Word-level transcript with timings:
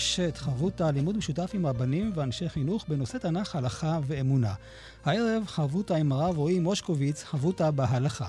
מורשת 0.00 0.36
חברותא, 0.36 0.82
לימוד 0.82 1.16
משותף 1.16 1.50
עם 1.54 1.66
רבנים 1.66 2.12
ואנשי 2.14 2.48
חינוך 2.48 2.84
בנושא 2.88 3.18
תנ"ך, 3.18 3.56
הלכה 3.56 3.98
ואמונה. 4.06 4.54
הערב 5.04 5.42
חברותא 5.46 5.94
עם 5.94 6.12
הרב 6.12 6.36
רועי 6.38 6.58
מושקוביץ, 6.58 7.24
חברותא 7.24 7.70
בהלכה. 7.70 8.28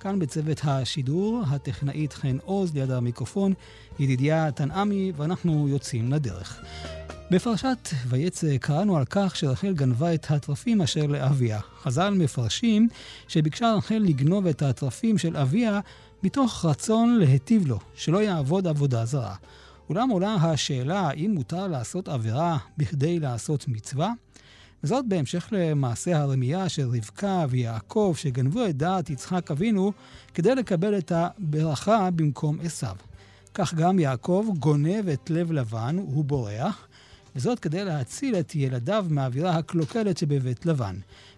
כאן 0.00 0.18
בצוות 0.18 0.60
השידור, 0.64 1.42
הטכנאית 1.48 2.12
חן 2.12 2.36
עוז 2.44 2.74
ליד 2.74 2.90
המיקרופון, 2.90 3.52
ידידיה 3.98 4.52
תנעמי, 4.52 5.12
ואנחנו 5.16 5.68
יוצאים 5.68 6.12
לדרך. 6.12 6.60
בפרשת 7.30 7.88
ויצא 8.08 8.58
קראנו 8.58 8.96
על 8.96 9.04
כך 9.10 9.36
שרחל 9.36 9.72
גנבה 9.72 10.14
את 10.14 10.30
התרפים 10.30 10.82
אשר 10.82 11.06
לאביה. 11.06 11.60
חז"ל 11.82 12.10
מפרשים 12.10 12.88
שביקשה 13.28 13.74
רחל 13.74 13.98
לגנוב 13.98 14.46
את 14.46 14.62
התרפים 14.62 15.18
של 15.18 15.36
אביה 15.36 15.80
מתוך 16.22 16.64
רצון 16.64 17.18
להיטיב 17.18 17.66
לו, 17.66 17.78
שלא 17.94 18.22
יעבוד 18.22 18.66
עבודה 18.66 19.04
זרה. 19.04 19.34
אולם 19.90 20.10
עולה 20.10 20.34
השאלה 20.34 21.00
האם 21.00 21.30
מותר 21.34 21.66
לעשות 21.66 22.08
עבירה 22.08 22.58
בכדי 22.78 23.20
לעשות 23.20 23.68
מצווה? 23.68 24.12
וזאת 24.84 25.04
בהמשך 25.08 25.48
למעשה 25.52 26.18
הרמייה 26.18 26.68
של 26.68 26.88
רבקה 26.88 27.46
ויעקב 27.48 28.14
שגנבו 28.16 28.66
את 28.66 28.76
דעת 28.76 29.10
יצחק 29.10 29.50
אבינו 29.50 29.92
כדי 30.34 30.54
לקבל 30.54 30.98
את 30.98 31.12
הברכה 31.14 32.10
במקום 32.10 32.58
עשיו. 32.62 32.96
כך 33.54 33.74
גם 33.74 33.98
יעקב 33.98 34.46
גונב 34.58 35.08
את 35.08 35.30
לב 35.30 35.52
לבן, 35.52 35.96
הוא 35.98 36.24
בורח, 36.24 36.88
וזאת 37.36 37.58
כדי 37.58 37.84
להציל 37.84 38.36
את 38.36 38.54
ילדיו 38.54 39.06
מהאווירה 39.08 39.56
הקלוקלת 39.56 40.18
שבבית 40.18 40.66
לבן, 40.66 40.96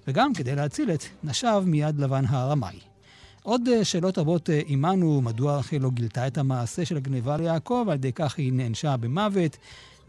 וגם 0.08 0.34
כדי 0.34 0.54
להציל 0.54 0.90
את 0.90 1.02
נשיו 1.24 1.64
מיד 1.66 1.98
לבן 1.98 2.24
הארמי. 2.28 2.91
עוד 3.42 3.68
שאלות 3.82 4.18
רבות 4.18 4.48
עמנו, 4.66 5.20
מדוע 5.20 5.58
רחל 5.58 5.76
לא 5.76 5.90
גילתה 5.90 6.26
את 6.26 6.38
המעשה 6.38 6.84
של 6.84 6.96
הגניבה 6.96 7.36
ליעקב, 7.36 7.86
על 7.88 7.94
ידי 7.94 8.12
כך 8.12 8.38
היא 8.38 8.52
נענשה 8.52 8.96
במוות, 8.96 9.56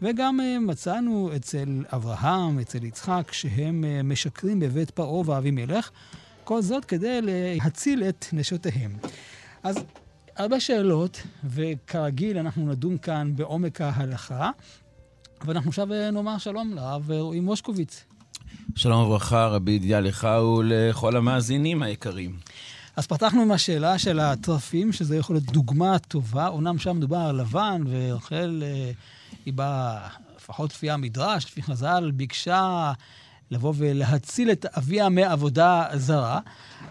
וגם 0.02 0.38
מצאנו 0.60 1.30
אצל 1.36 1.84
אברהם, 1.92 2.58
אצל 2.58 2.84
יצחק, 2.84 3.32
שהם 3.32 3.84
משקרים 4.04 4.60
בבית 4.60 4.90
פרעה 4.90 5.30
ואבימלך, 5.30 5.90
כל 6.44 6.62
זאת 6.62 6.84
כדי 6.84 7.18
להציל 7.22 8.04
את 8.04 8.26
נשותיהם. 8.32 8.96
אז 9.62 9.76
הרבה 10.36 10.60
שאלות, 10.60 11.22
וכרגיל 11.44 12.38
אנחנו 12.38 12.66
נדון 12.66 12.98
כאן 12.98 13.32
בעומק 13.36 13.80
ההלכה, 13.80 14.50
ואנחנו 15.44 15.68
עכשיו 15.68 15.86
נאמר 16.12 16.38
שלום 16.38 16.74
לרב 16.74 17.10
רועי 17.10 17.40
מושקוביץ. 17.40 18.04
שלום 18.76 19.06
וברכה, 19.06 19.46
רבי 19.46 19.72
ידיעה 19.72 20.00
לך 20.00 20.28
ולכל 20.58 21.16
המאזינים 21.16 21.82
היקרים. 21.82 22.36
אז 22.96 23.06
פתחנו 23.06 23.42
עם 23.42 23.52
השאלה 23.52 23.98
של 23.98 24.20
התרפים, 24.20 24.92
שזה 24.92 25.16
יכול 25.16 25.36
להיות 25.36 25.52
דוגמה 25.52 25.98
טובה. 25.98 26.48
אומנם 26.48 26.78
שם 26.78 26.96
מדובר 26.96 27.16
על 27.16 27.36
לבן, 27.36 27.82
ורחל, 27.90 28.62
אה, 28.66 28.90
היא 29.46 29.54
באה, 29.54 30.08
לפחות 30.36 30.70
לפי 30.70 30.90
המדרש, 30.90 31.44
לפי 31.44 31.62
חז"ל, 31.62 32.10
ביקשה 32.14 32.92
לבוא 33.50 33.72
ולהציל 33.76 34.50
את 34.50 34.66
אביה 34.66 35.08
מעבודה 35.08 35.84
זרה. 35.94 36.40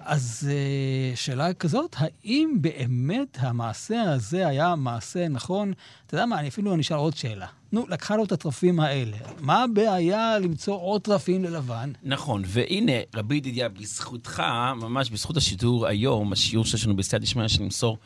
אז 0.05 0.49
אה, 0.51 1.15
שאלה 1.15 1.53
כזאת, 1.53 1.95
האם 1.97 2.57
באמת 2.61 3.37
המעשה 3.39 4.01
הזה 4.01 4.47
היה 4.47 4.75
מעשה 4.75 5.27
נכון? 5.27 5.73
אתה 6.05 6.15
יודע 6.15 6.25
מה, 6.25 6.39
אני 6.39 6.47
אפילו 6.47 6.79
אשאל 6.79 6.97
עוד 6.97 7.15
שאלה. 7.15 7.47
נו, 7.71 7.85
לקחה 7.89 8.15
לו 8.15 8.23
את 8.23 8.31
התרפים 8.31 8.79
האלה. 8.79 9.17
מה 9.39 9.63
הבעיה 9.63 10.39
למצוא 10.39 10.75
עוד 10.75 11.01
תרפים 11.01 11.43
ללבן? 11.43 11.91
נכון, 12.03 12.43
והנה, 12.47 12.91
רבי 13.15 13.35
ידידיה, 13.35 13.69
בזכותך, 13.69 14.43
ממש 14.75 15.09
בזכות 15.09 15.37
השידור 15.37 15.87
היום, 15.87 16.33
השיעור 16.33 16.65
שיש 16.65 16.85
לנו 16.85 16.95
בסייע 16.95 17.19
דשמיא, 17.19 17.47
שנמסור 17.47 17.97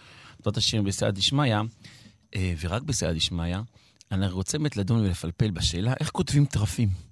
זאת 0.43 0.57
השיר 0.57 0.81
בסייע 0.81 1.11
דשמיא, 1.11 1.55
אה, 2.35 2.53
ורק 2.61 2.81
בסייע 2.81 3.13
דשמיא, 3.13 3.57
אני 4.11 4.27
רוצה 4.27 4.57
באמת 4.57 4.77
לדון 4.77 4.99
ולפלפל 4.99 5.51
בשאלה 5.51 5.93
איך 5.99 6.09
כותבים 6.09 6.45
תרפים. 6.45 7.06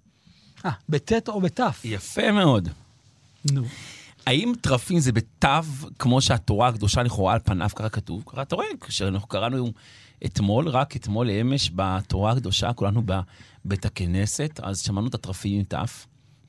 אה, 0.65 0.71
בטית 0.89 1.29
או 1.29 1.41
בתף? 1.41 1.81
יפה 1.83 2.31
מאוד. 2.31 2.69
נו. 3.51 3.63
האם 4.25 4.53
תרפים 4.61 4.99
זה 4.99 5.11
בתו, 5.11 5.47
כמו 5.99 6.21
שהתורה 6.21 6.67
הקדושה 6.67 7.03
לכאורה 7.03 7.33
על 7.33 7.39
פניו 7.43 7.69
ככה 7.75 7.89
כתוב? 7.89 8.23
אתה 8.41 8.55
רואה, 8.55 8.67
כשאנחנו 8.81 9.27
קראנו 9.27 9.71
אתמול, 10.25 10.67
רק 10.67 10.95
אתמול 10.95 11.29
אמש, 11.29 11.71
בתורה 11.75 12.31
הקדושה, 12.31 12.73
כולנו 12.73 13.01
בבית 13.05 13.85
הכנסת, 13.85 14.59
אז 14.63 14.79
שמענו 14.79 15.07
את 15.07 15.15
התרפים 15.15 15.57
עם 15.59 15.63
תו, 15.63 15.77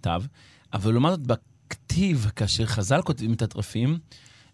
תו, 0.01 0.11
אבל 0.73 0.93
לעומת 0.93 1.11
זאת 1.11 1.21
בכתיב, 1.21 2.31
כאשר 2.37 2.67
חז"ל 2.67 3.03
כותבים 3.03 3.33
את 3.33 3.43
התרפים, 3.43 3.99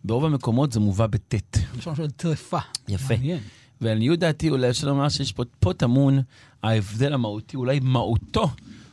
ברוב 0.05 0.25
המקומות 0.25 0.73
זה 0.73 0.81
מובא 0.81 1.07
בטית. 1.07 1.59
לשון 1.79 1.95
של 1.95 2.11
טרפה. 2.11 2.59
יפה. 2.89 3.15
מעניין. 3.15 3.41
ולעניות 3.81 4.19
דעתי, 4.19 4.51
אולי 4.51 4.71
אפשר 4.71 4.87
לומר 4.87 5.09
שיש 5.09 5.33
פה, 5.33 5.43
פה 5.61 5.73
טמון 5.73 6.23
ההבדל 6.63 7.13
המהותי, 7.13 7.57
אולי 7.57 7.81
מהותו, 7.81 8.51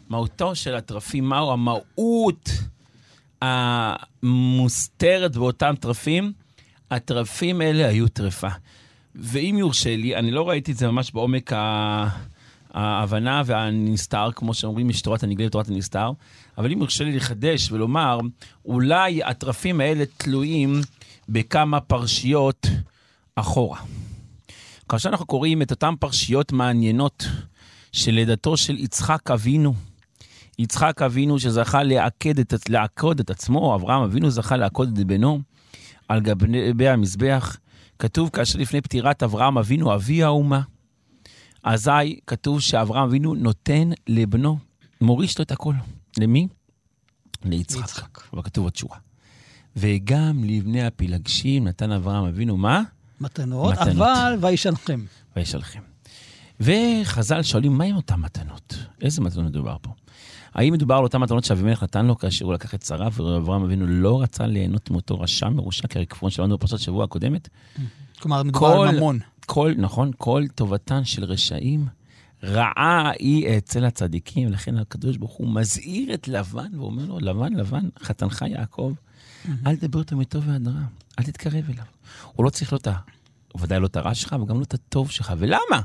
מהותו 0.10 0.56
של 0.56 0.76
התרפים, 0.76 1.30
מהו 1.30 1.52
המהות 1.52 2.50
המוסתרת 3.42 5.38
באותם 5.38 5.76
תרפים? 5.80 6.34
התרפים 6.92 7.62
האלה 7.62 7.88
היו 7.88 8.08
טרפה. 8.08 8.48
ואם 9.16 9.56
יורשה 9.60 9.96
לי, 9.96 10.16
אני 10.16 10.32
לא 10.32 10.50
ראיתי 10.50 10.72
את 10.72 10.78
זה 10.78 10.88
ממש 10.88 11.12
בעומק 11.12 11.54
ה... 11.54 12.08
ההבנה 12.74 13.42
והנסתר, 13.46 14.30
כמו 14.36 14.54
שאומרים, 14.54 14.90
יש 14.90 15.02
תורת 15.02 15.24
הנגלה 15.24 15.48
ותורת 15.48 15.68
הנסתר, 15.68 16.12
אבל 16.58 16.72
אם 16.72 16.80
יורשה 16.80 17.04
לי 17.04 17.16
לחדש 17.16 17.72
ולומר, 17.72 18.20
אולי 18.66 19.24
התרפים 19.24 19.82
האלה 19.82 20.04
תלויים 20.18 20.82
בכמה 21.30 21.80
פרשיות 21.80 22.68
אחורה. 23.36 23.80
כאשר 24.90 25.10
אנחנו 25.10 25.26
קוראים 25.26 25.62
את 25.62 25.72
אותן 25.72 25.94
פרשיות 26.00 26.52
מעניינות 26.52 27.28
של 27.92 28.12
לידתו 28.12 28.58
של 28.58 28.78
יצחק 28.78 29.32
אבינו, 29.32 29.74
יצחק 30.60 31.02
אבינו 31.02 31.40
שזכה 31.40 31.84
לעקד 31.84 32.40
את, 32.40 32.54
לעקוד 32.70 33.20
את 33.20 33.30
עצמו, 33.30 33.76
אברהם 33.76 34.02
אבינו 34.02 34.30
זכה 34.30 34.58
לעקוד 34.58 34.98
את 34.98 35.08
בנו 35.08 35.42
על 36.08 36.20
גבי 36.22 36.88
המזבח. 36.90 37.58
כתוב 38.00 38.30
כאשר 38.30 38.60
לפני 38.60 38.82
פטירת 38.82 39.24
אברהם 39.24 39.58
אבינו, 39.58 39.96
אבי 39.96 40.24
האומה, 40.24 40.62
אזי 41.64 42.20
כתוב 42.28 42.62
שאברהם 42.62 43.04
אבינו 43.04 43.36
נותן 43.36 43.90
לבנו, 44.08 44.58
מוריש 45.02 45.38
לו 45.38 45.44
את 45.44 45.52
הכל. 45.52 45.74
למי? 46.18 46.48
ליצחק. 47.46 47.80
ליצחק. 47.82 48.22
אבל 48.34 48.42
כתוב 48.42 48.64
עוד 48.64 48.76
שורה. 48.76 48.98
וגם 49.76 50.44
לבני 50.44 50.86
הפילגשים 50.86 51.68
נתן 51.68 51.92
אברהם 51.92 52.26
אבינו 52.26 52.58
מה? 52.58 52.82
מתנות, 53.22 53.74
מתנות. 53.74 53.98
אבל 53.98 54.38
וישלחם. 54.42 55.06
וישלחם. 55.36 55.80
וחז"ל 56.60 57.42
שואלים, 57.44 57.78
מה 57.78 57.84
עם 57.84 57.96
אותן 57.96 58.20
מתנות? 58.20 58.76
איזה 59.02 59.22
מתנות 59.22 59.46
מדובר 59.46 59.78
פה? 59.82 59.92
האם 60.54 60.74
מדובר 60.74 60.96
על 60.96 61.04
אותן 61.04 61.18
מתנות 61.18 61.44
שאבימלך 61.44 61.84
נתן 61.84 62.06
לו 62.06 62.18
כאשר 62.18 62.46
הוא 62.46 62.54
לקח 62.54 62.76
את 62.76 62.84
שרה, 62.86 63.10
ואברהם 63.14 63.64
אבינו 63.64 63.88
לא 63.88 64.22
רצה 64.22 64.48
ליהנות 64.48 64.90
מאותו 64.92 65.20
רשע 65.20 65.50
מרושע, 65.50 65.88
כרקפון 65.88 66.30
שלנו 66.30 66.58
בפרשת 66.58 66.80
שבוע 66.80 67.04
הקודמת? 67.04 67.50
כלומר, 68.20 68.44
מדובר 68.44 68.60
כל- 68.78 68.88
על 68.88 68.96
ממון. 68.98 69.20
כל, 69.46 69.74
נכון, 69.78 70.12
כל 70.18 70.44
טובתן 70.56 71.06
של 71.06 71.24
רשעים 71.24 71.86
רעה 72.44 73.12
היא 73.20 73.58
אצל 73.58 73.86
הצדיקים, 73.86 74.48
ולכן 74.48 74.78
הקדוש 74.78 75.18
ברוך 75.18 75.34
הוא 75.34 75.48
מזהיר 75.56 76.14
את 76.14 76.28
לבן 76.28 76.80
ואומר 76.80 77.06
לו, 77.06 77.20
לבן, 77.20 77.54
לבן, 77.54 77.90
חתנך 78.04 78.46
יעקב, 78.48 78.94
אל 79.68 79.76
תדבר 79.76 80.00
אותו 80.00 80.18
מטוב 80.18 80.48
ועד 80.48 80.68
רע, 80.68 80.82
אל 81.20 81.24
תתקרב 81.24 81.64
אליו. 81.70 81.84
הוא 82.36 82.46
לא 82.46 82.50
צריך 82.50 82.74
לא 82.74 82.78
את 82.78 82.88
ה... 82.88 82.94
ודאי 83.60 83.80
לא 83.80 83.86
את 83.86 83.96
הרע 83.96 84.14
שלך, 84.16 84.36
וגם 84.44 84.58
לא 84.60 84.64
את 84.64 84.74
הטוב 84.74 85.12
שלך. 85.12 85.34
ולמה? 85.38 85.82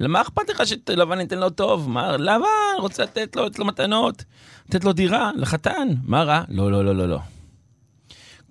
למה 0.00 0.20
אכפת 0.20 0.48
לך 0.50 0.62
שלבן 0.66 1.20
ייתן 1.20 1.38
לו 1.38 1.50
טוב? 1.50 1.90
מה, 1.90 2.16
לבן 2.16 2.80
רוצה 2.80 3.02
לתת 3.02 3.36
לו, 3.36 3.46
לתת 3.46 3.58
לו 3.58 3.64
מתנות, 3.64 4.24
לתת 4.68 4.84
לו 4.84 4.92
דירה, 4.92 5.30
לחתן. 5.36 5.88
מה 6.04 6.22
רע? 6.22 6.42
לא, 6.48 6.72
לא, 6.72 6.84
לא, 6.84 6.96
לא, 6.96 7.08
לא. 7.08 7.18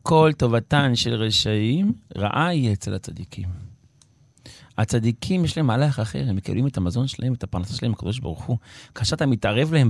כל 0.02 0.32
טובתן 0.38 0.96
של 0.96 1.14
רשעים, 1.14 1.94
רעה 2.18 2.48
היא 2.48 2.74
אצל 2.74 2.94
הצדיקים. 2.94 3.50
הצדיקים 4.78 5.46
יש 5.46 5.58
להם 5.58 5.68
מהלך 5.68 6.00
אחר, 6.00 6.24
הם 6.30 6.36
מקבלים 6.36 6.68
את 6.68 6.78
המזון 6.78 7.08
שלהם, 7.08 7.34
את 7.34 7.44
הפרנסה 7.44 7.74
שלהם, 7.74 7.94
הקדוש 7.94 8.20
ברוך 8.20 8.44
הוא. 8.44 8.58
כאשר 8.96 9.16
אתה 9.16 9.26
מתערב 9.26 9.74
להם 9.74 9.90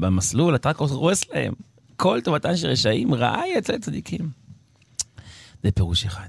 במסלול, 0.00 0.54
אתה 0.54 0.68
רק 0.68 0.76
הורס 0.76 1.30
להם. 1.30 1.52
כל 1.96 2.20
טובתן 2.24 2.56
של 2.56 2.68
רשעים, 2.68 3.14
רעה 3.14 3.42
היא 3.42 3.58
אצל 3.58 3.78
צדיקים. 3.78 4.30
זה 5.62 5.70
פירוש 5.70 6.04
אחד. 6.04 6.28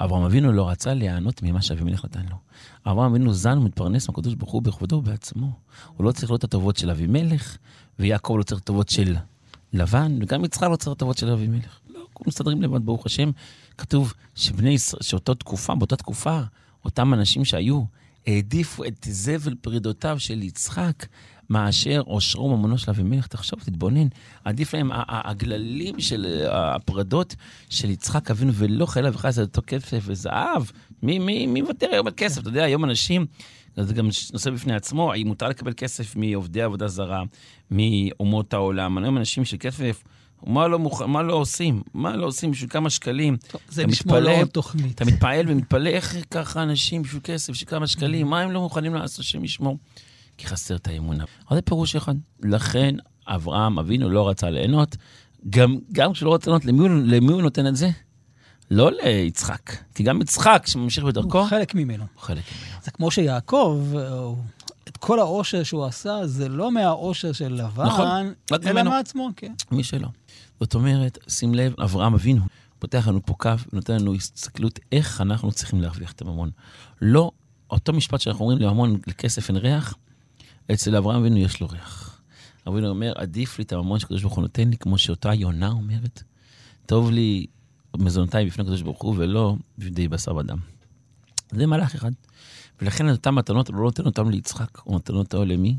אברהם 0.00 0.22
אבינו 0.22 0.52
לא 0.52 0.68
רצה 0.68 0.94
ליהנות 0.94 1.42
ממה 1.42 1.62
שאבימלך 1.62 2.04
נתן 2.04 2.26
לו. 2.30 2.36
אברהם 2.86 3.10
אבינו 3.10 3.32
זן 3.32 3.58
ומתפרנס 3.58 4.08
מהקדוש 4.08 4.34
ברוך 4.34 4.52
הוא 4.52 4.62
בכבודו 4.62 4.96
ובעצמו. 4.96 5.52
הוא 5.96 6.04
לא 6.04 6.12
צריך 6.12 6.24
לראות 6.24 6.38
את 6.38 6.44
הטובות 6.44 6.76
של 6.76 6.90
אבימלך, 6.90 7.56
ויעקב 7.98 8.34
לא 8.38 8.42
צריך 8.42 8.60
טובות 8.60 8.88
של 8.88 9.16
לבן, 9.72 10.18
וגם 10.22 10.44
יצחק 10.44 10.68
לא 10.70 10.76
צריך 10.76 10.96
טובות 10.96 11.18
של 11.18 11.30
אבימלך. 11.30 11.78
לא, 11.90 12.06
כולם 12.12 12.28
מסתדרים 12.28 12.62
לבד, 12.62 12.86
ברוך 12.86 13.06
השם. 13.06 13.30
כתוב 13.78 14.12
שבני 14.34 14.70
ישראל, 14.70 15.02
שאותה 15.02 15.34
תקופה, 15.34 15.74
באותה 15.74 15.96
תקופה, 15.96 16.40
אותם 16.84 17.14
אנשים 17.14 17.44
שהיו, 17.44 17.82
העדיפו 18.26 18.84
את 18.84 19.06
זבל 19.10 19.54
פרידותיו 19.60 20.16
של 20.18 20.42
יצחק 20.42 21.06
מאשר 21.50 22.02
עושרו 22.04 22.56
ממונו 22.56 22.78
של 22.78 22.90
אבימלך. 22.90 23.26
תחשוב, 23.26 23.60
תתבונן. 23.60 24.08
עדיף 24.44 24.74
להם 24.74 24.90
הגללים 25.08 26.00
של 26.00 26.46
הפרדות 26.50 27.34
של 27.70 27.90
יצחק 27.90 28.30
אבינו, 28.30 28.52
ולא 28.54 28.86
חלילה 28.86 29.10
וחס 29.12 29.38
אותו 29.38 29.62
כסף 29.66 30.02
וזהב. 30.02 30.62
מי, 31.02 31.18
מי, 31.18 31.46
מי 31.46 31.62
מוותר 31.62 31.88
היום 31.92 32.06
על 32.06 32.12
כסף? 32.16 32.40
אתה 32.40 32.48
יודע, 32.48 32.64
היום 32.64 32.84
אנשים, 32.84 33.26
זה 33.76 33.94
גם 33.94 34.08
נושא 34.32 34.50
בפני 34.50 34.74
עצמו, 34.74 35.12
האם 35.12 35.26
מותר 35.26 35.48
לקבל 35.48 35.72
כסף 35.76 36.16
מעובדי 36.16 36.62
עבודה 36.62 36.88
זרה, 36.88 37.22
מאומות 37.70 38.54
העולם. 38.54 38.98
היום 38.98 39.16
אנשים 39.16 39.44
של 39.44 39.56
כסף... 39.60 40.02
מה 40.46 40.68
לא, 40.68 40.78
מוכ... 40.78 41.02
מה 41.02 41.22
לא 41.22 41.34
עושים? 41.34 41.82
מה 41.94 42.16
לא 42.16 42.26
עושים 42.26 42.50
בשביל 42.50 42.70
כמה 42.70 42.90
שקלים? 42.90 43.36
טוב, 43.36 43.60
זה 43.68 43.86
נשמע 43.86 44.20
לא 44.20 44.30
עוד 44.30 44.48
תוכנית. 44.48 44.94
אתה 44.94 45.04
מתפעל 45.04 45.44
ומתפלא 45.48 45.88
איך 45.88 46.16
ככה 46.30 46.62
אנשים 46.62 47.02
בשביל 47.02 47.20
כסף, 47.24 47.50
בשביל 47.50 47.70
כמה 47.70 47.86
שקלים, 47.86 48.26
מה 48.26 48.40
הם 48.40 48.50
לא 48.50 48.60
מוכנים 48.60 48.94
לעשות, 48.94 49.20
השם 49.20 49.44
ישמור? 49.44 49.78
כי 50.38 50.46
חסר 50.46 50.76
את 50.76 50.88
האמונה. 50.88 51.24
אבל 51.48 51.56
זה 51.56 51.62
פירוש 51.62 51.96
אחד. 51.96 52.14
לכן 52.42 52.94
אברהם 53.26 53.78
אבינו 53.78 54.10
לא 54.10 54.28
רצה 54.28 54.50
ליהנות. 54.50 54.96
גם, 55.50 55.78
גם 55.92 56.12
כשהוא 56.12 56.26
לא 56.26 56.34
רצה 56.34 56.50
ליהנות, 56.50 56.64
למי, 56.64 56.88
למי 56.88 57.32
הוא 57.32 57.42
נותן 57.42 57.66
את 57.66 57.76
זה? 57.76 57.90
לא 58.70 58.90
ליצחק. 58.92 59.72
כי 59.94 60.02
גם 60.02 60.20
יצחק, 60.20 60.64
שממשיך 60.66 61.04
בדרכו... 61.04 61.38
הוא 61.38 61.48
חלק 61.48 61.74
ממנו. 61.74 62.04
הוא 62.14 62.22
חלק 62.22 62.42
ממנו. 62.52 62.80
זה 62.84 62.90
כמו 62.90 63.10
שיעקב, 63.10 63.80
את 64.88 64.96
כל 64.96 65.18
העושר 65.18 65.62
שהוא 65.62 65.84
עשה, 65.84 66.26
זה 66.26 66.48
לא 66.48 66.72
מהעושר 66.72 67.32
של 67.32 67.54
לבן, 67.54 67.84
נכון, 67.86 68.32
אלא 68.66 68.82
מעצמו, 68.82 69.30
כן. 69.36 69.52
מי 69.70 69.84
שלא. 69.84 70.08
זאת 70.60 70.74
אומרת, 70.74 71.18
שים 71.28 71.54
לב, 71.54 71.74
אברהם 71.80 72.14
אבינו 72.14 72.44
פותח 72.78 73.08
לנו 73.08 73.26
פה 73.26 73.34
קו 73.34 73.50
ונותן 73.72 74.00
לנו 74.00 74.14
הסתכלות 74.14 74.80
איך 74.92 75.20
אנחנו 75.20 75.52
צריכים 75.52 75.80
להרוויח 75.80 76.12
את 76.12 76.22
הממון. 76.22 76.50
לא, 77.02 77.30
אותו 77.70 77.92
משפט 77.92 78.20
שאנחנו 78.20 78.44
אומרים 78.44 78.58
לממון, 78.58 78.98
לכסף 79.06 79.48
אין 79.48 79.56
ריח, 79.56 79.94
אצל 80.72 80.96
אברהם 80.96 81.20
אבינו 81.20 81.38
יש 81.38 81.60
לו 81.60 81.68
ריח. 81.68 82.20
אבינו 82.68 82.88
אומר, 82.88 83.12
עדיף 83.16 83.58
לי 83.58 83.64
את 83.64 83.72
הממון 83.72 83.98
שקדוש 83.98 84.22
ברוך 84.22 84.34
הוא 84.34 84.42
נותן 84.42 84.68
לי, 84.68 84.76
כמו 84.76 84.98
שאותה 84.98 85.34
יונה 85.34 85.68
אומרת, 85.68 86.22
טוב 86.86 87.10
לי 87.10 87.46
מזונותיי 87.96 88.46
בפני 88.46 88.62
הקדוש 88.64 88.82
ברוך 88.82 89.02
הוא, 89.02 89.14
ולא 89.18 89.56
בידי 89.78 90.08
בשר 90.08 90.36
ודם. 90.36 90.58
זה 91.50 91.66
מהלך 91.66 91.94
אחד. 91.94 92.10
ולכן 92.82 93.08
את 93.08 93.12
אותן 93.12 93.34
מתנות, 93.34 93.68
הוא 93.68 93.76
לא 93.76 93.82
נותן 93.82 94.06
אותן 94.06 94.28
ליצחק, 94.28 94.78
הוא 94.84 94.92
נותן 94.92 95.14
אותן 95.14 95.48
למי? 95.48 95.76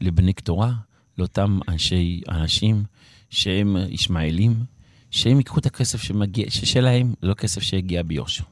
לבני 0.00 0.32
קטורה, 0.32 0.72
לאותם 1.18 1.58
אנשי, 1.68 2.20
אנשים 2.28 2.84
שהם 3.30 3.76
ישמעאלים, 3.88 4.64
שהם 5.10 5.36
ייקחו 5.38 5.58
את 5.58 5.66
הכסף 5.66 6.02
שמגיע, 6.02 6.46
שלהם, 6.50 7.14
לא 7.22 7.34
כסף 7.34 7.62
שהגיע 7.62 8.02
ביושר. 8.02 8.44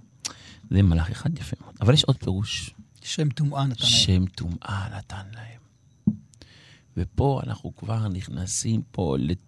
זה 0.70 0.82
מהלך 0.82 1.10
אחד 1.10 1.38
יפה 1.38 1.56
מאוד. 1.60 1.74
אבל 1.80 1.94
יש 1.94 2.04
עוד 2.04 2.16
פירוש. 2.16 2.70
שם 3.02 3.28
טומאה 3.28 3.66
נתן 3.66 3.82
להם. 3.82 3.90
שם 3.90 4.26
טומאה 4.26 4.98
נתן 4.98 5.26
להם. 5.34 6.16
ופה 6.96 7.40
אנחנו 7.46 7.76
כבר 7.76 8.08
נכנסים 8.08 8.82
פה, 8.90 9.16
לת... 9.18 9.38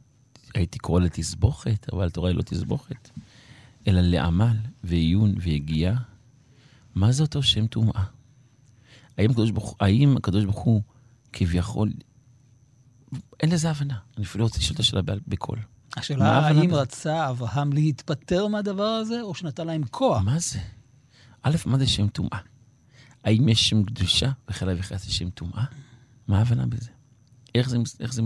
הייתי 0.54 0.78
קורא 0.78 1.00
לתסבוכת, 1.00 1.92
אבל 1.92 2.06
התורה 2.06 2.28
היא 2.28 2.36
לא 2.36 2.42
תסבוכת, 2.42 3.10
אלא 3.86 4.00
לעמל 4.00 4.56
ועיון 4.84 5.34
ויגיעה. 5.40 5.96
מה 6.94 7.12
זה 7.12 7.22
אותו 7.22 7.42
שם 7.42 7.66
טומאה? 7.66 8.04
האם 9.80 10.16
הקדוש 10.16 10.44
ברוך 10.44 10.58
הוא 10.58 10.82
כביכול, 11.32 11.92
אין 13.40 13.50
לזה 13.50 13.70
הבנה. 13.70 13.98
אני 14.16 14.24
אפילו 14.24 14.44
רוצה 14.44 14.58
לשאול 14.58 14.74
את 14.74 14.80
השאלה 14.80 15.02
בקול. 15.28 15.58
השאלה 15.96 16.38
האם 16.38 16.74
רצה 16.74 17.30
אברהם 17.30 17.72
להתפטר 17.72 18.46
מהדבר 18.46 18.82
הזה, 18.82 19.20
או 19.22 19.34
שנתן 19.34 19.66
להם 19.66 19.82
כוח? 19.90 20.22
מה 20.22 20.38
זה? 20.38 20.58
א', 21.42 21.56
מה 21.66 21.78
זה 21.78 21.86
שם 21.86 22.08
טומאה? 22.08 22.38
האם 23.24 23.48
יש 23.48 23.68
שם 23.68 23.84
קדושה 23.84 24.30
וכאלה 24.50 24.74
וכאלה 24.78 24.98
זה 24.98 25.12
שם 25.12 25.30
טומאה? 25.30 25.64
מה 26.28 26.38
ההבנה 26.38 26.66
בזה? 26.66 26.90
איך 27.54 27.68
זה, 27.68 27.76
איך 28.00 28.12
זה, 28.14 28.22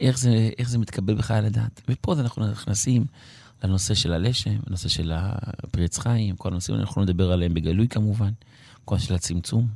איך 0.00 0.18
זה, 0.18 0.50
איך 0.58 0.68
זה 0.68 0.78
מתקבל 0.78 1.14
בכלל 1.14 1.44
לדעת? 1.44 1.80
ופה 1.88 2.12
אנחנו 2.12 2.50
נכנסים 2.50 3.06
לנושא 3.64 3.94
של 3.94 4.12
הלשם, 4.12 4.58
לנושא 4.66 4.88
של 4.88 5.12
הפרי 5.14 5.86
חיים, 5.98 6.36
כל 6.36 6.48
הנושאים 6.48 6.74
האלה, 6.74 6.86
אנחנו 6.86 7.02
נדבר 7.02 7.32
עליהם 7.32 7.54
בגלוי 7.54 7.88
כמובן, 7.88 8.30
כל 8.84 8.94
הנושא 8.94 9.08
של 9.08 9.14
הצמצום, 9.14 9.68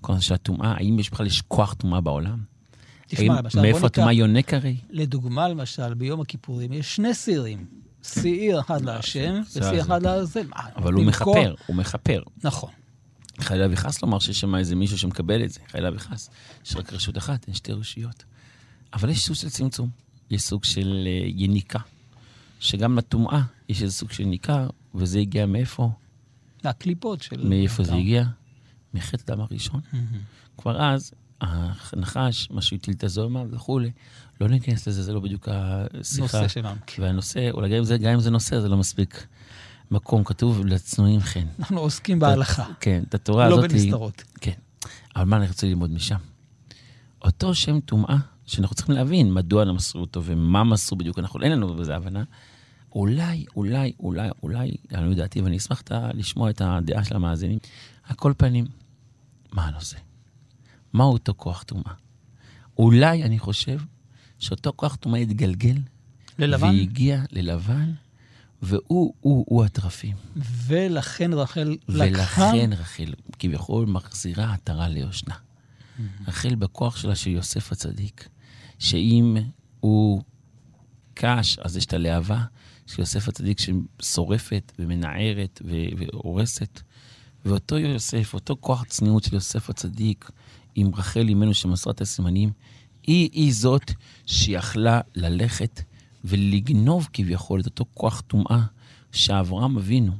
כל 0.00 0.12
הנושא 0.12 0.26
של 0.26 0.34
הטומאה, 0.34 0.72
האם 0.72 0.98
יש 0.98 1.10
בכלל 1.10 1.26
יש 1.26 1.42
כוח 1.42 1.74
טומאה 1.74 2.00
בעולם? 2.00 2.38
תשמע, 3.08 3.40
למשל, 3.40 3.60
מאיפה 3.60 3.86
הטומאה 3.86 4.12
יונק 4.12 4.54
הרי? 4.54 4.76
לדוגמה, 4.90 5.48
למשל, 5.48 5.94
ביום 5.94 6.20
הכיפורים 6.20 6.72
יש 6.72 6.96
שני 6.96 7.14
שעירים. 7.14 7.66
שעיר 8.02 8.60
אחד 8.60 8.84
להשם 8.84 9.40
ושעיר 9.56 9.80
אחד 9.80 10.02
לעזל. 10.02 10.46
אבל 10.76 10.92
הוא 10.92 11.04
מכפר, 11.04 11.54
הוא 11.66 11.76
מכפר. 11.76 12.22
נכון. 12.44 12.70
חלילה 13.40 13.66
וחס 13.70 14.02
לומר 14.02 14.18
שיש 14.18 14.40
שם 14.40 14.54
איזה 14.54 14.76
מישהו 14.76 14.98
שמקבל 14.98 15.44
את 15.44 15.50
זה, 15.50 15.60
חלילה 15.68 15.90
וחס. 15.94 16.30
יש 16.66 16.76
רק 16.76 16.92
רשות 16.92 17.18
אחת, 17.18 17.46
אין 17.46 17.54
שתי 17.54 17.72
רשויות. 17.72 18.24
אבל 18.92 19.10
יש 19.10 19.24
סוג 19.24 19.36
של 19.36 19.50
צמצום, 19.50 19.90
יש 20.30 20.42
סוג 20.42 20.64
של 20.64 21.04
uh, 21.04 21.32
יניקה, 21.36 21.78
שגם 22.60 22.98
לטומאה 22.98 23.42
יש 23.68 23.82
איזה 23.82 23.94
סוג 23.94 24.10
של 24.12 24.22
יניקה, 24.22 24.66
וזה 24.94 25.18
הגיע 25.18 25.46
מאיפה? 25.46 25.90
מהקליפות 26.64 27.22
של... 27.22 27.48
מאיפה 27.48 27.84
זה 27.84 27.94
הגיע? 27.94 28.24
מחטא 28.94 29.32
הדם 29.32 29.40
הראשון. 29.40 29.80
כבר 30.58 30.82
אז, 30.82 31.12
הנחש, 31.40 32.48
מה 32.50 32.62
שהוא 32.62 32.76
הטיל 32.76 32.94
את 32.94 33.04
הזוהמה 33.04 33.42
וכולי, 33.50 33.90
לא 34.40 34.48
ניכנס 34.48 34.88
לזה, 34.88 35.02
זה 35.02 35.12
לא 35.12 35.20
בדיוק 35.20 35.48
השיחה. 35.48 36.22
נושא 36.22 36.48
שלנו. 36.48 36.76
והנושא, 36.98 37.50
אולי 37.50 37.68
גם 37.68 37.76
אם 37.76 37.84
זה, 37.84 37.98
גם 37.98 38.12
אם 38.12 38.20
זה 38.20 38.30
נושא, 38.30 38.60
זה 38.60 38.68
לא 38.68 38.76
מספיק. 38.76 39.26
מקום 39.90 40.24
כתוב 40.24 40.66
לצנועים 40.66 41.20
חן. 41.20 41.46
אנחנו 41.58 41.80
עוסקים 41.80 42.18
בהלכה. 42.18 42.64
כן, 42.80 43.02
את 43.08 43.14
התורה 43.14 43.46
הזאת... 43.46 43.62
לא 43.62 43.68
בנסתרות. 43.68 44.22
כן. 44.40 44.52
אבל 45.16 45.24
מה 45.24 45.36
אני 45.36 45.46
רוצה 45.48 45.66
ללמוד 45.66 45.90
משם? 45.90 46.16
אותו 47.24 47.54
שם 47.54 47.80
טומאה, 47.80 48.16
שאנחנו 48.46 48.76
צריכים 48.76 48.94
להבין 48.94 49.34
מדוע 49.34 49.64
לא 49.64 49.74
מסרו 49.74 50.00
אותו 50.00 50.24
ומה 50.24 50.64
מסרו 50.64 50.98
בדיוק, 50.98 51.18
אנחנו 51.18 51.42
אין 51.42 51.52
לנו 51.52 51.74
בזה 51.74 51.96
הבנה. 51.96 52.24
אולי, 52.94 53.44
אולי, 53.56 53.92
אולי, 54.00 54.28
אולי, 54.42 54.74
אני 54.94 55.04
לא 55.04 55.10
יודעתי, 55.10 55.40
ואני 55.40 55.56
אשמח 55.56 55.82
לשמוע 56.14 56.50
את 56.50 56.60
הדעה 56.64 57.04
של 57.04 57.16
המאזינים. 57.16 57.58
על 58.04 58.16
כל 58.16 58.32
פנים, 58.36 58.66
מה 59.52 59.66
הנושא? 59.66 59.96
מהו 60.92 61.12
אותו 61.12 61.34
כוח 61.36 61.62
טומאה? 61.62 61.92
אולי, 62.78 63.22
אני 63.22 63.38
חושב, 63.38 63.78
שאותו 64.38 64.72
כוח 64.76 64.96
טומאה 64.96 65.20
יתגלגל. 65.20 65.76
ללבן? 66.38 66.66
והגיע 66.66 67.22
ללבן. 67.30 67.92
והוא, 68.62 69.14
הוא, 69.20 69.44
הוא 69.48 69.64
התרפים. 69.64 70.16
ולכן 70.36 71.32
רחל 71.32 71.76
לקחה... 71.88 72.42
ולכן 72.42 72.70
רחל 72.72 73.14
כביכול 73.38 73.86
מחזירה 73.86 74.52
עטרה 74.54 74.88
ליושנה. 74.88 75.34
Mm-hmm. 75.34 76.02
רחל 76.28 76.54
בכוח 76.54 76.96
שלה 76.96 77.14
של 77.14 77.30
יוסף 77.30 77.72
הצדיק, 77.72 78.28
שאם 78.78 79.36
הוא 79.80 80.22
קש, 81.14 81.58
אז 81.58 81.76
יש 81.76 81.86
את 81.86 81.92
הלהבה 81.92 82.44
של 82.86 83.00
יוסף 83.00 83.28
הצדיק 83.28 83.58
ששורפת 83.60 84.72
ומנערת 84.78 85.62
והורסת. 85.98 86.80
ואותו 87.44 87.78
יוסף, 87.78 88.34
אותו 88.34 88.56
כוח 88.60 88.84
צניעות 88.84 89.24
של 89.24 89.34
יוסף 89.34 89.70
הצדיק, 89.70 90.30
עם 90.80 90.94
רחל 90.94 91.28
אימנו 91.28 91.54
שמסרה 91.54 91.92
את 91.92 92.00
הסימנים, 92.00 92.50
היא, 93.06 93.30
היא 93.32 93.52
זאת 93.52 93.92
שיכלה 94.26 95.00
ללכת 95.14 95.82
ולגנוב 96.24 97.08
כביכול 97.12 97.60
את 97.60 97.66
אותו 97.66 97.84
כוח 97.94 98.20
טומאה 98.20 98.62
שאברהם 99.12 99.76
אבינו, 99.76 100.12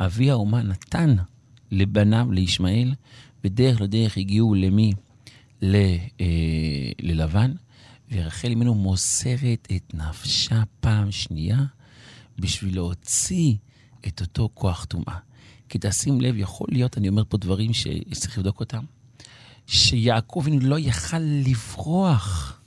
אבי 0.00 0.30
האומה, 0.30 0.62
נתן 0.62 1.16
לבניו, 1.70 2.32
לישמעאל, 2.32 2.94
ודרך 3.44 3.80
לדרך 3.80 4.16
הגיעו 4.16 4.54
למי? 4.54 4.92
ל, 5.62 5.76
אה, 6.20 6.26
ללבן, 7.00 7.52
ורחל 8.12 8.48
אימנו 8.48 8.74
מוסרת 8.74 9.68
את 9.76 9.94
נפשה 9.94 10.62
פעם 10.80 11.10
שנייה 11.10 11.58
בשביל 12.38 12.74
להוציא 12.74 13.54
את 14.06 14.20
אותו 14.20 14.48
כוח 14.54 14.84
טומאה. 14.84 15.18
כי 15.68 15.78
תשים 15.80 16.20
לב, 16.20 16.34
יכול 16.38 16.66
להיות, 16.70 16.98
אני 16.98 17.08
אומר 17.08 17.22
פה 17.28 17.36
דברים 17.36 17.72
שצריך 17.72 18.38
לבדוק 18.38 18.60
אותם, 18.60 18.84
שיעקב 19.70 20.44
לא 20.60 20.78
יכל 20.78 21.18
לברוח 21.18 22.60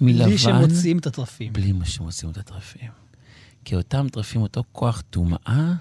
מלבן. 0.00 0.24
בלי 0.24 0.38
שמוציאים 0.38 0.98
את 0.98 1.06
הטרפים. 1.06 1.52
בלי 1.52 1.72
שמוציאים 1.84 2.32
את 2.32 2.36
הטרפים. 2.36 2.90
כי 3.64 3.76
אותם 3.76 4.06
טרפים, 4.12 4.42
אותו 4.42 4.64
כוח 4.72 5.02
טומאה, 5.10 5.72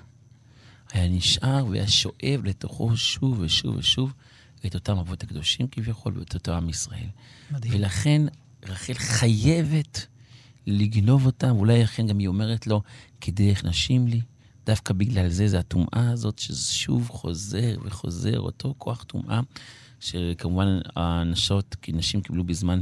היה 0.91 1.09
נשאר 1.09 1.65
והיה 1.69 1.87
שואב 1.87 2.41
לתוכו 2.43 2.97
שוב 2.97 3.39
ושוב 3.39 3.75
ושוב 3.75 4.13
את 4.65 4.75
אותם 4.75 4.97
אבות 4.97 5.23
הקדושים 5.23 5.67
כביכול 5.67 6.19
ואת 6.19 6.33
אותו 6.33 6.51
עם 6.53 6.69
ישראל. 6.69 7.07
מדהים. 7.51 7.73
ולכן 7.73 8.21
רחל 8.65 8.93
חייבת 8.93 10.07
לגנוב 10.67 11.25
אותם, 11.25 11.55
ואולי 11.55 11.83
לכן 11.83 12.07
גם 12.07 12.19
היא 12.19 12.27
אומרת 12.27 12.67
לו, 12.67 12.81
כדרך 13.21 13.65
נשים 13.65 14.07
לי. 14.07 14.21
דווקא 14.65 14.93
בגלל 14.93 15.29
זה, 15.29 15.47
זה 15.47 15.59
הטומאה 15.59 16.11
הזאת, 16.11 16.39
ששוב 16.39 17.09
חוזר 17.09 17.75
וחוזר, 17.83 18.39
אותו 18.39 18.75
כוח 18.77 19.03
טומאה, 19.03 19.39
שכמובן 19.99 20.79
הנשות, 20.95 21.75
כי 21.81 21.91
נשים 21.91 22.21
קיבלו 22.21 22.43
בזמן 22.43 22.81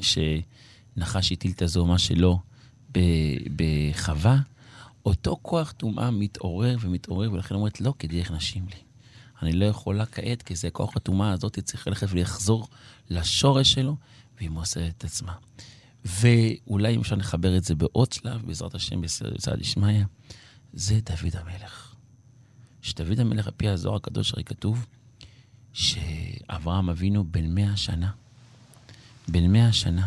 שנחש 0.00 1.32
הטיל 1.32 1.52
את 1.52 1.62
הזוהמה 1.62 1.98
שלו 1.98 2.40
בחווה, 3.56 4.38
אותו 5.06 5.38
כוח 5.42 5.72
טומאה 5.72 6.10
מתעורר 6.10 6.76
ומתעורר, 6.80 7.32
ולכן 7.32 7.54
אומרת, 7.54 7.80
לא, 7.80 7.94
כדרך 7.98 8.30
נשים 8.30 8.66
לי. 8.68 8.80
אני 9.42 9.52
לא 9.52 9.64
יכולה 9.64 10.06
כעת, 10.06 10.42
כי 10.42 10.56
זה 10.56 10.70
כוח 10.70 10.96
הטומאה 10.96 11.32
הזאת, 11.32 11.58
צריך 11.58 11.86
ללכת 11.86 12.06
ולחזור 12.10 12.68
לשורש 13.10 13.72
שלו, 13.72 13.96
והיא 14.36 14.50
מוסרת 14.50 14.94
את 14.98 15.04
עצמה. 15.04 15.32
ואולי 16.04 16.94
אם 16.94 17.00
אפשר 17.00 17.16
לחבר 17.16 17.56
את 17.56 17.64
זה 17.64 17.74
בעוד 17.74 18.12
שלב, 18.12 18.46
בעזרת 18.46 18.74
השם, 18.74 19.00
בסעד 19.00 19.60
ישמעיה, 19.60 20.04
זה 20.72 21.00
דוד 21.04 21.36
המלך. 21.36 21.94
שדוד 22.82 23.20
המלך, 23.20 23.46
על 23.46 23.52
פי 23.56 23.68
הזוהר 23.68 23.96
הקדוש, 23.96 24.32
הרי 24.32 24.44
כתוב 24.44 24.86
שאברהם 25.72 26.90
אבינו 26.90 27.24
בן 27.24 27.54
מאה 27.54 27.76
שנה. 27.76 28.10
בן 29.28 29.52
מאה 29.52 29.72
שנה. 29.72 30.06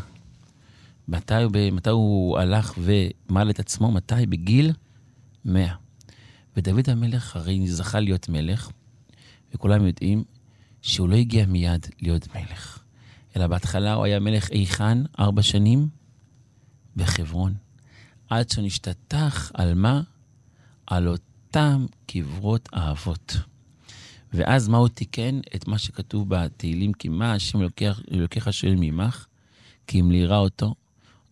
מתי, 1.07 1.33
מתי 1.71 1.89
הוא 1.89 2.39
הלך 2.39 2.73
ומל 2.77 3.49
את 3.49 3.59
עצמו? 3.59 3.91
מתי? 3.91 4.25
בגיל 4.29 4.71
מאה. 5.45 5.75
ודוד 6.57 6.89
המלך 6.89 7.35
הרי 7.35 7.67
זכה 7.67 7.99
להיות 7.99 8.29
מלך, 8.29 8.69
וכולם 9.53 9.85
יודעים 9.85 10.23
שהוא 10.81 11.09
לא 11.09 11.15
הגיע 11.15 11.45
מיד 11.45 11.85
להיות 12.01 12.35
מלך, 12.35 12.79
אלא 13.35 13.47
בהתחלה 13.47 13.93
הוא 13.93 14.05
היה 14.05 14.19
מלך 14.19 14.51
איכן 14.51 14.97
ארבע 15.19 15.41
שנים 15.41 15.87
בחברון, 16.95 17.53
עד 18.29 18.49
שהוא 18.49 18.65
נשתטח 18.65 19.51
על 19.53 19.73
מה? 19.73 20.01
על 20.87 21.07
אותם 21.07 21.85
קברות 22.07 22.69
האבות. 22.73 23.37
ואז 24.33 24.67
מה 24.67 24.77
הוא 24.77 24.87
תיקן? 24.87 25.39
את 25.55 25.67
מה 25.67 25.77
שכתוב 25.77 26.29
בתהילים, 26.29 26.93
כי 26.93 27.09
מה 27.09 27.33
השם 27.33 27.59
אלוקיך 28.11 28.53
שואל 28.53 28.75
ממך? 28.77 29.25
כי 29.87 29.99
אם 29.99 30.11
לירא 30.11 30.37
אותו, 30.37 30.75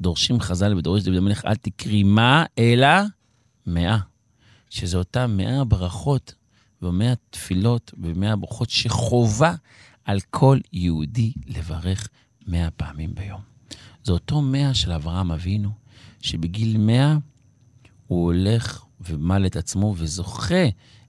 דורשים 0.01 0.39
חז"ל 0.39 0.73
ודורש 0.77 1.03
דוד 1.03 1.17
המלך, 1.17 1.45
אל 1.45 1.55
תקרי 1.55 2.03
מה, 2.03 2.45
אלא 2.57 2.87
מאה. 3.67 3.97
שזה 4.69 4.97
אותם 4.97 5.37
מאה 5.37 5.63
ברכות 5.63 6.33
ומאה 6.81 7.13
תפילות 7.29 7.93
ומאה 7.97 8.35
ברכות 8.35 8.69
שחובה 8.69 9.55
על 10.05 10.19
כל 10.29 10.59
יהודי 10.73 11.33
לברך 11.47 12.09
מאה 12.47 12.71
פעמים 12.71 13.15
ביום. 13.15 13.41
זה 14.03 14.11
אותו 14.11 14.41
מאה 14.41 14.73
של 14.73 14.91
אברהם 14.91 15.31
אבינו, 15.31 15.71
שבגיל 16.21 16.77
מאה 16.77 17.17
הוא 18.07 18.23
הולך 18.23 18.83
ומל 19.07 19.45
את 19.45 19.55
עצמו 19.55 19.95
וזוכה 19.97 20.65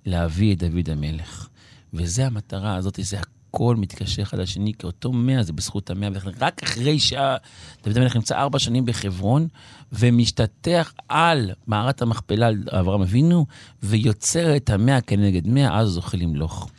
להביא 0.07 0.55
את 0.55 0.59
דוד 0.59 0.91
המלך. 0.91 1.49
וזה 1.95 2.27
המטרה 2.27 2.75
הזאת, 2.75 2.99
זה 3.03 3.19
הכל 3.21 3.77
מתקשר 3.77 4.23
אחד 4.23 4.39
לשני, 4.39 4.73
כי 4.79 4.87
אותו 4.87 5.13
מאה 5.13 5.43
זה 5.43 5.53
בזכות 5.53 5.91
המאה, 5.91 6.09
ורק 6.13 6.63
אחרי 6.63 6.99
שדוד 6.99 7.97
המלך 7.97 8.17
נמצא 8.17 8.37
ארבע 8.37 8.59
שנים 8.59 8.85
בחברון, 8.85 9.49
ומשתטח 9.93 10.93
על 11.09 11.51
מערת 11.67 12.03
המכפלה, 12.03 12.47
על 12.47 12.63
אברהם 12.69 13.03
אבינו, 13.03 13.47
ויוצר 13.83 14.57
את 14.57 14.71
המאה 14.71 15.01
כנגד 15.01 15.49
מאה, 15.49 15.79
אז 15.79 15.89
זוכה 15.89 16.17
למלוך. 16.17 16.71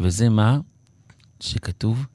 וזה 0.00 0.28
מה 0.28 0.58
שכתוב, 1.40 2.06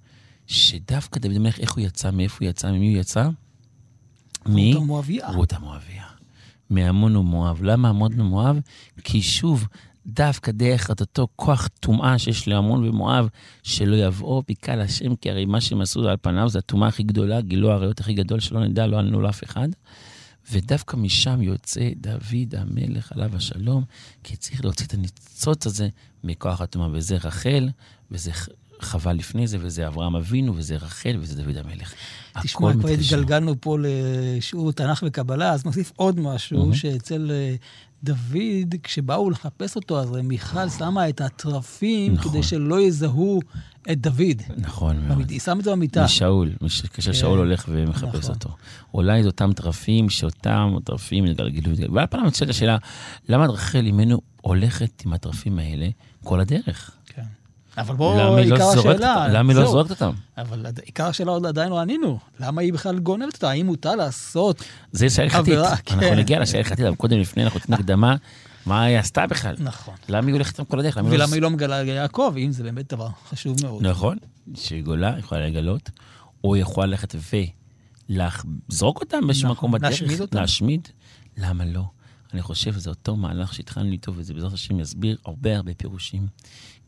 שדווקא 0.47 1.19
דוד 1.19 1.35
המלך, 1.35 1.59
איך 1.59 1.73
הוא 1.73 1.83
יצא, 1.83 2.11
מאיפה 2.11 2.37
הוא 2.41 2.49
יצא, 2.49 2.71
ממי 2.71 2.93
הוא 2.93 3.01
יצא? 3.01 3.29
רות 4.73 4.83
המואביה. 4.83 5.31
רות 5.31 5.53
המואביה. 5.53 6.04
מעמון 6.69 7.15
ומואב. 7.15 7.63
למה 7.63 7.89
עמון 7.89 8.19
ומואב? 8.19 8.59
כי 9.03 9.21
שוב, 9.21 9.67
דווקא 10.07 10.51
דרך 10.51 10.91
את 10.91 11.01
אותו 11.01 11.27
כוח 11.35 11.67
טומאה 11.79 12.19
שיש 12.19 12.47
לעמון 12.47 12.89
ומואב, 12.89 13.27
שלא 13.63 13.95
יבואו 13.95 14.43
בקהל 14.49 14.81
השם, 14.81 15.15
כי 15.15 15.31
הרי 15.31 15.45
מה 15.45 15.61
שהם 15.61 15.81
עשו 15.81 16.09
על 16.09 16.17
פניו 16.21 16.49
זה 16.49 16.59
הטומאה 16.59 16.87
הכי 16.87 17.03
גדולה, 17.03 17.41
גילו 17.41 17.71
העריות 17.71 17.99
הכי 17.99 18.13
גדול, 18.13 18.39
שלא 18.39 18.65
נדע, 18.65 18.87
לא 18.87 18.99
עלינו 18.99 19.21
לאף 19.21 19.43
אחד. 19.43 19.69
ודווקא 20.51 20.97
משם 20.97 21.41
יוצא 21.41 21.89
דוד 21.95 22.55
המלך 22.57 23.11
עליו 23.11 23.35
השלום, 23.35 23.83
כי 24.23 24.35
צריך 24.35 24.63
להוציא 24.63 24.85
את 24.85 24.93
הניצוץ 24.93 25.65
הזה 25.65 25.89
מכוח 26.23 26.61
הטומאה, 26.61 26.87
וזה 26.91 27.15
רחל, 27.15 27.69
וזה 28.11 28.31
חווה 28.81 29.13
לפני 29.13 29.47
זה, 29.47 29.57
וזה 29.61 29.87
אברהם 29.87 30.15
אבינו, 30.15 30.55
וזה 30.55 30.75
רחל, 30.75 31.17
וזה 31.19 31.43
דוד 31.43 31.57
המלך. 31.57 31.93
תשמע, 32.43 32.73
כבר 32.73 32.89
התגלגלנו 32.89 33.55
פה 33.61 33.77
לשיעור 33.79 34.71
תנ"ך 34.71 35.03
וקבלה, 35.07 35.51
אז 35.51 35.65
נוסיף 35.65 35.91
עוד 35.95 36.19
משהו, 36.19 36.71
mm-hmm. 36.71 36.75
שאצל 36.75 37.31
אה, 37.31 37.55
דוד, 38.03 38.75
כשבאו 38.83 39.29
לחפש 39.29 39.75
אותו, 39.75 39.99
אז 39.99 40.11
מיכל 40.23 40.69
שמה 40.69 41.09
את 41.09 41.21
התרפים 41.21 42.13
נכון. 42.13 42.31
כדי 42.31 42.43
שלא 42.43 42.81
יזהו 42.81 43.39
את 43.91 44.01
דוד. 44.01 44.41
נכון 44.57 45.07
מאוד. 45.07 45.29
היא 45.29 45.39
שמה 45.39 45.59
את 45.59 45.63
זה 45.63 45.71
במיטה. 45.71 46.03
משאול, 46.03 46.51
כששאול 46.93 47.33
כן. 47.33 47.37
הולך 47.37 47.65
ומחפש 47.71 48.15
נכון. 48.15 48.35
אותו. 48.35 48.49
אולי 48.93 49.23
זה 49.23 49.27
אותם 49.29 49.53
תרפים, 49.53 50.09
שאותם 50.09 50.75
תרפים 50.83 51.25
יתגלגלו. 51.25 51.93
ועל 51.93 52.07
פניו 52.07 52.25
נשאלת 52.25 52.49
השאלה, 52.49 52.77
למה 53.29 53.45
רחל 53.45 53.85
אימנו 53.85 54.21
הולכת 54.41 55.03
עם 55.05 55.13
התרפים 55.13 55.59
האלה 55.59 55.87
כל 56.23 56.39
הדרך? 56.39 56.91
אבל 57.77 57.95
בואו, 57.95 58.37
עיקר 58.37 58.55
לא 58.55 58.73
השאלה... 58.79 59.27
למה 59.27 59.53
היא 59.53 59.59
לא 59.59 59.65
זורקת 59.65 59.89
אותם? 59.89 60.11
אבל 60.37 60.65
עיקר 60.85 61.05
השאלה 61.05 61.31
עוד 61.31 61.45
עדיין 61.45 61.69
לא 61.69 61.79
ענינו. 61.79 62.19
למה 62.39 62.61
היא 62.61 62.73
בכלל 62.73 62.99
גונבת 62.99 63.33
אותה? 63.33 63.49
האם 63.49 63.65
מותר 63.65 63.95
לעשות 63.95 64.63
זה 64.91 65.09
שאלה 65.09 65.27
הלכתית. 65.37 65.57
אנחנו 65.57 66.01
כן. 66.01 66.17
נגיע 66.17 66.39
לשאלה 66.39 66.59
הלכתית, 66.59 66.85
אבל 66.85 66.95
קודם 66.95 67.19
לפני 67.19 67.43
אנחנו 67.43 67.59
נותנים 67.59 67.79
הקדמה. 67.79 68.15
מה 68.65 68.83
היא 68.83 68.97
עשתה 68.97 69.27
בכלל? 69.27 69.55
נכון. 69.59 69.93
למה 70.09 70.27
היא 70.27 70.33
הולכת 70.33 70.51
איתם 70.51 70.65
כל 70.65 70.79
הדרך? 70.79 70.97
לא 70.97 71.03
ולמה 71.09 71.33
היא 71.33 71.41
לא 71.41 71.49
מגלה 71.49 71.83
ליעקב, 71.83 72.33
אם 72.37 72.51
זה 72.51 72.63
באמת 72.63 72.93
דבר 72.93 73.09
חשוב 73.29 73.57
מאוד. 73.63 73.87
נכון, 73.87 74.17
שהיא 74.55 74.83
גולה, 74.83 75.15
יכולה 75.19 75.47
לגלות, 75.47 75.89
או 76.43 76.55
יכולה 76.55 76.87
ללכת 76.87 77.15
ולזרוק 78.09 79.01
אותם 79.01 79.27
באיזשהו 79.27 79.45
נכון. 79.45 79.57
מקום 79.57 79.71
בדרך. 79.71 79.91
להשמיד 79.91 80.21
אותם. 80.21 80.37
להשמיד. 80.37 80.87
למה 81.37 81.65
לא? 81.65 81.83
אני 82.33 82.41
חושב 82.41 82.73
שזה 82.73 82.89
אותו 82.89 83.15
מהלך 83.15 83.53
שהתחלנו 83.53 83.91
איתו, 83.91 84.13
וזה 84.15 84.33
בעזרת 84.33 84.53
השם 84.53 84.79
יסביר 84.79 85.17
הרבה 85.25 85.55
הרבה 85.55 85.73
פירושים. 85.73 86.27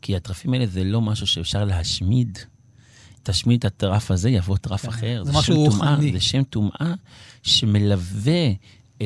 כי 0.02 0.16
הטרפים 0.16 0.52
האלה 0.52 0.66
זה 0.66 0.84
לא 0.84 1.00
משהו 1.00 1.26
שאפשר 1.26 1.64
להשמיד. 1.64 2.38
תשמיד 3.22 3.58
את 3.58 3.64
הטרף 3.64 4.10
הזה, 4.10 4.30
יבוא 4.30 4.56
טרף 4.56 4.82
כן, 4.82 4.88
אחר. 4.88 5.24
זה, 5.24 5.32
זה 5.32 5.38
משהו 5.38 5.56
רוחני. 5.56 6.12
זה 6.12 6.20
שם 6.20 6.42
טומאה 6.42 6.94
שמלווה 7.42 8.50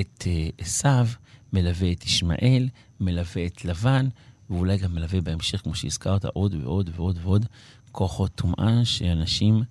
את 0.01 0.25
אה, 0.27 0.49
עשיו, 0.59 1.09
מלווה 1.53 1.93
את 1.93 2.05
ישמעאל, 2.07 2.69
מלווה 3.01 3.47
את 3.47 3.65
לבן, 3.65 4.09
ואולי 4.51 4.79
גם 4.79 4.95
מלווה 4.95 5.21
בהמשך, 5.21 5.63
כמו 5.63 5.75
שהזכרת, 5.75 6.25
עוד 6.25 6.55
ועוד 6.55 6.91
ועוד 6.97 7.19
ועוד 7.23 7.47
כוחות 7.93 8.35
טומאה, 8.35 8.85
שאנשים 8.85 9.63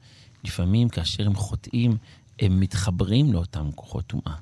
לפעמים, 0.44 0.90
כאשר 0.90 1.26
הם 1.26 1.36
חוטאים, 1.36 1.98
הם 2.40 2.60
מתחברים 2.60 3.34
לאותם 3.34 3.70
כוחות 3.76 4.06
טומאה. 4.06 4.36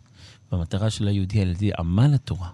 והמטרה 0.52 0.90
של 0.90 1.08
היהודי 1.08 1.42
על 1.42 1.50
ידי 1.50 1.72
עמל 1.80 2.14
התורה, 2.14 2.50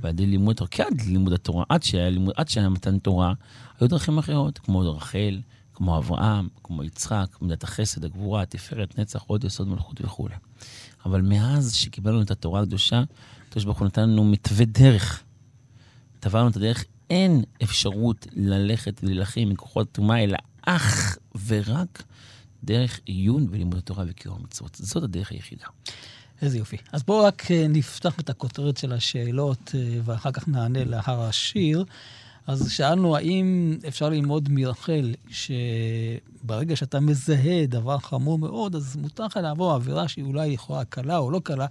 ועל 0.00 0.10
ידי 0.12 0.26
לימוד 0.26 0.52
התורה, 0.52 0.68
כי 0.70 0.82
עד 0.82 1.00
לימוד 1.06 1.32
התורה, 1.32 1.64
עד 1.68 1.82
שהיה, 1.82 2.10
לימוד, 2.10 2.34
עד 2.36 2.48
שהיה 2.48 2.68
מתן 2.68 2.98
תורה, 2.98 3.32
היו 3.80 3.88
דרכים 3.88 4.18
אחרות, 4.18 4.58
כמו 4.58 4.96
רחל, 4.96 5.40
כמו 5.74 5.98
אברהם, 5.98 6.48
כמו 6.62 6.84
יצחק, 6.84 7.26
מידת 7.40 7.64
החסד, 7.64 8.04
הגבורה, 8.04 8.42
התפארת, 8.42 8.98
נצח, 8.98 9.22
עוד 9.22 9.44
יסוד 9.44 9.68
מלכות 9.68 10.00
וכו'. 10.00 10.28
אבל 11.04 11.22
מאז 11.22 11.74
שקיבלנו 11.74 12.22
את 12.22 12.30
התורה 12.30 12.60
הקדושה, 12.60 13.02
הקדוש 13.48 13.64
ברוך 13.64 13.78
הוא 13.78 13.86
נתן 13.86 14.10
לנו 14.10 14.24
מתווה 14.24 14.64
דרך. 14.64 15.22
טבענו 16.20 16.48
את 16.48 16.56
הדרך, 16.56 16.84
אין 17.10 17.44
אפשרות 17.62 18.26
ללכת 18.32 19.00
ולהילחם 19.02 19.40
עם 19.40 19.54
כוחות 19.54 19.92
טומאה, 19.92 20.24
אלא 20.24 20.38
אך 20.62 21.18
ורק 21.46 22.02
דרך 22.64 23.00
עיון 23.04 23.46
ולימוד 23.50 23.78
התורה 23.78 24.04
וקיום 24.08 24.38
המצוות. 24.40 24.74
זאת 24.74 25.02
הדרך 25.02 25.32
היחידה. 25.32 25.66
איזה 26.42 26.58
יופי. 26.58 26.76
אז 26.92 27.02
בואו 27.02 27.24
רק 27.24 27.50
אה, 27.50 27.66
נפתח 27.68 28.20
את 28.20 28.30
הכותרת 28.30 28.76
של 28.76 28.92
השאלות, 28.92 29.72
אה, 29.74 29.98
ואחר 30.04 30.32
כך 30.32 30.48
נענה 30.48 30.84
להר 30.84 31.22
השיר. 31.22 31.84
אז 32.46 32.70
שאלנו, 32.70 33.16
האם 33.16 33.78
אפשר 33.88 34.08
ללמוד 34.08 34.48
מרחל, 34.52 35.14
שברגע 35.30 36.76
שאתה 36.76 37.00
מזהה 37.00 37.66
דבר 37.66 37.98
חמור 37.98 38.38
מאוד, 38.38 38.74
אז 38.74 38.96
מותר 38.96 39.26
לך 39.26 39.36
לעבור 39.36 39.72
עבירה 39.72 40.08
שהיא 40.08 40.24
אולי 40.24 40.52
לכאורה 40.52 40.84
קלה 40.84 41.18
או 41.18 41.30
לא 41.30 41.40
קלה, 41.44 41.66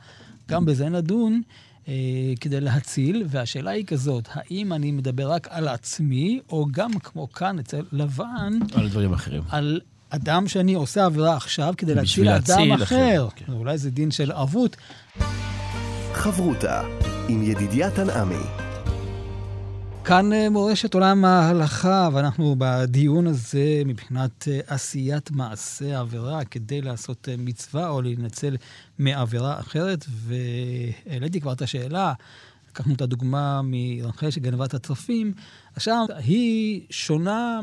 גם 0.50 0.66
בזה 0.66 0.90
נדון, 0.90 1.42
אה, 1.88 1.94
כדי 2.42 2.62
להציל. 2.62 3.24
והשאלה 3.28 3.72
היא 3.72 3.86
כזאת, 3.86 4.28
האם 4.32 4.74
אני 4.74 4.92
מדבר 4.92 5.32
רק 5.32 5.48
על 5.52 5.68
עצמי, 5.68 6.40
או 6.50 6.68
גם 6.72 7.00
כמו 7.00 7.32
כאן 7.32 7.60
אצל 7.60 7.86
לבן, 7.92 8.60
על 8.76 8.90
דברים 8.90 9.14
אחרים. 9.14 9.44
על 9.50 9.82
אדם 10.16 10.48
שאני 10.48 10.74
עושה 10.74 11.06
עבירה 11.06 11.36
עכשיו 11.36 11.74
כדי 11.78 11.96
להציל 11.96 12.30
אדם 12.30 12.72
אחר. 12.72 13.28
כן. 13.36 13.52
אולי 13.52 13.78
זה 13.78 13.92
דין 13.92 14.12
של 14.12 14.32
ערבות. 14.32 14.78
חברותה 16.14 16.82
עם 17.30 17.44
ידידיה 17.44 17.92
תנעמי 17.92 18.64
כאן 20.06 20.34
אה, 20.34 20.50
מורשת 20.50 20.94
עולם 20.94 21.26
ההלכה, 21.26 22.10
ואנחנו 22.14 22.56
בדיון 22.58 23.28
הזה 23.28 23.82
מבחינת 23.86 24.48
אה, 24.48 24.60
עשיית 24.68 25.32
מעשה 25.32 26.00
עבירה 26.00 26.46
כדי 26.46 26.82
לעשות 26.82 27.30
אה, 27.30 27.36
מצווה 27.38 27.90
או 27.90 28.02
להינצל 28.02 28.56
מעבירה 29.00 29.60
אחרת, 29.60 30.06
והעליתי 30.10 31.42
כבר 31.42 31.54
את 31.54 31.62
השאלה, 31.62 32.14
לקחנו 32.70 32.94
את 32.94 33.02
הדוגמה 33.02 33.62
מרחל 33.64 34.30
שגנבה 34.30 34.66
את 34.66 34.74
הצרפים, 34.74 35.34
עכשיו 35.76 36.06
היא 36.18 36.82
שונה 36.90 37.60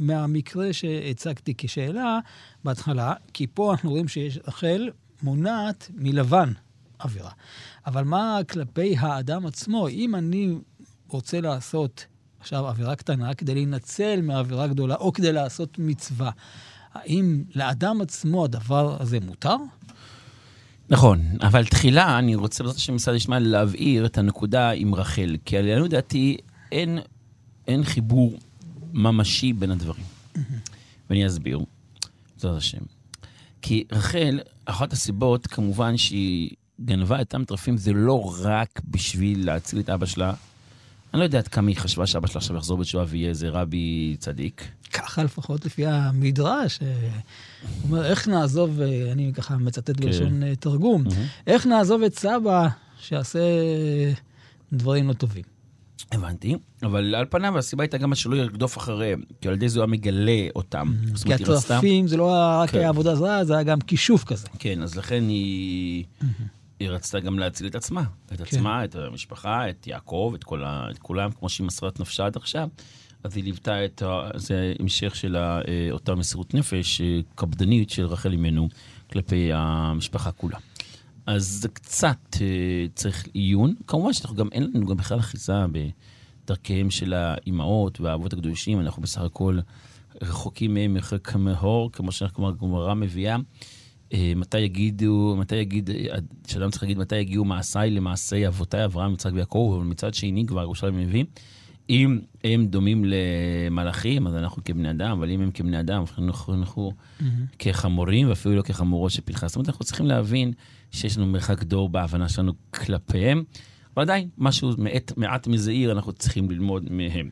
מהמקרה 0.00 0.72
שהצגתי 0.72 1.54
כשאלה 1.58 2.18
בהתחלה, 2.64 3.14
כי 3.32 3.46
פה 3.54 3.72
אנחנו 3.72 3.90
רואים 3.90 4.08
שיש 4.08 4.38
רחל 4.48 4.90
מונעת 5.22 5.90
מלבן 5.94 6.52
עבירה. 6.98 7.30
אבל 7.86 8.04
מה 8.04 8.38
כלפי 8.50 8.96
האדם 8.98 9.46
עצמו? 9.46 9.88
אם 9.88 10.14
אני 10.14 10.54
רוצה 11.08 11.40
לעשות 11.40 12.06
עכשיו 12.40 12.66
עבירה 12.66 12.96
קטנה 12.96 13.34
כדי 13.34 13.54
להינצל 13.54 14.20
מעבירה 14.22 14.66
גדולה, 14.66 14.94
או 14.94 15.12
כדי 15.12 15.32
לעשות 15.32 15.78
מצווה. 15.78 16.30
האם 16.94 17.44
לאדם 17.54 18.00
עצמו 18.00 18.44
הדבר 18.44 18.96
הזה 19.02 19.20
מותר? 19.20 19.56
נכון, 20.88 21.20
אבל 21.40 21.64
תחילה 21.64 22.18
אני 22.18 22.34
רוצה 22.34 22.64
בעזרת 22.64 22.76
השם 22.76 22.94
משרד 22.94 23.14
ישמע 23.14 23.38
להבהיר 23.38 24.06
את 24.06 24.18
הנקודה 24.18 24.70
עם 24.70 24.94
רחל, 24.94 25.36
כי 25.44 25.62
לעניות 25.62 25.90
דעתי 25.90 26.36
אין, 26.72 26.98
אין 27.68 27.84
חיבור 27.84 28.38
ממשי 28.92 29.52
בין 29.52 29.70
הדברים. 29.70 30.04
ואני 31.10 31.26
אסביר, 31.26 31.58
בעזרת 32.34 32.56
השם. 32.56 32.78
כי 33.62 33.84
רחל, 33.92 34.40
אחת 34.64 34.92
הסיבות, 34.92 35.46
כמובן 35.46 35.96
שהיא 35.96 36.50
גנבה 36.84 37.20
את 37.20 37.34
המטרפים, 37.34 37.76
זה 37.76 37.92
לא 37.92 38.34
רק 38.42 38.80
בשביל 38.88 39.46
להציל 39.46 39.80
את 39.80 39.90
אבא 39.90 40.06
שלה, 40.06 40.32
אני 41.14 41.20
לא 41.20 41.24
יודע 41.24 41.38
עד 41.38 41.48
כמה 41.48 41.68
היא 41.68 41.76
חשבה 41.76 42.06
שאבא 42.06 42.26
שלה 42.26 42.38
עכשיו 42.38 42.56
יחזור 42.56 42.78
בתשובה 42.78 43.04
ויהיה 43.08 43.28
איזה 43.28 43.48
רבי 43.48 44.16
צדיק. 44.18 44.68
ככה 44.92 45.24
לפחות 45.24 45.66
לפי 45.66 45.86
המדרש. 45.86 46.78
הוא 46.78 46.88
אומר, 47.84 48.04
איך 48.04 48.28
נעזוב, 48.28 48.80
אני 49.12 49.32
ככה 49.34 49.56
מצטט 49.56 49.90
כן. 49.90 50.06
בלשון 50.06 50.42
אה, 50.42 50.56
תרגום, 50.56 51.04
איך 51.46 51.66
נעזוב 51.66 52.02
את 52.02 52.18
סבא 52.18 52.68
שיעשה 53.00 53.40
דברים 54.72 55.08
לא 55.08 55.12
טובים. 55.12 55.59
הבנתי, 56.12 56.56
אבל 56.82 57.14
על 57.14 57.26
פניו 57.30 57.58
הסיבה 57.58 57.82
הייתה 57.84 57.98
גם 57.98 58.14
שלא 58.14 58.36
ירדוף 58.36 58.78
אחריהם, 58.78 59.22
כי 59.40 59.48
על 59.48 59.54
ידי 59.54 59.68
זה 59.68 59.78
הוא 59.78 59.84
היה 59.84 59.90
מגלה 59.90 60.46
אותם. 60.56 60.92
כי 61.24 61.34
הטרפים 61.34 62.06
זה 62.08 62.16
לא 62.16 62.30
רק 62.32 62.70
כן. 62.70 62.86
עבודה 62.86 63.14
זרה, 63.14 63.44
זה 63.44 63.54
היה 63.54 63.62
גם 63.62 63.80
כישוף 63.80 64.24
כזה. 64.24 64.48
כן, 64.58 64.82
אז 64.82 64.96
לכן 64.96 65.28
היא... 65.28 66.04
היא 66.80 66.88
רצתה 66.88 67.20
גם 67.20 67.38
להציל 67.38 67.66
את 67.66 67.74
עצמה, 67.74 68.02
את 68.32 68.36
כן. 68.36 68.44
עצמה, 68.44 68.84
את 68.84 68.96
המשפחה, 68.96 69.70
את 69.70 69.86
יעקב, 69.86 70.32
את, 70.34 70.44
כל 70.44 70.64
ה, 70.64 70.86
את 70.90 70.98
כולם, 70.98 71.30
כמו 71.30 71.48
שהיא 71.48 71.66
מסרה 71.66 71.88
את 71.88 72.00
נפשה 72.00 72.26
עד 72.26 72.36
עכשיו. 72.36 72.68
אז 73.24 73.36
היא 73.36 73.44
ליוותה 73.44 73.84
את 73.84 74.02
ה... 74.02 74.30
זה 74.34 74.72
המשך 74.78 75.16
של 75.16 75.36
אה, 75.36 75.62
אותה 75.90 76.14
מסירות 76.14 76.54
נפש 76.54 77.00
אה, 77.00 77.20
קפדנית 77.34 77.90
של 77.90 78.06
רחל 78.06 78.32
אימנו 78.32 78.68
כלפי 79.12 79.50
המשפחה 79.52 80.32
כולה. 80.32 80.58
אז 81.26 81.46
זה 81.62 81.68
קצת 81.68 82.36
אה, 82.40 82.86
צריך 82.94 83.28
עיון. 83.32 83.74
כמובן 83.86 84.12
שאנחנו 84.12 84.36
גם, 84.36 84.48
אין 84.52 84.62
לנו 84.62 84.86
גם 84.86 84.96
בכלל 84.96 85.18
אחיזה 85.18 85.52
בדרכיהם 86.44 86.90
של 86.90 87.12
האימהות 87.12 88.00
והאבות 88.00 88.32
הקדושים, 88.32 88.80
אנחנו 88.80 89.02
בסך 89.02 89.20
הכל 89.20 89.58
רחוקים 90.22 90.74
מהם 90.74 90.94
מרחק 90.94 91.34
מהור, 91.34 91.92
כמו 91.92 92.12
שהגמרא 92.12 92.94
מביאה. 92.94 93.36
אה, 94.12 94.32
מתי 94.36 94.58
יגידו, 94.58 95.36
מתי 95.38 95.56
יגיד, 95.56 95.90
אה, 95.90 96.18
שאדם 96.46 96.70
צריך 96.70 96.82
להגיד 96.82 96.98
מתי 96.98 97.16
יגיעו 97.16 97.44
מעשיי 97.44 97.90
למעשי 97.90 98.46
אבותיי 98.46 98.84
אברהם, 98.84 99.12
יצחק 99.12 99.32
ויעקב, 99.34 99.74
אבל 99.76 99.84
מצד 99.84 100.14
שני 100.14 100.46
כבר 100.46 100.62
ירושלים 100.62 100.98
מביא, 100.98 101.24
אם 101.90 102.18
הם 102.44 102.66
דומים 102.66 103.04
למלאכים, 103.06 104.26
אז 104.26 104.34
אנחנו 104.34 104.64
כבני 104.64 104.90
אדם, 104.90 105.10
אבל 105.10 105.30
אם 105.30 105.40
הם 105.40 105.50
כבני 105.50 105.80
אדם, 105.80 106.04
אנחנו, 106.18 106.54
אנחנו 106.54 106.92
mm-hmm. 106.92 107.24
כחמורים, 107.58 108.28
ואפילו 108.28 108.54
לא 108.54 108.62
כחמורות 108.62 109.10
של 109.10 109.22
פנחס. 109.24 109.48
זאת 109.48 109.56
אומרת, 109.56 109.68
אנחנו 109.68 109.84
צריכים 109.84 110.06
להבין 110.06 110.52
שיש 110.90 111.18
לנו 111.18 111.26
מרחק 111.26 111.62
דור 111.62 111.88
בהבנה 111.88 112.28
שלנו 112.28 112.52
כלפיהם, 112.70 113.44
אבל 113.94 114.02
עדיין, 114.02 114.28
משהו 114.38 114.70
מעט, 114.78 115.12
מעט 115.16 115.46
מזעיר 115.46 115.92
אנחנו 115.92 116.12
צריכים 116.12 116.50
ללמוד 116.50 116.92
מהם. 116.92 117.30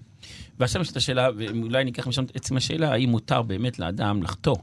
ועכשיו 0.58 0.82
יש 0.82 0.90
את 0.90 0.96
השאלה, 0.96 1.28
ואולי 1.36 1.84
ניקח 1.84 2.06
משם 2.06 2.24
את 2.24 2.36
עצם 2.36 2.56
השאלה, 2.56 2.92
האם 2.92 3.08
מותר 3.08 3.42
באמת 3.42 3.78
לאדם 3.78 4.22
לחטוא 4.22 4.56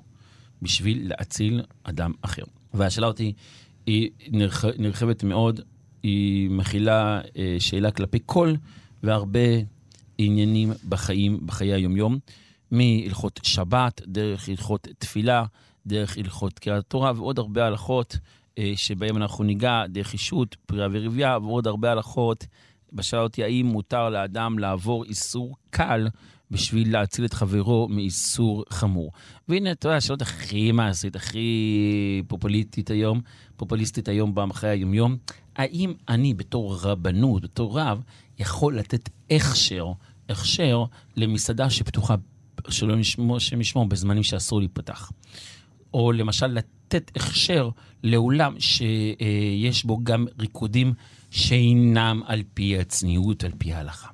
בשביל 0.62 1.10
להציל 1.10 1.62
אדם 1.84 2.12
אחר. 2.22 2.44
והשאלה 2.74 3.08
אותי 3.08 3.34
היא 3.86 4.10
נרח, 4.28 4.66
נרחבת 4.78 5.24
מאוד, 5.24 5.62
היא 6.04 6.50
מכילה 6.50 7.22
אה, 7.38 7.56
שאלה 7.60 7.92
כלפי 7.92 8.20
כל 8.26 8.54
והרבה 9.04 9.40
עניינים 10.18 10.72
בחיים, 10.90 11.40
בחיי 11.46 11.74
היומיום, 11.74 12.20
מהלכות 12.72 13.40
שבת, 13.44 14.02
דרך 14.08 14.50
הלכות 14.50 14.88
תפילה, 14.98 15.46
דרך 15.86 16.18
הלכות 16.18 16.60
קריאת 16.60 16.80
התורה 16.80 17.12
ועוד 17.16 17.40
הרבה 17.40 17.68
הלכות 17.68 18.18
שבהם 18.76 19.18
אנחנו 19.18 19.44
ניגע, 19.44 19.84
דרך 19.90 20.14
אישות, 20.14 20.56
פריאה 20.66 20.88
ורבייה 20.92 21.38
ועוד 21.42 21.68
הרבה 21.68 21.92
הלכות. 21.92 22.46
בשאלה 22.94 23.22
אותי 23.22 23.44
האם 23.44 23.66
מותר 23.66 24.10
לאדם 24.10 24.60
לעבור 24.60 25.04
איסור 25.04 25.56
קל 25.70 26.08
בשביל 26.52 26.94
להציל 26.94 27.26
את 27.26 27.34
חברו 27.34 27.88
מאיסור 27.90 28.64
חמור. 28.70 29.12
והנה, 29.48 29.72
אתה 29.72 29.88
יודע, 29.88 29.98
השאלות 29.98 30.22
הכי 30.22 30.72
מעשית, 30.72 31.16
הכי 31.16 32.22
פופוליסטית 32.28 32.90
היום, 32.90 33.22
פופוליסטית 33.56 34.08
היום 34.08 34.36
בחיי 34.36 34.70
היומיום, 34.70 35.18
האם 35.56 35.94
אני 36.10 36.34
בתור 36.34 36.76
רבנות, 36.76 37.44
בתור 37.44 37.80
רב, 37.80 38.04
יכול 38.40 38.78
לתת 38.78 39.10
הכשר, 39.32 39.92
הכשר 40.30 40.84
למסעדה 41.16 41.70
שפתוחה, 41.70 42.16
שלא 42.70 42.96
נשמור, 42.96 43.40
שמשמור 43.40 43.86
בזמנים 43.86 44.24
שאסור 44.24 44.60
להיפתח. 44.60 45.12
או 45.96 46.12
למשל 46.12 46.48
לתת 46.48 47.12
הכשר 47.16 47.70
לאולם 48.04 48.60
שיש 48.60 49.86
בו 49.86 50.00
גם 50.04 50.26
ריקודים 50.40 50.94
שאינם 51.32 52.22
על 52.26 52.44
פי 52.54 52.80
הצניעות, 52.80 53.44
על 53.44 53.52
פי 53.58 53.74
ההלכה. 53.74 54.08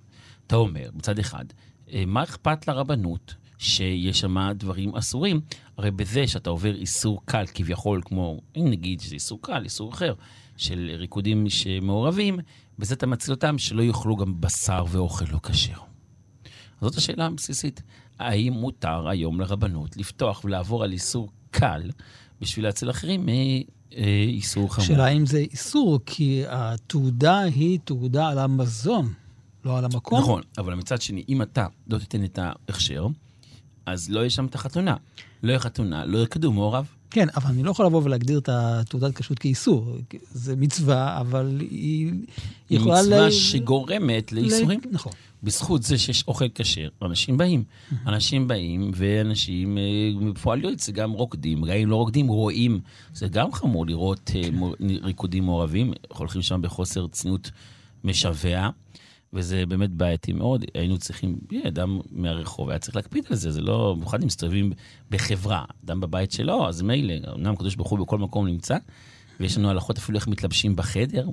אתה 0.47 0.55
אומר, 0.55 0.89
מצד 0.93 1.19
אחד, 1.19 1.45
אה, 1.93 2.03
מה 2.07 2.23
אכפת 2.23 2.67
לרבנות 2.67 3.35
שיש 3.57 4.19
שם 4.19 4.51
דברים 4.55 4.95
אסורים? 4.95 5.41
הרי 5.77 5.91
בזה 5.91 6.27
שאתה 6.27 6.49
עובר 6.49 6.75
איסור 6.75 7.21
קל 7.25 7.45
כביכול, 7.53 8.01
כמו, 8.05 8.41
אם 8.57 8.65
נגיד 8.69 8.99
שזה 8.99 9.15
איסור 9.15 9.41
קל, 9.41 9.63
איסור 9.63 9.91
אחר, 9.91 10.13
של 10.57 10.91
ריקודים 10.97 11.49
שמעורבים, 11.49 12.39
בזה 12.79 12.93
אתה 12.93 13.07
מציל 13.07 13.33
אותם 13.33 13.57
שלא 13.57 13.81
יאכלו 13.83 14.15
גם 14.15 14.41
בשר 14.41 14.85
ואוכל 14.89 15.25
לא 15.31 15.39
כשר. 15.43 15.77
זאת 16.81 16.95
השאלה 16.95 17.25
הבסיסית. 17.25 17.81
האם 18.21 18.53
מותר 18.53 19.07
היום 19.07 19.39
לרבנות 19.39 19.97
לפתוח 19.97 20.45
ולעבור 20.45 20.83
על 20.83 20.91
איסור 20.91 21.29
קל 21.51 21.81
בשביל 22.41 22.65
להציל 22.65 22.89
אחרים 22.89 23.25
מאיסור 23.25 24.73
חמור? 24.73 24.85
השאלה 24.85 25.07
אם 25.07 25.25
זה 25.25 25.37
איסור, 25.37 25.99
כי 26.05 26.43
התעודה 26.47 27.39
היא 27.39 27.79
תעודה 27.83 28.27
על 28.27 28.39
המזון. 28.39 29.13
לא 29.65 29.77
על 29.77 29.85
המקום. 29.85 30.19
נכון, 30.19 30.41
אבל 30.57 30.73
מצד 30.73 31.01
שני, 31.01 31.23
אם 31.29 31.41
אתה 31.41 31.67
לא 31.87 31.97
תיתן 31.97 32.23
את 32.23 32.39
ההכשר, 32.41 33.07
אז 33.85 34.09
לא 34.09 34.19
יהיה 34.19 34.29
שם 34.29 34.45
את 34.45 34.55
החתונה. 34.55 34.95
לא 35.43 35.49
יהיה 35.49 35.59
חתונה, 35.59 36.05
לא 36.05 36.17
ירקדו 36.17 36.51
מעורב. 36.51 36.85
כן, 37.11 37.27
אבל 37.35 37.49
אני 37.49 37.63
לא 37.63 37.71
יכול 37.71 37.85
לבוא 37.85 38.01
ולהגדיר 38.03 38.39
את 38.39 38.49
התעודת 38.51 39.15
כשרות 39.15 39.39
כאיסור. 39.39 39.97
זה 40.31 40.55
מצווה, 40.55 41.19
אבל 41.19 41.57
היא 41.59 42.13
יכולה... 42.69 42.95
היא 42.95 43.03
מצווה 43.05 43.27
ל... 43.27 43.31
שגורמת 43.31 44.31
לאיסורים. 44.31 44.79
ל... 44.79 44.87
נכון. 44.91 45.11
בזכות 45.43 45.83
זה 45.83 45.97
שיש 45.97 46.23
אוכל 46.27 46.45
כשר, 46.55 46.89
אנשים 47.01 47.37
באים. 47.37 47.63
אנשים 48.07 48.47
באים, 48.47 48.91
ואנשים, 48.95 49.77
בפועל 50.33 50.63
יועץ, 50.63 50.85
זה 50.85 50.91
גם 50.91 51.11
רוקדים. 51.11 51.65
גם 51.65 51.75
אם 51.75 51.89
לא 51.89 51.95
רוקדים, 51.95 52.27
רואים. 52.27 52.79
זה 53.13 53.27
גם 53.27 53.51
חמור 53.51 53.85
לראות 53.85 54.31
אה, 54.35 54.41
ריקודים 55.03 55.43
מעורבים. 55.43 55.93
הולכים 56.07 56.41
שם 56.41 56.61
בחוסר 56.61 57.07
צניעות 57.07 57.51
משווע. 58.03 58.69
וזה 59.33 59.65
באמת 59.65 59.89
בעייתי 59.89 60.33
מאוד. 60.33 60.65
היינו 60.73 60.97
צריכים, 60.97 61.39
אדם 61.67 61.99
מהרחוב 62.11 62.69
היה 62.69 62.79
צריך 62.79 62.95
להקפיד 62.95 63.25
על 63.29 63.35
זה, 63.35 63.51
זה 63.51 63.61
לא, 63.61 63.93
במיוחד 63.95 64.21
אם 64.21 64.27
מסתובבים 64.27 64.71
בחברה, 65.09 65.65
אדם 65.85 65.99
בבית 65.99 66.31
שלו, 66.31 66.67
אז 66.67 66.81
מילא, 66.81 67.13
אמנם 67.35 67.53
הקדוש 67.53 67.75
ברוך 67.75 67.89
הוא 67.89 67.99
בכל 67.99 68.17
מקום 68.17 68.47
נמצא, 68.47 68.77
ויש 69.39 69.57
לנו 69.57 69.69
הלכות 69.69 69.97
אפילו 69.97 70.17
איך 70.17 70.27
מתלבשים 70.27 70.75
בחדר, 70.75 71.27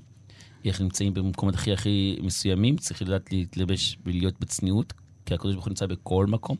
איך 0.68 0.80
נמצאים 0.80 1.14
במקומות 1.14 1.54
הכי 1.54 1.72
הכי 1.72 2.18
מסוימים, 2.22 2.76
צריך 2.76 3.02
לדעת 3.02 3.32
להתלבש 3.32 3.98
ולהיות 4.06 4.34
בצניעות, 4.40 4.92
כי 5.26 5.34
הקדוש 5.34 5.54
ברוך 5.54 5.64
הוא 5.64 5.70
נמצא 5.70 5.86
בכל 5.86 6.26
מקום, 6.26 6.56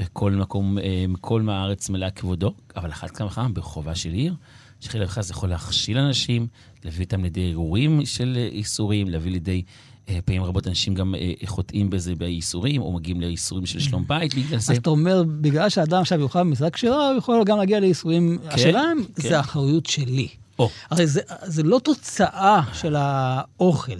וכל 0.00 0.32
מקום, 0.32 0.78
אה, 0.78 1.04
כל 1.20 1.48
הארץ 1.48 1.90
מלאה 1.90 2.10
כבודו, 2.10 2.54
אבל 2.76 2.90
אחת 2.90 3.10
כמה 3.10 3.26
וכמה 3.26 3.48
בחובה 3.48 3.94
של 3.94 4.12
עיר. 4.12 4.34
שחיל 4.80 5.02
וחס 5.02 5.30
יכול 5.30 5.48
להכשיל 5.48 5.98
אנשים, 5.98 6.46
להביא 6.84 7.04
אותם 7.04 7.22
לידי 7.22 7.48
אירועים 7.48 8.06
של 8.06 8.48
איסורים, 8.52 9.08
להביא 9.08 9.32
לידי 9.32 9.62
אה, 10.08 10.18
פעמים 10.24 10.44
רבות 10.44 10.66
אנשים 10.66 10.94
גם 10.94 11.14
אה, 11.14 11.32
חוטאים 11.46 11.90
בזה 11.90 12.14
בייסורים, 12.14 12.82
או 12.82 12.92
מגיעים 12.92 13.20
לייסורים 13.20 13.66
של 13.66 13.80
שלום 13.80 14.04
בית 14.06 14.34
בגלל 14.34 14.58
זה. 14.58 14.72
אז 14.72 14.78
אתה 14.78 14.90
אומר, 14.90 15.22
בגלל 15.40 15.68
שאדם 15.68 16.00
עכשיו 16.00 16.20
יאכל 16.20 16.40
במשרה 16.40 16.70
כשרה, 16.70 17.08
הוא 17.08 17.18
יכול 17.18 17.44
גם 17.44 17.58
להגיע 17.58 17.80
לייסורים. 17.80 18.38
כן, 18.42 18.48
השאלה 18.48 18.82
אם 18.92 19.04
כן. 19.04 19.28
זה 19.28 19.40
אחריות 19.40 19.86
שלי. 19.86 20.28
או. 20.58 20.68
הרי 20.90 21.06
זה, 21.06 21.20
זה 21.42 21.62
לא 21.62 21.78
תוצאה 21.78 22.60
של 22.72 22.96
האוכל. 22.96 23.98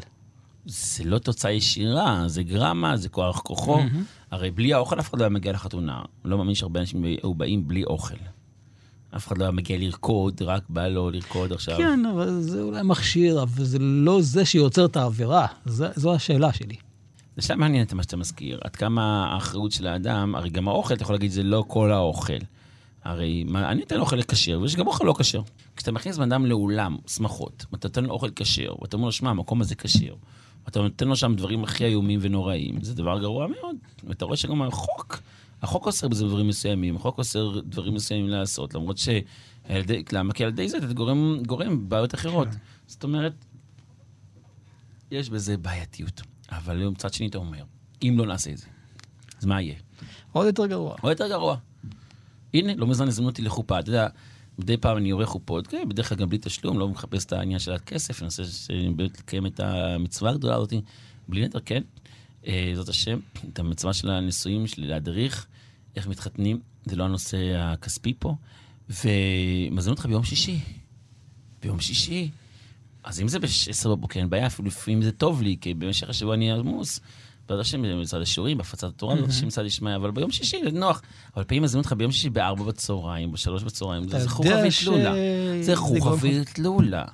זה 0.66 1.04
לא 1.04 1.18
תוצאה 1.18 1.52
ישירה, 1.52 2.22
זה 2.26 2.42
גרמה, 2.42 2.96
זה 2.96 3.08
כוח 3.08 3.40
כוחו. 3.40 3.80
הרי 4.30 4.50
בלי 4.50 4.74
האוכל 4.74 5.00
אף 5.00 5.10
אחד 5.10 5.18
לא 5.18 5.24
היה 5.24 5.30
מגיע 5.30 5.52
לחתונה. 5.52 6.02
לא 6.24 6.38
מאמין 6.38 6.54
שהרבה 6.54 6.80
אנשים 6.80 7.04
היו 7.04 7.34
באים 7.34 7.68
בלי 7.68 7.84
אוכל. 7.84 8.14
אף 9.16 9.26
אחד 9.26 9.38
לא 9.38 9.44
היה 9.44 9.50
מגיע 9.50 9.78
לרקוד, 9.78 10.42
רק 10.42 10.62
בא 10.68 10.88
לו 10.88 11.10
לרקוד 11.10 11.52
עכשיו. 11.52 11.76
כן, 11.76 12.06
אבל 12.06 12.40
זה 12.40 12.62
אולי 12.62 12.82
מכשיר, 12.82 13.42
אבל 13.42 13.64
זה 13.64 13.78
לא 13.78 14.22
זה 14.22 14.44
שיוצר 14.44 14.84
את 14.84 14.96
העבירה. 14.96 15.46
זו, 15.66 15.86
זו 15.96 16.14
השאלה 16.14 16.52
שלי. 16.52 16.76
זה 17.36 17.42
שאלה 17.42 17.58
מעניינת 17.58 17.92
מה 17.92 18.02
שאתה 18.02 18.16
מזכיר. 18.16 18.58
עד 18.64 18.76
כמה 18.76 19.26
האחריות 19.32 19.72
של 19.72 19.86
האדם, 19.86 20.34
הרי 20.34 20.50
גם 20.50 20.68
האוכל, 20.68 20.94
אתה 20.94 21.02
יכול 21.02 21.14
להגיד, 21.14 21.30
זה 21.30 21.42
לא 21.42 21.64
כל 21.68 21.92
האוכל. 21.92 22.32
הרי 23.04 23.44
מה, 23.44 23.70
אני 23.70 23.80
נותן 23.80 24.00
אוכל 24.00 24.22
כשר, 24.22 24.60
ויש 24.60 24.76
גם 24.76 24.86
אוכל 24.86 25.04
לא 25.04 25.14
כשר. 25.18 25.42
כשאתה 25.76 25.92
מכניס 25.92 26.16
בן 26.16 26.32
אדם 26.32 26.46
לאולם 26.46 26.96
שמחות, 27.06 27.66
ואתה 27.72 27.88
נותן 27.88 28.04
לו 28.04 28.10
אוכל 28.10 28.30
כשר, 28.36 28.74
ואתה 28.82 28.96
אומר 28.96 29.06
לו, 29.06 29.12
שמע, 29.12 29.30
המקום 29.30 29.60
הזה 29.60 29.74
כשר, 29.74 30.14
ואתה 30.64 30.80
נותן 30.80 31.08
לו 31.08 31.16
שם 31.16 31.34
דברים 31.34 31.64
הכי 31.64 31.84
איומים 31.84 32.20
ונוראים, 32.22 32.82
זה 32.82 32.94
דבר 32.94 33.20
גרוע 33.20 33.46
מאוד. 33.46 33.76
ואתה 34.04 34.24
רואה 34.24 34.36
שגם 34.36 34.62
החוק, 34.62 35.22
החוק 35.62 35.86
אוסר 35.86 36.08
בזה 36.08 36.26
דברים 36.26 36.48
מסוימים, 36.48 36.96
החוק 36.96 37.18
אוסר 37.18 37.60
דברים 37.60 37.94
מסוימים 37.94 38.28
לעשות, 38.28 38.74
למרות 38.74 38.98
ש... 38.98 39.08
למה? 40.12 40.32
כי 40.32 40.44
על 40.44 40.50
ידי 40.50 40.68
זה 40.68 40.78
אתה 40.78 40.92
גורם, 40.92 41.42
גורם 41.46 41.88
בעיות 41.88 42.14
אחרות. 42.14 42.48
כן. 42.48 42.56
זאת 42.86 43.04
אומרת, 43.04 43.32
יש 45.10 45.30
בזה 45.30 45.56
בעייתיות. 45.56 46.22
אבל 46.50 46.88
מצד 46.88 47.14
שני 47.14 47.26
אתה 47.26 47.38
אומר, 47.38 47.64
אם 48.02 48.14
לא 48.18 48.26
נעשה 48.26 48.50
את 48.50 48.58
זה, 48.58 48.66
אז 49.38 49.44
מה 49.44 49.62
יהיה? 49.62 49.74
עוד 50.32 50.46
יותר 50.46 50.66
גרוע. 50.66 50.96
עוד 51.00 51.10
יותר 51.10 51.28
גרוע. 51.28 51.56
הנה, 52.54 52.74
לא 52.74 52.86
מזמן 52.86 53.08
הזמנו 53.08 53.28
אותי 53.28 53.42
לחופה, 53.42 53.78
אתה 53.78 53.88
יודע, 53.88 54.08
מדי 54.58 54.76
פעם 54.76 54.96
אני 54.96 55.10
עורך 55.10 55.28
חופות, 55.28 55.66
כן, 55.66 55.88
בדרך 55.88 56.08
כלל 56.08 56.18
גם 56.18 56.28
בלי 56.28 56.38
תשלום, 56.42 56.78
לא 56.78 56.88
מחפש 56.88 57.24
את 57.24 57.32
העניין 57.32 57.58
של 57.58 57.72
הכסף, 57.72 58.22
אני 58.22 58.24
מנסה 58.24 58.42
באמת 58.96 59.18
לקיים 59.18 59.46
את 59.46 59.60
המצווה 59.60 60.30
הגדולה 60.30 60.54
הזאת, 60.54 60.72
בלי 61.28 61.44
נדר, 61.44 61.58
כן, 61.64 61.82
אה, 62.46 62.72
זאת 62.74 62.88
השם, 62.88 63.18
את 63.52 63.58
המצווה 63.58 63.92
של 63.92 64.10
הנישואים, 64.10 64.66
של 64.66 64.86
להדריך, 64.86 65.46
איך 65.96 66.06
מתחתנים, 66.06 66.60
זה 66.84 66.96
לא 66.96 67.04
הנושא 67.04 67.38
הכספי 67.56 68.14
פה, 68.18 68.34
ומזמינו 68.88 69.90
אותך 69.90 70.06
ביום 70.06 70.24
שישי. 70.24 70.58
ביום 71.62 71.80
שישי. 71.80 72.30
אז 73.04 73.20
אם 73.20 73.28
זה 73.28 73.38
ב-10 73.38 73.88
בבוקר, 73.88 74.20
אין 74.20 74.30
בעיה, 74.30 74.46
אפילו 74.46 74.68
לפעמים 74.68 75.02
זה 75.02 75.12
טוב 75.12 75.42
לי, 75.42 75.56
כי 75.60 75.74
במשך 75.74 76.08
השבוע 76.08 76.34
אני 76.34 76.52
עמוס. 76.52 77.00
בעזרת 77.48 77.64
השם, 77.64 77.82
במצעד 77.82 78.22
השיעורים, 78.22 78.58
בהפצת 78.58 78.88
התורה, 78.88 79.14
בעזרת 79.14 79.30
השם 79.30 79.46
מצעד 79.46 79.66
ישמעיה, 79.66 79.96
אבל 79.96 80.10
ביום 80.10 80.30
שישי 80.30 80.60
זה 80.64 80.70
נוח. 80.70 81.02
אבל 81.36 81.44
פעמים 81.44 81.62
מזמינים 81.62 81.82
אותך 81.84 81.92
ביום 81.92 82.12
שישי 82.12 82.30
בארבע 82.30 82.64
בצהריים, 82.64 83.32
בשלוש 83.32 83.62
בצהריים, 83.62 84.08
זה 84.08 84.28
חוכא 84.28 84.62
ואטלולה. 84.64 85.14
זה 85.62 85.76
חוכא 85.76 86.14
ואטלולה. 86.20 87.04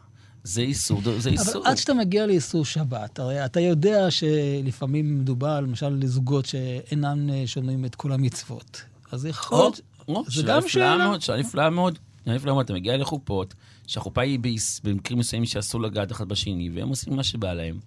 זה 0.45 0.61
איסור, 0.61 1.01
זה 1.19 1.31
איסור. 1.31 1.63
אבל 1.63 1.71
עד 1.71 1.77
שאתה 1.77 1.95
מגיע 1.95 2.27
לאיסור 2.27 2.65
שבת, 2.65 3.19
הרי 3.19 3.45
אתה 3.45 3.61
יודע 3.61 4.11
שלפעמים 4.11 5.21
מדובר, 5.21 5.61
למשל, 5.61 5.89
לזוגות 5.89 6.47
שאינם 6.47 7.31
שומעים 7.47 7.85
את 7.85 7.95
כל 7.95 8.13
המצוות. 8.13 8.83
אז 9.13 9.27
יכול 9.27 9.59
להיות... 9.59 9.81
זה 10.27 10.43
גם 10.43 10.69
שאלה. 10.69 11.21
שאלה 11.21 11.39
נפלאה 11.39 11.71
מאוד. 11.71 11.95
שאלה 12.25 12.37
נפלאה 12.37 12.55
מאוד. 12.55 12.65
אתה 12.65 12.73
מגיע 12.73 12.97
לחופות, 12.97 13.55
שהחופה 13.87 14.21
היא 14.21 14.39
במקרים 14.85 15.19
מסוימים 15.19 15.47
שאסור 15.47 15.81
לגעת 15.81 16.13
אחד 16.13 16.29
בשני, 16.29 16.71
והם 16.75 16.89
עושים 16.89 17.17
מה 17.17 17.25
שבא 17.25 17.53
להם. 17.53 17.79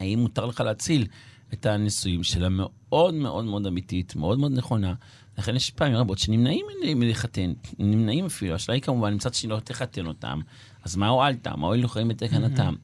האם 0.00 0.18
מותר 0.18 0.46
לך 0.46 0.60
להציל 0.60 1.06
את 1.54 1.66
הנישואים 1.66 2.22
שלה 2.22 2.48
מאוד 2.48 3.14
מאוד 3.14 3.44
מאוד 3.44 3.66
אמיתית, 3.66 4.16
מאוד 4.16 4.38
מאוד 4.38 4.52
נכונה. 4.52 4.94
לכן 5.38 5.56
יש 5.56 5.70
פעמים 5.70 5.96
רבות 5.96 6.18
שנמנעים 6.18 6.66
מלחתן, 6.96 7.52
נמנעים 7.78 8.26
אפילו. 8.26 8.54
השאלה 8.54 8.74
היא 8.74 8.82
כמובן, 8.82 9.14
מצד 9.14 9.34
שני 9.34 9.50
לא 9.50 9.60
תחתן 9.60 10.06
אותם, 10.06 10.40
אז 10.84 10.96
מה 10.96 11.08
הועלת? 11.08 11.46
מה 11.46 11.66
הועילו 11.66 11.88
חיים 11.88 12.08
בתקנתם? 12.08 12.74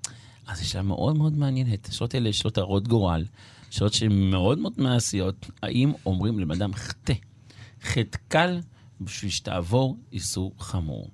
אז 0.47 0.59
זו 0.59 0.69
שאלה 0.69 0.83
מאוד 0.83 1.17
מאוד 1.17 1.37
מעניינת. 1.37 1.89
השאלות 1.89 2.15
האלה 2.15 2.33
שאלות 2.33 2.59
הרות 2.59 2.89
גורל, 2.89 3.25
שאלות 3.71 3.93
שהן 3.93 4.31
מאוד 4.31 4.59
מאוד 4.59 4.73
מעשיות. 4.77 5.51
האם 5.63 5.93
אומרים 6.07 6.39
לבן 6.39 6.55
אדם 6.55 6.75
חטא, 6.75 7.15
חטא 7.83 8.19
קל, 8.29 8.61
בשביל 9.01 9.31
שתעבור 9.31 9.97
איסור 10.13 10.55
חמור? 10.59 11.11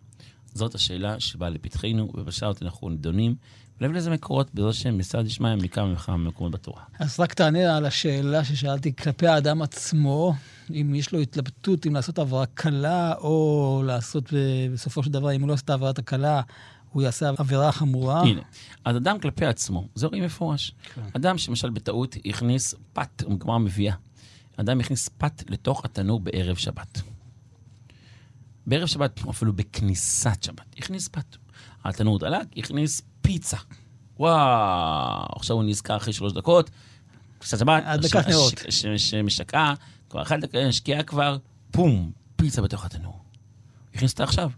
זאת 0.54 0.74
השאלה 0.74 1.20
שבאה 1.20 1.48
לפתחנו, 1.48 2.10
ובשעות 2.14 2.62
אנחנו 2.62 2.90
נדונים. 2.90 3.34
ולהביא 3.80 3.96
לזה 3.96 4.10
מקורות, 4.10 4.54
בעזרת 4.54 4.70
השם, 4.70 4.98
מצד 4.98 5.26
ישמעיה 5.26 5.56
מכמה 5.56 5.92
וכמה 5.92 6.16
מקומות 6.16 6.52
בתורה. 6.52 6.82
אז 6.98 7.20
רק 7.20 7.34
תענה 7.34 7.76
על 7.76 7.86
השאלה 7.86 8.44
ששאלתי 8.44 8.96
כלפי 8.96 9.26
האדם 9.26 9.62
עצמו, 9.62 10.34
אם 10.70 10.94
יש 10.94 11.12
לו 11.12 11.20
התלבטות 11.20 11.86
אם 11.86 11.94
לעשות 11.94 12.18
עבירה 12.18 12.46
קלה, 12.46 13.14
או 13.14 13.82
לעשות 13.86 14.32
בסופו 14.72 15.02
של 15.02 15.10
דבר, 15.10 15.32
אם 15.32 15.40
הוא 15.40 15.48
לא 15.48 15.52
עושה 15.52 15.64
את 15.64 15.70
העבירת 15.70 15.98
הקלה, 15.98 16.40
הוא 16.92 17.02
יעשה 17.02 17.30
עבירה 17.38 17.72
חמורה. 17.72 18.20
הנה, 18.20 18.40
אז 18.84 18.96
אדם 18.96 19.18
כלפי 19.18 19.46
עצמו, 19.46 19.88
זה 19.94 20.06
רואים 20.06 20.24
מפורש. 20.24 20.74
כן. 20.94 21.02
אדם 21.16 21.38
שלמשל 21.38 21.70
בטעות 21.70 22.16
הכניס 22.24 22.74
פת, 22.92 23.22
גמרא 23.38 23.58
מביאה, 23.58 23.94
אדם 24.56 24.80
הכניס 24.80 25.08
פת 25.08 25.50
לתוך 25.50 25.84
התנור 25.84 26.20
בערב 26.20 26.56
שבת. 26.56 27.02
בערב 28.66 28.86
שבת, 28.86 29.20
אפילו 29.30 29.52
בכניסת 29.52 30.42
שבת, 30.42 30.74
הכניס 30.78 31.08
פת. 31.08 31.36
התנור 31.84 32.18
דלק, 32.18 32.46
הכניס 32.56 33.02
פיצה. 33.26 33.56
וואו, 34.18 35.26
עכשיו 35.36 35.56
הוא 35.56 35.64
נזכר 35.64 35.96
אחרי 35.96 36.12
שלוש 36.12 36.32
דקות, 36.32 36.70
קצת 37.38 37.58
שבת, 37.58 37.82
הדלקת 37.86 38.28
נרות. 38.28 38.54
שמשקעה, 38.96 39.74
כבר 40.10 40.22
אחת 40.22 40.38
דקה, 40.38 40.72
שקיעה 40.72 41.02
כבר, 41.02 41.36
פום, 41.70 42.12
פיצה 42.36 42.62
בתוך 42.62 42.84
התנור. 42.84 43.24
הכניס 43.94 44.12
אותה 44.12 44.24
עכשיו. 44.24 44.50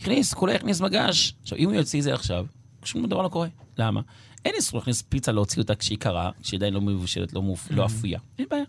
הכניס, 0.00 0.34
כולה 0.34 0.54
הכניס 0.54 0.80
מגש. 0.80 1.34
עכשיו, 1.42 1.58
אם 1.58 1.64
הוא 1.64 1.74
יוציא 1.74 1.98
את 1.98 2.04
זה 2.04 2.14
עכשיו, 2.14 2.46
שום 2.84 3.06
דבר 3.06 3.22
לא 3.22 3.28
קורה. 3.28 3.48
למה? 3.78 4.00
אין 4.44 4.54
איסור 4.54 4.78
להכניס 4.78 5.02
פיצה, 5.02 5.32
להוציא 5.32 5.62
אותה 5.62 5.74
כשהיא 5.74 5.98
קרה, 5.98 6.30
כשהיא 6.42 6.58
עדיין 6.58 6.74
לא 6.74 6.80
מבושלת, 6.80 7.32
לא, 7.32 7.42
מופ... 7.42 7.70
לא 7.70 7.86
אפויה. 7.86 8.18
אין 8.38 8.46
בעיה. 8.50 8.64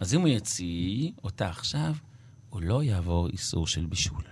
אז 0.00 0.14
אם 0.14 0.20
הוא 0.20 0.28
יוציא 0.28 1.10
אותה 1.24 1.48
עכשיו, 1.48 1.94
הוא 2.50 2.62
לא 2.62 2.82
יעבור 2.82 3.28
איסור 3.28 3.66
של 3.66 3.86
בישול. 3.86 4.22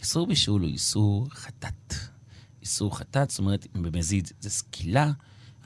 איסור 0.00 0.26
בישול 0.26 0.62
הוא 0.62 0.70
איסור 0.70 1.26
חטאת. 1.30 1.94
איסור 2.64 2.98
חטאת, 2.98 3.30
זאת 3.30 3.38
אומרת, 3.38 3.66
במזיד 3.74 4.28
זה 4.40 4.50
סקילה, 4.50 5.12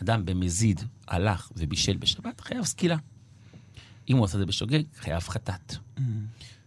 אדם 0.03 0.25
במזיד 0.25 0.81
הלך 1.09 1.51
ובישל 1.57 1.97
בשבת, 1.97 2.41
חייב 2.41 2.65
סקילה. 2.65 2.97
אם 4.09 4.17
הוא 4.17 4.25
עושה 4.25 4.35
את 4.35 4.41
זה 4.41 4.47
בשוגג, 4.47 4.83
חייב 5.01 5.21
חטאת. 5.21 5.77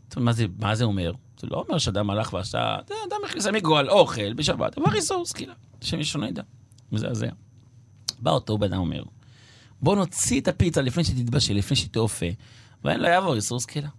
זאת 0.07 0.15
אומרת, 0.15 0.25
מה 0.25 0.33
זה, 0.33 0.45
מה 0.59 0.75
זה 0.75 0.83
אומר? 0.83 1.11
זה 1.39 1.47
לא 1.47 1.63
אומר 1.67 1.77
שאדם 1.77 2.09
הלך 2.09 2.33
ועשה, 2.33 2.75
אדם 2.85 3.17
הכניס 3.25 3.45
מגועל 3.45 3.89
אוכל 3.89 4.33
בשבת, 4.33 4.77
עבר 4.77 4.95
איסור 4.95 5.25
סקילה. 5.25 5.53
השם 5.81 5.99
ישונה 5.99 6.29
ידע. 6.29 6.43
מזעזע. 6.91 7.29
בא 8.19 8.31
אותו 8.31 8.57
בן 8.57 8.73
אדם 8.73 8.81
אומר, 8.81 9.03
בוא 9.81 9.95
נוציא 9.95 10.41
את 10.41 10.47
הפיצה 10.47 10.81
לפני 10.81 11.03
שתתבשל, 11.03 11.53
לפני 11.53 11.77
שתאופה, 11.77 12.25
ואין 12.83 12.99
לא 12.99 13.07
יעבור 13.07 13.35
איסור 13.35 13.59
סקילה. 13.59 13.89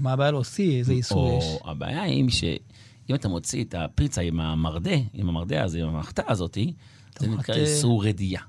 מה 0.00 0.12
הבעיה 0.12 0.30
להוציא? 0.30 0.78
איזה 0.78 0.92
איסור 0.92 1.38
יש? 1.38 1.44
הבעיה 1.64 2.02
היא 2.02 2.30
ש... 2.30 2.44
אם 3.10 3.14
אתה 3.14 3.28
מוציא 3.28 3.64
את 3.64 3.74
הפיצה 3.78 4.20
עם 4.20 4.40
המרדה, 4.40 4.96
עם 5.12 5.28
המרדה 5.28 5.64
הזה, 5.64 5.82
עם 5.82 5.88
המחתה 5.88 6.22
הזאת, 6.28 6.58
זה 7.18 7.28
נקרא 7.28 7.54
איסור 7.54 8.04
רדייה. 8.04 8.40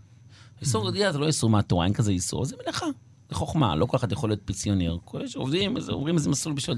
איסור 0.62 0.88
רדייה 0.88 1.12
זה 1.12 1.19
לא 1.19 1.28
איסור 1.28 1.50
מהתורה, 1.50 1.86
אין 1.86 1.93
כזה 1.93 2.12
איסור, 2.12 2.45
זה 2.45 2.56
מלאכה. 2.63 2.86
זה 3.30 3.36
חוכמה, 3.36 3.76
לא 3.76 3.86
כל 3.86 3.98
אחד 3.98 4.12
יכול 4.12 4.30
להיות 4.30 4.39
פיציונר. 4.45 4.98
כל 5.06 5.19
אלה 5.19 5.28
שעובדים, 5.28 5.78
עוברים 5.89 6.15
איזה 6.15 6.30
מסלול 6.30 6.56
בשביל. 6.56 6.78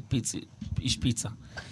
איש 0.79 0.97
פיצה, 0.97 1.29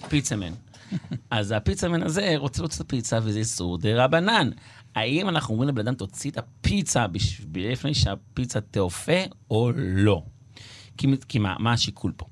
פיצמן. 0.10 0.54
אז 1.32 1.52
הפיצמן 1.52 2.04
הזה 2.04 2.34
רוצה 2.38 2.62
להוציא 2.62 2.78
את 2.78 2.82
הפיצה, 2.82 3.19
וזה 3.24 3.39
איסור 3.39 3.78
דה 3.78 4.06
רבנן. 4.06 4.50
האם 4.95 5.30
אנחנו 5.30 5.54
אומרים 5.54 5.69
לבן 5.69 5.88
אדם, 5.88 5.95
תוציא 5.95 6.32
את 6.32 6.38
הפיצה 6.38 7.06
לפני 7.54 7.93
שהפיצה 7.93 8.62
תאופה, 8.62 9.22
או 9.52 9.72
לא? 9.76 10.24
כי, 10.98 11.08
כי 11.28 11.39
מה, 11.39 11.56
מה 11.60 11.74
השיקול 11.74 12.12
פה? 12.17 12.26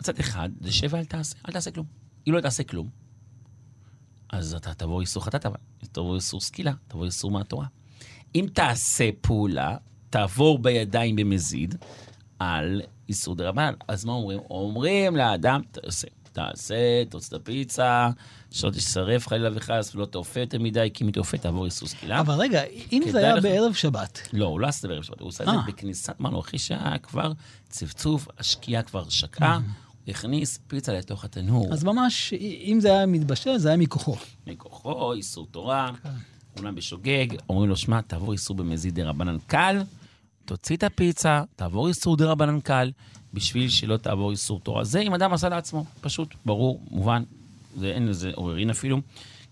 מצד 0.00 0.18
אחד, 0.18 0.50
זה 0.60 0.72
שב 0.72 0.88
ואל 0.90 1.04
תעשה, 1.04 1.36
אל 1.48 1.52
תעשה 1.52 1.70
כלום. 1.70 1.86
אם 2.28 2.32
לא 2.32 2.40
תעשה 2.40 2.62
כלום, 2.62 2.88
אז 4.32 4.54
אתה 4.54 4.74
תבוא 4.74 5.00
איסור 5.00 5.24
חטאת, 5.24 5.46
אבל 5.46 5.56
תבוא 5.92 6.14
איסור 6.14 6.40
סקילה, 6.40 6.72
תבוא 6.88 7.04
איסור 7.04 7.30
מהתורה. 7.30 7.66
אם 8.34 8.46
תעשה 8.52 9.10
פעולה, 9.20 9.76
תעבור 10.10 10.58
בידיים 10.58 11.16
במזיד 11.16 11.74
על 12.38 12.82
איסור 13.08 13.34
דרבנן. 13.34 13.74
אז 13.88 14.04
מה 14.04 14.12
אומרים? 14.12 14.40
אומרים 14.50 15.16
לאדם, 15.16 15.60
תעשה. 15.72 16.08
תעשה, 16.32 17.04
תוציא 17.08 17.36
את 17.36 17.42
הפיצה, 17.42 18.08
שלא 18.50 18.70
תשרף 18.70 19.28
חלילה 19.28 19.50
וחס 19.54 19.94
ולא 19.94 20.06
תאופה 20.06 20.40
יותר 20.40 20.58
מדי, 20.58 20.90
כי 20.94 21.04
אם 21.04 21.08
היא 21.08 21.14
תאופה 21.14 21.38
תעבור 21.38 21.64
איסור 21.64 21.88
סקילה. 21.88 22.20
אבל 22.20 22.34
רגע, 22.34 22.62
אם 22.92 23.02
זה 23.10 23.18
היה 23.18 23.34
לך... 23.34 23.42
בערב 23.42 23.72
שבת. 23.72 24.28
לא, 24.32 24.46
הוא 24.46 24.60
לא 24.60 24.66
עשה 24.66 24.76
את 24.78 24.82
זה 24.82 24.88
בערב 24.88 25.02
שבת, 25.02 25.20
הוא 25.20 25.28
עשה 25.28 25.44
את 25.44 25.48
זה 25.48 25.54
אה. 25.54 25.62
בכניסת 25.68 26.20
מנוחי 26.20 26.58
שעה 26.58 26.98
כבר 26.98 27.32
צפצוף, 27.68 28.28
השקיעה 28.38 28.82
כבר 28.82 29.08
שקעה. 29.08 29.60
הכניס 30.08 30.58
פיצה 30.66 30.92
לתוך 30.92 31.24
התנור. 31.24 31.72
אז 31.72 31.84
ממש, 31.84 32.32
אם 32.64 32.78
זה 32.80 32.88
היה 32.92 33.06
מתבשל, 33.06 33.58
זה 33.58 33.68
היה 33.68 33.76
מכוחו. 33.76 34.16
מכוחו, 34.46 35.12
איסור 35.12 35.46
תורה, 35.50 35.90
כן. 36.02 36.08
אומנם 36.56 36.74
בשוגג, 36.74 37.26
אומרים 37.48 37.68
לו, 37.68 37.76
שמע, 37.76 38.00
תעבור 38.00 38.32
איסור 38.32 38.56
במזיד 38.56 38.94
דה 38.94 39.08
רבנן 39.08 39.36
קל, 39.46 39.82
תוציא 40.44 40.76
את 40.76 40.82
הפיצה, 40.82 41.42
תעבור 41.56 41.88
איסור 41.88 42.16
דה 42.16 42.30
רבנן 42.30 42.60
קל, 42.60 42.90
בשביל 43.34 43.68
שלא 43.68 43.96
תעבור 43.96 44.30
איסור 44.30 44.60
תורה. 44.60 44.84
זה 44.84 45.00
אם 45.00 45.14
אדם 45.14 45.32
עשה 45.32 45.48
לעצמו, 45.48 45.84
פשוט, 46.00 46.34
ברור, 46.44 46.82
מובן, 46.90 47.22
זה, 47.78 47.86
אין 47.86 48.06
לזה 48.08 48.30
עוררין 48.34 48.70
אפילו, 48.70 49.00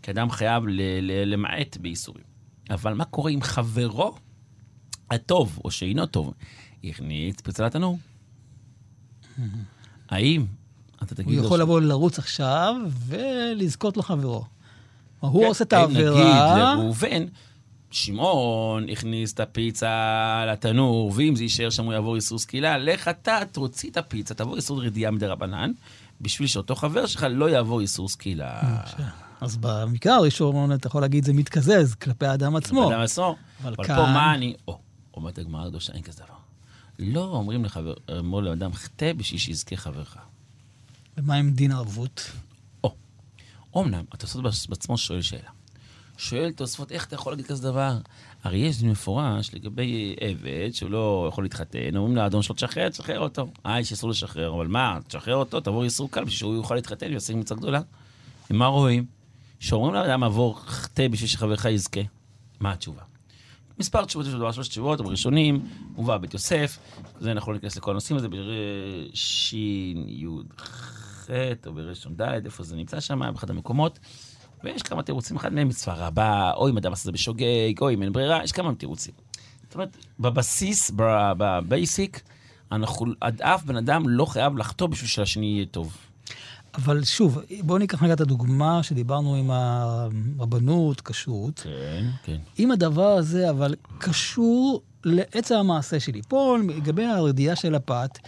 כי 0.03 0.11
אדם 0.11 0.31
חייב 0.31 0.67
ל- 0.67 0.81
ל- 1.01 1.33
למעט 1.33 1.77
באיסורים. 1.77 2.25
אבל 2.71 2.95
מה 2.95 3.05
קורה 3.05 3.31
אם 3.31 3.43
חברו 3.43 4.15
הטוב, 5.11 5.59
או 5.65 5.71
שאינו 5.71 6.07
טוב, 6.07 6.35
הכניס 6.85 7.37
פרצה 7.41 7.67
לתנור. 7.67 7.99
האם 10.09 10.45
אתה 11.03 11.15
תגיד 11.15 11.27
הוא 11.29 11.37
לו... 11.37 11.45
יכול 11.45 11.59
ש- 11.59 11.61
לבוא 11.61 11.81
לרוץ 11.81 12.19
עכשיו 12.19 12.75
ולזכות 13.07 13.97
לחברו. 13.97 14.45
הוא 15.21 15.43
כן, 15.43 15.49
עושה 15.49 15.65
את 15.65 15.73
האם 15.73 15.91
נגיד 15.91 16.07
העבירה, 16.07 16.75
לראובן, 16.75 17.25
שמעון 17.91 18.89
הכניס 18.89 19.33
את 19.33 19.41
הפיצה 19.41 20.45
לתנור, 20.53 21.13
ואם 21.15 21.37
זה 21.37 21.43
יישאר 21.43 21.71
שם 21.71 21.85
הוא 21.85 21.93
יעבור 21.93 22.17
איסור 22.17 22.39
סקילה, 22.39 22.79
לך 22.79 23.09
אתה 23.09 23.39
תוציא 23.53 23.91
את 23.91 23.97
הפיצה, 23.97 24.35
תעבור 24.35 24.57
איסור 24.57 24.85
רדיעה 24.85 25.11
מדי 25.11 25.27
רבנן, 25.27 25.71
בשביל 26.21 26.49
שאותו 26.49 26.75
חבר 26.75 27.07
שלך 27.07 27.27
לא 27.31 27.51
יעבור 27.51 27.81
איסור 27.81 28.09
סקילה. 28.09 28.61
אז 29.41 29.57
במקרה 29.57 30.17
הראשון 30.17 30.73
אתה 30.73 30.87
יכול 30.87 31.01
להגיד 31.01 31.25
זה 31.25 31.33
מתקזז 31.33 31.95
כלפי 31.95 32.27
האדם 32.27 32.57
עצמו. 32.57 32.91
אדם 32.93 33.01
עצמו. 33.01 33.37
אבל 33.63 33.75
פה 33.77 33.83
מה 33.97 34.35
אני... 34.35 34.55
או, 34.69 34.79
אומרת 35.15 35.39
הגמרא 35.39 35.67
הקדושה, 35.67 35.93
אין 35.93 36.03
כזה 36.03 36.23
דבר. 36.25 36.35
לא 36.99 37.25
אומרים 37.25 37.65
לחבר, 37.65 37.95
אמרו 38.19 38.41
לאדם, 38.41 38.73
חטא 38.73 39.13
בשביל 39.13 39.41
שיזכה 39.41 39.77
חברך. 39.77 40.17
ומה 41.19 41.35
עם 41.35 41.51
דין 41.51 41.73
ערבות? 41.73 42.31
או, 42.85 42.95
אומנם, 43.75 44.05
התוספות 44.13 44.45
בעצמו 44.69 44.99
שואל 44.99 45.23
שאלה. 45.23 45.51
שואל 46.19 46.53
תוספות, 46.53 46.93
איך 46.93 47.07
אתה 47.07 47.15
יכול 47.15 47.33
להגיד 47.33 47.47
כזה 47.47 47.63
דבר? 47.63 47.99
הרי 48.45 48.59
יש 48.59 48.79
דין 48.79 48.91
מפורש 48.91 49.55
לגבי 49.55 50.17
עבד 50.21 50.71
שהוא 50.73 50.91
לא 50.91 51.27
יכול 51.33 51.45
להתחתן, 51.45 51.97
אומרים 51.97 52.17
לאדון 52.17 52.43
שלו, 52.43 52.55
תשחרר, 52.55 52.89
תשחרר 52.89 53.21
אותו. 53.21 53.51
אה, 53.67 53.81
יש 53.81 53.91
איסור 53.91 54.11
לשחרר, 54.11 54.55
אבל 54.55 54.67
מה, 54.67 54.99
תשחרר 55.09 55.37
אותו, 55.37 55.61
תעבור 55.61 55.85
איסור 55.85 56.11
קל 56.11 56.25
בשביל 56.25 56.39
שהוא 56.39 56.55
יוכל 56.55 56.75
להתחתן 56.75 57.07
ויעשה 57.11 57.35
מצווה 57.35 57.61
גדולה. 57.61 57.81
ומה 58.51 58.67
רואים? 58.67 59.05
שאומרים 59.61 59.95
לאדם, 59.95 60.25
עבור 60.25 60.61
חטא 60.67 61.09
בשביל 61.09 61.29
שחברך 61.29 61.65
יזכה. 61.65 62.01
מה 62.61 62.73
התשובה? 62.73 63.03
מספר 63.79 64.05
תשובות, 64.05 64.27
יש 64.27 64.35
לדבר 64.35 64.53
שלוש 64.53 64.69
תשובות, 64.69 65.01
הראשונים, 65.01 65.69
מובא 65.97 66.17
בית 66.17 66.35
יוסף, 66.35 66.79
זה 67.21 67.33
אנחנו 67.33 67.53
לא 67.53 67.59
ניכנס 67.59 67.77
לכל 67.77 67.91
הנושאים 67.91 68.17
הזה, 68.17 68.29
בשי"ח 69.13 71.29
או 71.67 71.73
בראשון 71.73 72.17
ד', 72.17 72.45
איפה 72.45 72.63
זה 72.63 72.77
נמצא 72.77 73.01
שם, 73.01 73.21
באחד 73.35 73.51
המקומות. 73.51 73.99
ויש 74.65 74.83
כמה 74.83 75.03
תירוצים, 75.03 75.37
אחד 75.37 75.53
מהם 75.53 75.69
מצווה 75.69 76.07
רבה, 76.07 76.53
או 76.57 76.69
אם 76.69 76.77
אדם 76.77 76.93
עשה 76.93 77.01
את 77.01 77.05
זה 77.05 77.13
בשוגג, 77.13 77.73
או 77.81 77.91
אם 77.91 78.03
אין 78.03 78.13
ברירה, 78.13 78.45
יש 78.45 78.53
כמה 78.53 78.75
תירוצים. 78.75 79.15
זאת 79.63 79.75
אומרת, 79.75 79.97
בבסיס, 80.21 80.91
בבייסיק, 81.39 82.23
אנחנו, 82.73 83.07
אף 83.41 83.65
בן 83.65 83.77
אדם 83.77 84.09
לא 84.09 84.25
חייב 84.25 84.57
לחטוא 84.57 84.87
בשביל 84.87 85.09
שהשני 85.09 85.47
יהיה 85.47 85.67
טוב. 85.67 85.97
אבל 86.79 87.05
שוב, 87.05 87.39
בואו 87.63 87.79
ניקח 87.79 88.03
רגע 88.03 88.13
את 88.13 88.21
הדוגמה 88.21 88.83
שדיברנו 88.83 89.35
עם 89.35 89.51
הרבנות, 89.51 91.01
כשרות. 91.01 91.61
כן, 91.65 92.05
כן. 92.25 92.37
אם 92.59 92.71
הדבר 92.71 93.09
הזה 93.09 93.51
אבל 93.51 93.75
קשור 93.99 94.83
לעצם 95.05 95.55
המעשה 95.55 96.01
שלי. 96.01 96.21
פה, 96.29 96.57
לגבי 96.69 97.05
הרדיעה 97.05 97.57
של 97.57 97.75
הפת, 97.75 98.19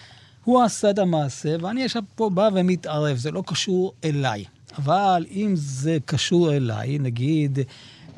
הוא 0.44 0.62
עשה 0.62 0.90
את 0.90 0.98
המעשה, 0.98 1.56
ואני 1.60 1.84
עכשיו 1.84 2.02
פה 2.14 2.30
בא 2.30 2.48
ומתערב, 2.54 3.16
זה 3.16 3.30
לא 3.30 3.42
קשור 3.46 3.92
אליי. 4.04 4.44
אבל 4.78 5.26
אם 5.30 5.52
זה 5.56 5.98
קשור 6.04 6.52
אליי, 6.52 6.98
נגיד, 6.98 7.58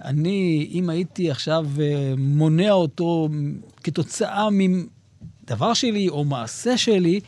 אני, 0.04 0.70
אם 0.72 0.90
הייתי 0.90 1.30
עכשיו 1.30 1.66
אה, 1.80 2.14
מונע 2.18 2.70
אותו 2.70 3.28
כתוצאה 3.82 4.48
מדבר 4.50 5.74
שלי 5.74 6.08
או 6.08 6.24
מעשה 6.24 6.78
שלי, 6.78 7.20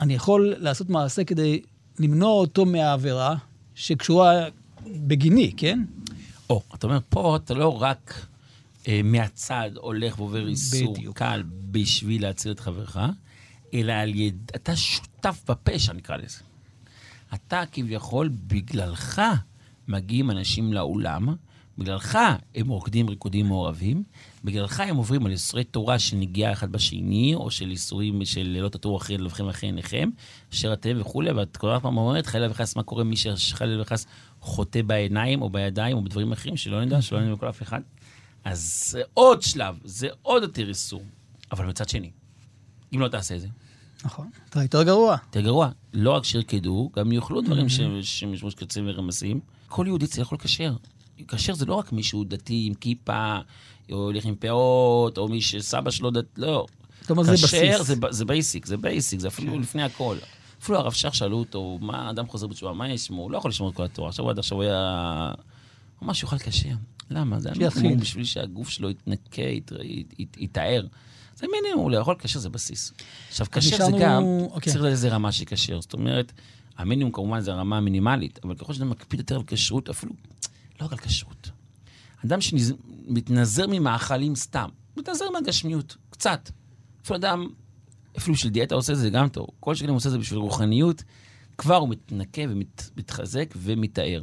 אני 0.00 0.14
יכול 0.14 0.54
לעשות 0.58 0.90
מעשה 0.90 1.24
כדי 1.24 1.60
למנוע 2.00 2.30
אותו 2.30 2.66
מהעבירה 2.66 3.36
שקשורה 3.74 4.32
בגיני, 4.86 5.52
כן? 5.56 5.84
או, 6.50 6.62
אתה 6.74 6.86
אומר, 6.86 6.98
פה 7.08 7.36
אתה 7.36 7.54
לא 7.54 7.82
רק 7.82 8.26
אה, 8.88 9.00
מהצד 9.04 9.70
הולך 9.76 10.18
ועובר 10.18 10.48
איסור 10.48 10.94
בדיוק. 10.94 11.18
קל 11.18 11.42
בשביל 11.70 12.22
להציל 12.22 12.52
את 12.52 12.60
חברך, 12.60 12.96
אלא 13.74 13.92
על 13.92 14.14
יד... 14.14 14.50
אתה 14.54 14.76
שותף 14.76 15.42
בפשע, 15.48 15.92
נקרא 15.92 16.16
לזה. 16.16 16.38
אתה 17.34 17.62
כביכול, 17.72 18.30
בגללך 18.46 19.22
מגיעים 19.88 20.30
אנשים 20.30 20.72
לאולם, 20.72 21.34
בגללך 21.78 22.18
הם 22.54 22.68
רוקדים 22.68 23.08
ריקודים 23.08 23.46
מעורבים, 23.46 24.02
בגללך 24.44 24.80
הם 24.80 24.96
עוברים 24.96 25.26
על 25.26 25.32
איסורי 25.32 25.64
תורה 25.64 25.98
של 25.98 26.16
נגיעה 26.16 26.52
אחד 26.52 26.72
בשני, 26.72 27.34
או 27.34 27.50
של 27.50 27.70
איסורים 27.70 28.24
של 28.24 28.58
לא 28.60 28.68
תטורו 28.68 28.96
אחרי 28.96 29.18
לבכם 29.18 29.48
אחרי 29.48 29.68
עיניכם, 29.68 30.10
אשר 30.52 30.72
אתם 30.72 30.96
וכולי, 31.00 31.30
ואת 31.30 31.56
כל 31.56 31.70
הזמן 31.70 31.96
אומרת, 31.96 32.26
חלילה 32.26 32.50
וחס, 32.50 32.76
מה 32.76 32.82
קורה 32.82 33.04
מי 33.04 33.16
שחלילה 33.16 33.82
וחס 33.82 34.06
חוטא 34.40 34.82
בעיניים 34.82 35.42
או 35.42 35.50
בידיים 35.50 35.96
או 35.96 36.04
בדברים 36.04 36.32
אחרים, 36.32 36.56
שלא 36.56 36.84
נדע, 36.84 37.02
שלא 37.02 37.20
נדע 37.20 37.32
מכל 37.32 37.48
אף 37.48 37.62
אחד. 37.62 37.80
אז 38.44 38.84
זה 38.90 39.02
עוד 39.14 39.42
שלב, 39.42 39.78
זה 39.84 40.08
עוד 40.22 40.42
יותר 40.42 40.68
איסור. 40.68 41.02
אבל 41.52 41.66
מצד 41.66 41.88
שני, 41.88 42.10
אם 42.94 43.00
לא 43.00 43.08
תעשה 43.08 43.36
את 43.36 43.40
זה, 43.40 43.48
נכון. 44.04 44.30
אתה 44.50 44.62
יותר 44.62 44.82
גרוע. 44.82 45.16
יותר 45.26 45.40
גרוע. 45.40 45.70
לא 45.92 46.10
רק 46.10 46.24
שירקדו, 46.24 46.90
גם 46.96 47.12
יאכלו 47.12 47.40
דברים 47.40 47.68
שהם 47.68 48.02
שמשמוש 48.02 48.54
קצים 48.54 48.84
ורמסים. 48.88 49.40
כל 49.68 49.84
יהודי 49.86 50.06
צריך 50.06 50.18
לאכול 50.18 50.38
כשר. 50.38 50.76
כשר 51.28 51.54
זה 51.54 51.66
לא 51.66 51.74
רק 51.74 51.92
מישהו 51.92 52.24
דתי 52.24 52.64
עם 52.66 52.74
כיפה, 52.74 53.38
או 53.92 53.96
הולך 53.96 54.24
עם 54.24 54.34
פאות, 54.34 55.18
או 55.18 55.28
מי 55.28 55.40
שסבא 55.40 55.90
שלו 55.90 56.10
דת... 56.10 56.24
לא. 56.36 56.66
אומרת, 57.10 57.26
זה 57.26 57.32
כשר 57.36 57.46
בסיס. 57.46 57.86
זה, 57.86 57.96
ב- 57.96 58.10
זה 58.10 58.24
basic, 58.24 58.66
זה 58.66 58.76
basic, 58.76 59.20
זה 59.20 59.28
אפילו 59.28 59.58
לפני 59.58 59.82
הכל. 59.82 60.16
אפילו 60.62 60.78
הרב 60.78 60.92
שך 60.92 61.14
שאלו 61.14 61.38
אותו, 61.38 61.78
מה 61.80 62.10
אדם 62.10 62.26
חוזר 62.26 62.46
בתשובה, 62.46 62.72
מה 62.72 62.88
ישמור? 62.90 63.22
הוא 63.22 63.30
לא 63.30 63.38
יכול 63.38 63.48
לשמור 63.48 63.70
את 63.70 63.74
כל 63.74 63.82
התורה. 63.84 64.08
עכשיו 64.08 64.24
הוא 64.24 64.30
עד 64.30 64.38
עכשיו 64.38 64.56
הוא 64.58 64.64
היה... 64.64 65.32
ממש 66.02 66.22
יאכל 66.22 66.38
כשר. 66.38 66.68
למה? 67.10 67.38
זה 67.40 67.48
שיתחיל. 67.48 67.68
המינימום 67.76 68.00
בשביל 68.00 68.24
שהגוף 68.24 68.68
שלו 68.68 68.90
יתנקה, 68.90 69.42
ית- 69.42 69.72
ית- 69.82 70.14
ית- 70.18 70.36
ייטהר. 70.40 70.86
זה 71.36 71.46
מינימום, 71.52 71.90
לאכול 71.90 72.14
כשר 72.18 72.38
זה 72.38 72.48
בסיס. 72.48 72.92
עכשיו, 73.28 73.46
כשר 73.52 73.76
זה 73.76 73.92
גם, 74.00 74.22
אוקיי. 74.50 74.72
צריך 74.72 74.84
לאיזה 74.84 75.08
רמה 75.08 75.32
של 75.32 75.44
כשר. 75.44 75.80
זאת 75.80 75.92
אומרת, 75.92 76.32
המינימום 76.78 77.12
כמובן 77.12 77.40
זה 77.40 77.52
הרמה 77.52 77.76
המינימלית, 77.76 78.38
אבל 78.44 78.54
ככל 78.54 78.72
שאתה 78.72 78.84
מקפיד 78.84 79.20
יותר 79.20 79.34
על 79.36 79.42
כשרות, 79.46 79.88
אפילו, 79.88 80.12
לא 80.80 80.86
רק 80.86 80.92
על 80.92 80.98
כשרות. 80.98 81.50
אדם 82.26 82.40
שמתנזר 82.40 83.66
ממאכלים 83.68 84.36
סתם, 84.36 84.68
מתנזר 84.96 85.30
מהגשמיות, 85.30 85.96
קצת. 86.10 86.50
אפילו 87.02 87.16
אדם, 87.16 87.48
אפילו 88.18 88.36
של 88.36 88.48
דיאטה 88.48 88.74
עושה 88.74 88.92
את 88.92 88.98
זה, 88.98 89.10
גם 89.10 89.28
טוב. 89.28 89.46
כל 89.60 89.74
שכן 89.74 89.88
הוא 89.88 89.96
עושה 89.96 90.08
את 90.08 90.12
זה 90.12 90.18
בשביל 90.18 90.38
רוחניות, 90.38 91.02
כבר 91.58 91.76
הוא 91.76 91.88
מתנקה 91.88 92.42
ומתחזק 92.48 93.54
ומתאר. 93.56 94.22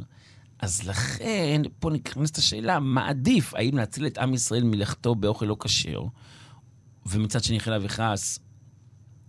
אז 0.58 0.88
לכן, 0.88 1.62
פה 1.78 1.90
נכנסת 1.90 2.38
השאלה, 2.38 2.80
מה 2.80 3.08
עדיף? 3.08 3.54
האם 3.54 3.76
להציל 3.76 4.06
את 4.06 4.18
עם 4.18 4.34
ישראל 4.34 4.64
מלכתו 4.64 5.14
באוכל 5.14 5.46
לא 5.46 5.56
כשר, 5.60 6.02
ומצד 7.06 7.44
שני 7.44 7.60
חלילה 7.60 7.84
וחס 7.84 8.38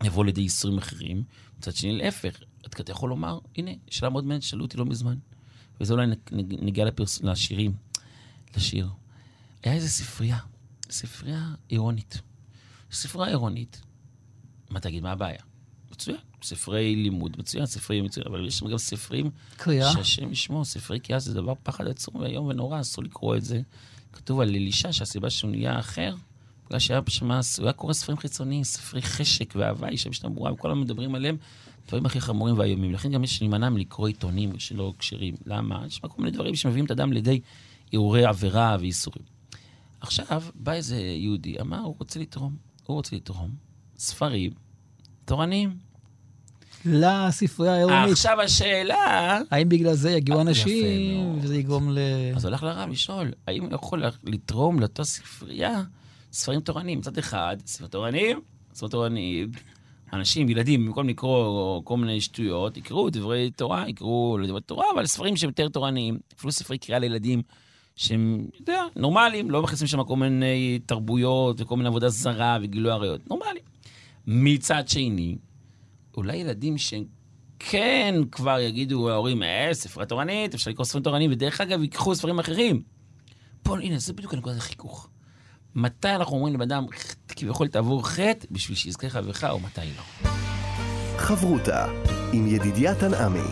יבוא 0.03 0.25
לידי 0.25 0.41
איסורים 0.41 0.77
אחרים, 0.77 1.23
מצד 1.57 1.75
שני 1.75 1.97
להפך. 1.97 2.39
אתה 2.65 2.91
יכול 2.91 3.09
לומר, 3.09 3.39
הנה, 3.57 3.71
שאלה 3.89 4.09
מאוד 4.09 4.23
מעניינת, 4.23 4.43
שאלו 4.43 4.63
אותי 4.65 4.77
לא 4.77 4.85
מזמן, 4.85 5.15
וזה 5.81 5.93
אולי 5.93 6.07
נג- 6.07 6.17
נג- 6.31 6.63
נגיע 6.63 6.85
לפרס... 6.85 7.21
לשירים, 7.23 7.73
לשיר. 8.57 8.89
היה 9.63 9.73
איזה 9.73 9.89
ספרייה, 9.89 10.37
ספרייה 10.89 11.47
עירונית. 11.67 12.21
ספרייה 12.91 13.29
עירונית, 13.29 13.81
מה 14.69 14.79
תגיד, 14.79 15.03
מה 15.03 15.11
הבעיה? 15.11 15.39
מצוין, 15.91 16.17
ספרי 16.43 16.95
לימוד, 16.95 17.35
מצוין, 17.39 17.65
ספרי 17.65 18.01
מצוין, 18.01 18.25
אבל 18.29 18.47
יש 18.47 18.57
שם 18.57 18.67
גם 18.67 18.77
ספרים 18.77 19.29
קריאה. 19.57 19.91
שהשם 19.93 20.31
ישמור, 20.31 20.65
ספרי 20.65 20.99
קריאה 20.99 21.19
זה 21.19 21.33
דבר 21.33 21.53
פחד 21.63 21.87
עצום 21.87 22.15
ואיום 22.15 22.45
ונורא, 22.45 22.81
אסור 22.81 23.03
לקרוא 23.03 23.35
את 23.37 23.45
זה. 23.45 23.61
כתוב 24.13 24.39
על 24.39 24.49
אלישע 24.49 24.91
שהסיבה 24.93 25.29
שהוא 25.29 25.51
נהיה 25.51 25.79
אחר, 25.79 26.15
בגלל 26.67 26.79
שהיה 26.79 27.01
שם, 27.07 27.31
הוא 27.31 27.41
היה 27.63 27.73
קורא 27.73 27.93
ספרים 27.93 28.17
חיצוניים, 28.17 28.63
ספרי 28.63 29.01
חשק 29.01 29.53
והוואי 29.55 29.97
שמשתמורה, 29.97 30.53
וכל 30.53 30.71
הזמן 30.71 30.81
מדברים 30.81 31.15
עליהם, 31.15 31.37
דברים 31.87 32.05
הכי 32.05 32.21
חמורים 32.21 32.57
ואיומים. 32.57 32.93
לכן 32.93 33.11
גם 33.11 33.23
יש 33.23 33.41
להימנע 33.41 33.69
מלקרוא 33.69 34.07
עיתונים 34.07 34.59
שלא 34.59 34.93
כשרים. 34.99 35.35
למה? 35.45 35.83
יש 35.87 35.99
כל 35.99 36.07
מיני 36.17 36.31
דברים 36.31 36.55
שמביאים 36.55 36.85
את 36.85 36.91
האדם 36.91 37.13
לידי 37.13 37.39
הרהורי 37.93 38.25
עבירה 38.25 38.77
ואיסורים. 38.79 39.25
עכשיו, 40.01 40.43
בא 40.55 40.71
איזה 40.71 40.97
יהודי, 40.97 41.59
אמר, 41.61 41.79
הוא 41.79 41.95
רוצה 41.99 42.19
לתרום. 42.19 42.55
הוא 42.85 42.95
רוצה 42.95 43.15
לתרום 43.15 43.49
ספרים 43.97 44.51
תורניים. 45.25 45.77
לספרייה 46.85 47.73
העירונית. 47.73 48.11
עכשיו 48.11 48.41
השאלה... 48.41 49.39
האם 49.51 49.69
בגלל 49.69 49.93
זה 49.93 50.11
יגיעו 50.11 50.37
אה, 50.37 50.41
אנשים. 50.41 51.39
וזה 51.41 51.55
יגרום 51.55 51.91
ל... 51.91 51.99
אז 52.35 52.45
הולך 52.45 52.63
לרב 52.63 52.89
לשאול, 52.89 53.31
האם 53.47 53.63
הוא 53.63 53.73
יכול 53.73 54.03
לתרום 54.23 54.79
לאותה 54.79 55.03
ספרייה 55.03 55.83
ספרים 56.33 56.59
תורניים? 56.59 56.99
מצד 56.99 57.17
אחד, 57.17 57.57
ספר 57.65 57.87
תורניים, 57.87 58.41
ספר 58.73 58.87
תורניים. 58.87 59.51
אנשים, 60.13 60.49
ילדים, 60.49 60.85
במקום 60.85 61.09
לקרוא 61.09 61.81
כל 61.83 61.97
מיני 61.97 62.21
שטויות, 62.21 62.77
יקראו 62.77 63.09
דברי 63.09 63.51
תורה, 63.51 63.89
יקראו 63.89 64.37
דברי 64.47 64.61
תורה, 64.61 64.85
אבל 64.93 65.05
ספרים 65.05 65.37
שהם 65.37 65.49
יותר 65.49 65.69
תורניים. 65.69 66.19
אפילו 66.37 66.51
ספרי 66.51 66.77
קריאה 66.77 66.99
לילדים 66.99 67.41
שהם, 67.95 68.47
אתה 68.49 68.71
יודע, 68.71 68.83
נורמליים, 68.95 69.51
לא 69.51 69.61
מכניסים 69.61 69.87
שם 69.87 70.03
כל 70.03 70.15
מיני 70.15 70.79
תרבויות 70.85 71.61
וכל 71.61 71.77
מיני 71.77 71.87
עבודה 71.87 72.09
זרה 72.09 72.57
וגילוי 72.61 72.91
עריות. 72.91 73.29
נורמליים. 73.29 73.65
מצד 74.27 74.87
שני, 74.87 75.37
אולי 76.17 76.37
ילדים 76.37 76.77
שהם 76.77 77.03
כן 77.59 78.15
כבר 78.31 78.59
יגידו 78.59 79.09
ההורים, 79.09 79.43
אה, 79.43 79.69
ספרה 79.73 80.05
תורנית, 80.05 80.53
אפשר 80.53 80.71
לקרוא 80.71 80.85
ספרים 80.85 81.03
תורניים, 81.03 81.31
ודרך 81.31 81.61
אגב, 81.61 81.81
ייקחו 81.81 82.15
ספרים 82.15 82.39
אחרים. 82.39 82.81
פה, 83.63 83.79
הנה, 83.79 83.99
זה 83.99 84.13
בדיוק 84.13 84.33
הנקודת 84.33 84.57
החיכוך. 84.57 85.09
מתי 85.75 86.09
אנחנו 86.09 86.35
אומרים 86.35 86.53
לבן 86.53 86.71
אדם, 86.71 86.85
כביכול 87.27 87.67
תעבור 87.67 88.07
חטא 88.07 88.47
בשביל 88.51 88.77
שיזכה 88.77 89.09
חברך, 89.09 89.43
או 89.43 89.59
מתי 89.59 89.81
לא. 89.81 90.29
חברותה 91.17 91.85
עם 92.33 92.47
ידידיה 92.47 92.95
תנעמי. 92.95 93.49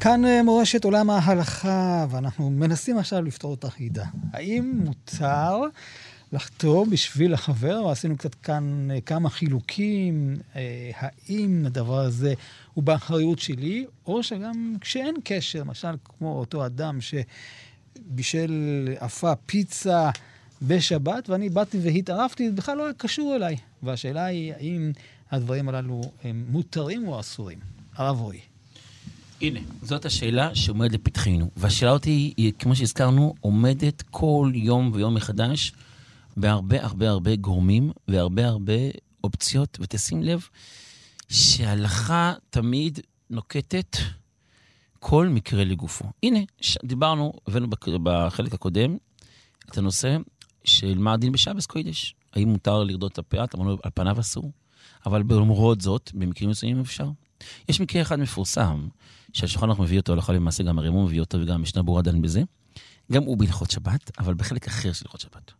כאן 0.00 0.24
אה, 0.24 0.42
מורשת 0.42 0.84
עולם 0.84 1.10
ההלכה, 1.10 2.06
ואנחנו 2.10 2.50
מנסים 2.50 2.98
עכשיו 2.98 3.22
לפתור 3.22 3.54
את 3.54 3.64
החידה. 3.64 4.04
האם 4.32 4.80
מותר 4.84 5.60
לחתום 6.32 6.90
בשביל 6.90 7.34
החבר, 7.34 7.88
עשינו 7.88 8.16
קצת 8.16 8.34
כאן 8.34 8.88
אה, 8.90 9.00
כמה 9.00 9.30
חילוקים, 9.30 10.36
אה, 10.56 10.90
האם 10.96 11.62
הדבר 11.66 11.98
הזה 11.98 12.34
הוא 12.74 12.84
באחריות 12.84 13.38
שלי, 13.38 13.86
או 14.06 14.22
שגם 14.22 14.74
כשאין 14.80 15.14
קשר, 15.24 15.60
למשל 15.60 15.94
כמו 16.04 16.38
אותו 16.38 16.66
אדם 16.66 16.98
שבישל 17.00 18.88
אפה 18.98 19.34
פיצה 19.46 20.10
בשבת, 20.66 21.30
ואני 21.30 21.48
באתי 21.48 21.78
והתערבתי, 21.82 22.50
זה 22.50 22.56
בכלל 22.56 22.76
לא 22.76 22.84
היה 22.84 22.92
קשור 22.92 23.36
אליי. 23.36 23.56
והשאלה 23.82 24.24
היא, 24.24 24.52
האם 24.52 24.92
הדברים 25.30 25.68
הללו 25.68 26.00
הם 26.24 26.44
מותרים 26.48 27.08
או 27.08 27.20
אסורים? 27.20 27.58
הרב 27.94 28.20
רועי. 28.20 28.40
הנה, 29.40 29.60
זאת 29.82 30.04
השאלה 30.04 30.54
שעומדת 30.54 30.92
לפתחנו. 30.92 31.50
והשאלה 31.56 31.90
אותי, 31.90 32.34
כמו 32.58 32.76
שהזכרנו, 32.76 33.34
עומדת 33.40 34.02
כל 34.10 34.50
יום 34.54 34.90
ויום 34.94 35.14
מחדש 35.14 35.72
בהרבה 36.36 36.82
הרבה 36.82 37.08
הרבה 37.10 37.36
גורמים 37.36 37.90
והרבה 38.08 38.46
הרבה 38.46 38.72
אופציות. 39.24 39.78
ותשים 39.80 40.22
לב 40.22 40.46
שהלכה 41.28 42.34
תמיד 42.50 43.00
נוקטת 43.30 43.96
כל 44.98 45.28
מקרה 45.28 45.64
לגופו. 45.64 46.04
הנה. 46.22 46.40
דיברנו, 46.84 47.32
הבאנו 47.46 47.66
בחלק 48.02 48.54
הקודם 48.54 48.96
את 49.70 49.78
הנושא 49.78 50.16
של 50.64 50.98
מה 50.98 51.12
הדין 51.12 51.32
בשבס 51.32 51.66
קוידש. 51.66 52.14
האם 52.32 52.48
מותר 52.48 52.84
לרדות 52.84 53.12
את 53.12 53.18
הפאת? 53.18 53.54
אמרנו, 53.54 53.76
על 53.82 53.90
פניו 53.94 54.20
אסור. 54.20 54.52
אבל 55.06 55.22
למרות 55.30 55.80
זאת, 55.80 56.10
במקרים 56.14 56.50
מסוימים 56.50 56.80
אפשר. 56.80 57.10
יש 57.68 57.80
מקרה 57.80 58.02
אחד 58.02 58.18
מפורסם, 58.18 58.88
שהשולחן 59.32 59.68
אנחנו 59.68 59.84
מביא 59.84 59.98
אותו 59.98 60.12
הלכה 60.12 60.32
למעשה, 60.32 60.62
גם 60.62 60.78
הרימון 60.78 61.04
מביא 61.04 61.20
אותו 61.20 61.38
וגם 61.40 61.54
המשנה 61.54 61.82
ברורה 61.82 62.02
דן 62.02 62.22
בזה. 62.22 62.42
גם 63.12 63.22
הוא 63.22 63.36
בהלכות 63.36 63.70
שבת, 63.70 64.10
אבל 64.18 64.34
בחלק 64.34 64.66
אחר 64.66 64.92
של 64.92 65.04
הלכות 65.04 65.20
שבת. 65.20 65.52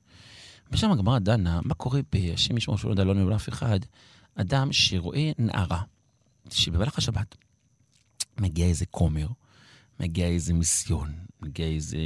ושם 0.70 0.92
הגמרא 0.92 1.18
דנה, 1.18 1.60
מה 1.64 1.74
קורה 1.74 2.00
בהשם 2.12 2.56
ישמור 2.56 2.78
שלא 2.78 2.90
יודע 2.90 3.04
לא 3.04 3.14
נאמר 3.14 3.30
לאף 3.30 3.48
אחד, 3.48 3.80
אדם 4.34 4.72
שרואה 4.72 5.32
נערה, 5.38 5.82
שבמהלך 6.50 6.98
השבת 6.98 7.36
מגיע 8.40 8.66
איזה 8.66 8.86
כומר, 8.86 9.26
מגיע 10.00 10.26
איזה 10.26 10.54
מיסיון, 10.54 11.12
מגיע 11.40 11.66
איזה 11.66 11.98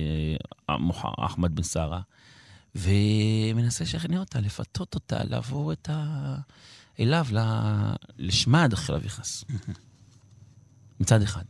אחמד 1.19 1.57
בן 1.57 1.63
שרה, 1.63 2.01
ומנסה 2.77 3.85
לשכנע 3.85 4.19
אותה, 4.19 4.41
לפתות 4.41 4.95
אותה, 4.95 5.25
לעבור 5.25 5.73
את 5.73 5.89
ה... 5.93 6.37
אליו, 7.01 7.27
לשמד 8.19 8.73
אחרי 8.73 8.97
אביחס. 8.97 9.45
מצד 11.01 11.23
אחד. 11.23 11.45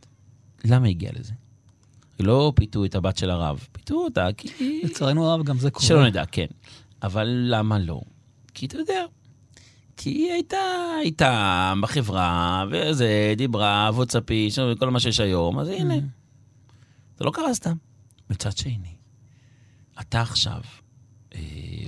למה 0.65 0.87
הגיע 0.87 1.11
לזה? 1.13 1.33
לא 2.19 2.53
פיתו 2.55 2.85
את 2.85 2.95
הבת 2.95 3.17
של 3.17 3.29
הרב, 3.29 3.67
פיתו 3.71 3.95
אותה 3.95 4.27
כי... 4.37 4.81
לצערנו 4.83 5.29
הרב 5.29 5.45
גם 5.45 5.59
זה 5.59 5.71
קורה. 5.71 5.85
שלא 5.85 6.07
נדע, 6.07 6.25
כן. 6.25 6.45
אבל 7.03 7.27
למה 7.27 7.79
לא? 7.79 8.01
כי 8.53 8.65
אתה 8.65 8.77
יודע, 8.77 9.05
כי 9.97 10.09
היא 10.09 10.31
הייתה 10.31 10.57
איתה 11.01 11.73
בחברה, 11.81 12.65
וזה, 12.71 13.33
דיברה, 13.37 13.89
וואטסאפי, 13.93 14.49
כל 14.79 14.89
מה 14.89 14.99
שיש 14.99 15.19
היום, 15.19 15.59
אז 15.59 15.67
הנה. 15.67 15.95
זה 17.17 17.25
לא 17.25 17.31
קרה 17.31 17.53
סתם. 17.53 17.75
מצד 18.29 18.57
שני, 18.57 18.95
אתה 20.01 20.21
עכשיו 20.21 20.61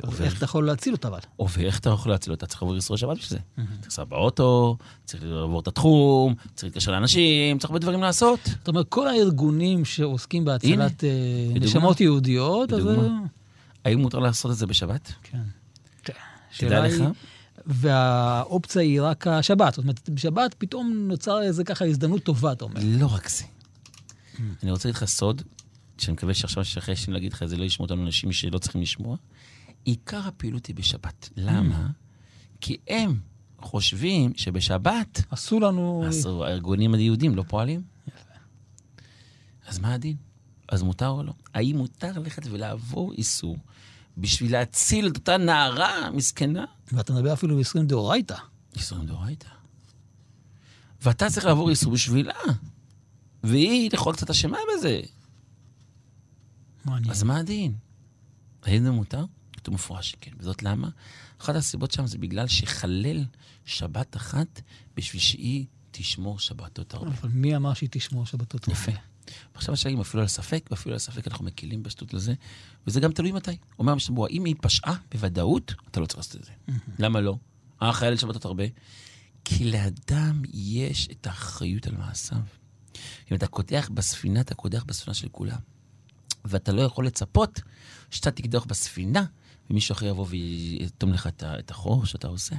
אה, 0.09 0.15
עובר... 0.15 0.25
איך 0.25 0.37
אתה 0.37 0.45
יכול 0.45 0.65
להציל 0.65 0.93
אותה 0.93 1.07
אבל? 1.07 1.19
עובר, 1.35 1.61
איך 1.61 1.79
אתה 1.79 1.89
יכול 1.89 2.11
להציל 2.11 2.33
אותה? 2.33 2.45
צריך 2.45 2.61
לעבור 2.61 2.77
ישראל 2.77 2.97
שבת 2.97 3.17
בשביל 3.17 3.29
זה. 3.29 3.37
צריך 3.55 3.83
לנסוע 3.83 4.05
באוטו, 4.05 4.77
צריך 5.05 5.23
לעבור 5.25 5.59
את 5.59 5.67
התחום, 5.67 6.35
צריך 6.55 6.63
להתקשר 6.63 6.91
לאנשים, 6.91 7.57
צריך 7.59 7.69
הרבה 7.71 7.79
דברים 7.79 8.01
לעשות. 8.01 8.39
זאת 8.45 8.67
אומרת, 8.67 8.89
כל 8.89 9.07
הארגונים 9.07 9.85
שעוסקים 9.85 10.45
בהצלת 10.45 11.03
אה, 11.03 11.09
נשמות 11.59 12.01
יהודיות, 12.01 12.73
אז... 12.73 12.87
האם 13.85 13.99
מותר 13.99 14.19
לעשות 14.19 14.51
את 14.51 14.57
זה 14.57 14.65
בשבת? 14.65 15.13
כן. 15.23 15.37
תדע 16.57 16.87
לך. 16.87 17.03
והאופציה 17.65 18.81
היא 18.81 19.01
רק 19.01 19.27
השבת. 19.27 19.73
זאת 19.73 19.83
אומרת, 19.83 20.09
בשבת 20.09 20.55
פתאום 20.57 21.05
נוצר 21.07 21.41
איזה 21.41 21.63
ככה 21.63 21.85
הזדמנות 21.85 22.23
טובה, 22.23 22.51
אתה 22.51 22.63
אומר. 22.63 22.81
לא 22.83 23.07
רק 23.13 23.29
זה. 23.29 23.43
אני 24.63 24.71
רוצה 24.71 24.89
להגיד 24.89 24.97
לך 25.01 25.05
סוד, 25.05 25.41
שאני 25.97 26.13
מקווה 26.13 26.33
שעכשיו 26.33 26.65
שאחרי 26.65 26.95
שאני 26.95 27.13
להגיד 27.13 27.33
לך 27.33 27.43
את 27.43 27.49
זה, 27.49 27.57
לא 27.57 27.63
ישמעו 27.63 27.85
אותנו 27.85 28.05
אנשים 28.05 28.31
שלא 28.31 28.57
צריכים 28.57 28.81
לשמוע. 28.81 29.17
עיקר 29.89 30.27
הפעילות 30.27 30.65
היא 30.65 30.75
בשבת. 30.75 31.29
למה? 31.37 31.89
כי 32.61 32.77
הם 32.87 33.19
חושבים 33.59 34.33
שבשבת... 34.35 35.21
אסור 35.29 35.61
לנו... 35.61 36.05
אסור, 36.09 36.45
הארגונים 36.45 36.93
היהודים 36.93 37.35
לא 37.35 37.43
פועלים. 37.47 37.81
אז 39.67 39.79
מה 39.79 39.93
הדין? 39.93 40.15
אז 40.67 40.83
מותר 40.83 41.07
או 41.07 41.23
לא? 41.23 41.33
האם 41.53 41.77
מותר 41.77 42.19
ללכת 42.19 42.47
ולעבור 42.47 43.13
איסור 43.13 43.57
בשביל 44.17 44.51
להציל 44.51 45.07
את 45.07 45.17
אותה 45.17 45.37
נערה 45.37 46.11
מסכנה? 46.11 46.65
ואתה 46.91 47.13
מדבר 47.13 47.33
אפילו 47.33 47.55
באיסורים 47.55 47.87
דאורייתא. 47.87 48.37
איסורים 48.75 49.05
דאורייתא. 49.05 49.49
ואתה 51.01 51.29
צריך 51.29 51.45
לעבור 51.45 51.69
איסור 51.69 51.93
בשבילה. 51.93 52.33
והיא 53.43 53.89
לכל 53.93 54.13
קצת 54.13 54.29
אשמה 54.29 54.57
בזה. 54.73 55.01
מעניין. 56.85 57.11
אז 57.11 57.23
מה 57.23 57.37
הדין? 57.37 57.73
האם 58.63 58.83
זה 58.83 58.91
מותר? 58.91 59.25
כתוב 59.59 59.73
מפורש 59.73 60.11
שכן. 60.11 60.31
וזאת 60.39 60.63
למה? 60.63 60.89
אחת 61.41 61.55
הסיבות 61.55 61.91
שם 61.91 62.07
זה 62.07 62.17
בגלל 62.17 62.47
שחלל 62.47 63.25
שבת 63.65 64.15
אחת 64.15 64.61
בשביל 64.95 65.21
שהיא 65.21 65.65
תשמור 65.91 66.39
שבתות 66.39 66.93
הרבה. 66.93 67.11
אבל 67.11 67.29
מי 67.29 67.55
אמר 67.55 67.73
שהיא 67.73 67.89
תשמור 67.91 68.25
שבתות 68.25 68.67
הרבה? 68.67 68.79
יפה. 68.79 68.91
ועכשיו 69.53 69.73
השאלה 69.73 70.01
אפילו 70.01 70.21
על 70.21 70.27
ספק, 70.27 70.67
ואפילו 70.71 70.95
על 70.95 70.99
ספק 70.99 71.27
אנחנו 71.27 71.45
מקילים 71.45 71.83
בשטות 71.83 72.13
לזה, 72.13 72.33
וזה 72.87 72.99
גם 72.99 73.11
תלוי 73.11 73.31
מתי. 73.31 73.57
אומר 73.79 73.91
המשתמוע, 73.91 74.29
אם 74.29 74.45
היא 74.45 74.55
פשעה, 74.61 74.95
בוודאות, 75.11 75.73
אתה 75.91 75.99
לא 75.99 76.05
צריך 76.05 76.17
לעשות 76.17 76.35
את 76.35 76.43
זה. 76.43 76.51
למה 76.99 77.21
לא? 77.21 77.37
אה, 77.81 77.93
חייל 77.93 78.17
שבתות 78.17 78.45
הרבה? 78.45 78.63
כי 79.45 79.71
לאדם 79.71 80.41
יש 80.53 81.07
את 81.11 81.27
האחריות 81.27 81.87
על 81.87 81.97
מעשיו. 81.97 82.37
אם 83.31 83.35
אתה 83.35 83.47
קודח 83.47 83.89
בספינה, 83.93 84.41
אתה 84.41 84.55
קודח 84.55 84.83
בספינה 84.83 85.13
של 85.13 85.29
כולם. 85.31 85.59
ואתה 86.45 86.71
לא 86.71 86.81
יכול 86.81 87.05
לצפות 87.05 87.61
שאתה 88.09 88.31
תקדוח 88.31 88.65
בספינה, 88.65 89.25
ומישהו 89.69 89.93
אחר 89.93 90.05
יבוא 90.05 90.25
ויתום 90.29 91.13
לך 91.13 91.29
את 91.43 91.71
החור 91.71 92.05
שאתה 92.05 92.27
עושה. 92.27 92.55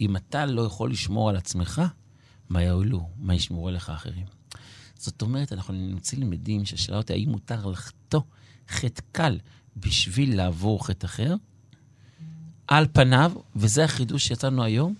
אם 0.00 0.16
אתה 0.16 0.46
לא 0.46 0.62
יכול 0.62 0.90
לשמור 0.90 1.28
על 1.28 1.36
עצמך, 1.36 1.82
מה 2.48 2.62
יועלו? 2.62 3.08
מה 3.16 3.34
ישמרו 3.34 3.68
עליך 3.68 3.90
אחרים? 3.90 4.26
זאת 4.94 5.22
אומרת, 5.22 5.52
אנחנו 5.52 5.74
נמצאים 5.74 6.22
למדים 6.22 6.64
שהשאלה 6.64 6.96
אותי, 6.98 7.12
האם 7.12 7.28
מותר 7.30 7.66
לחטוא 7.66 8.20
חטא 8.68 9.02
קל 9.12 9.38
בשביל 9.76 10.36
לעבור 10.36 10.86
חטא 10.86 11.06
אחר? 11.06 11.34
על 12.66 12.86
פניו, 12.92 13.32
וזה 13.56 13.84
החידוש 13.84 14.26
שיצאנו 14.26 14.64
היום, 14.64 14.94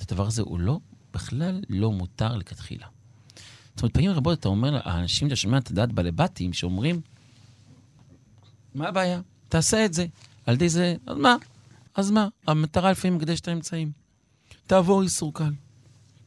הדבר 0.00 0.26
הזה 0.26 0.42
הוא 0.42 0.60
לא, 0.60 0.80
בכלל 1.14 1.60
לא 1.68 1.92
מותר 1.92 2.36
לכתחילה. 2.36 2.86
זאת 3.74 3.82
אומרת, 3.82 3.94
פעמים 3.94 4.10
רבות 4.10 4.38
אתה 4.38 4.48
אומר, 4.48 4.80
האנשים, 4.88 5.28
אתה 5.28 5.36
שומע 5.36 5.58
את 5.58 5.70
הדעת 5.70 5.92
בעלי 5.92 6.10
בתים 6.10 6.52
שאומרים, 6.52 7.00
מה 8.74 8.88
הבעיה? 8.88 9.20
תעשה 9.48 9.84
את 9.84 9.94
זה. 9.94 10.06
על 10.50 10.54
ידי 10.54 10.68
זה, 10.68 10.94
אז 11.06 11.16
מה? 11.16 11.36
אז 11.94 12.10
מה? 12.10 12.28
המטרה 12.46 12.90
לפעמים 12.90 13.16
מקדשת 13.16 13.48
האמצעים. 13.48 13.92
תעבור 14.66 15.02
איסור 15.02 15.34
קל. 15.34 15.52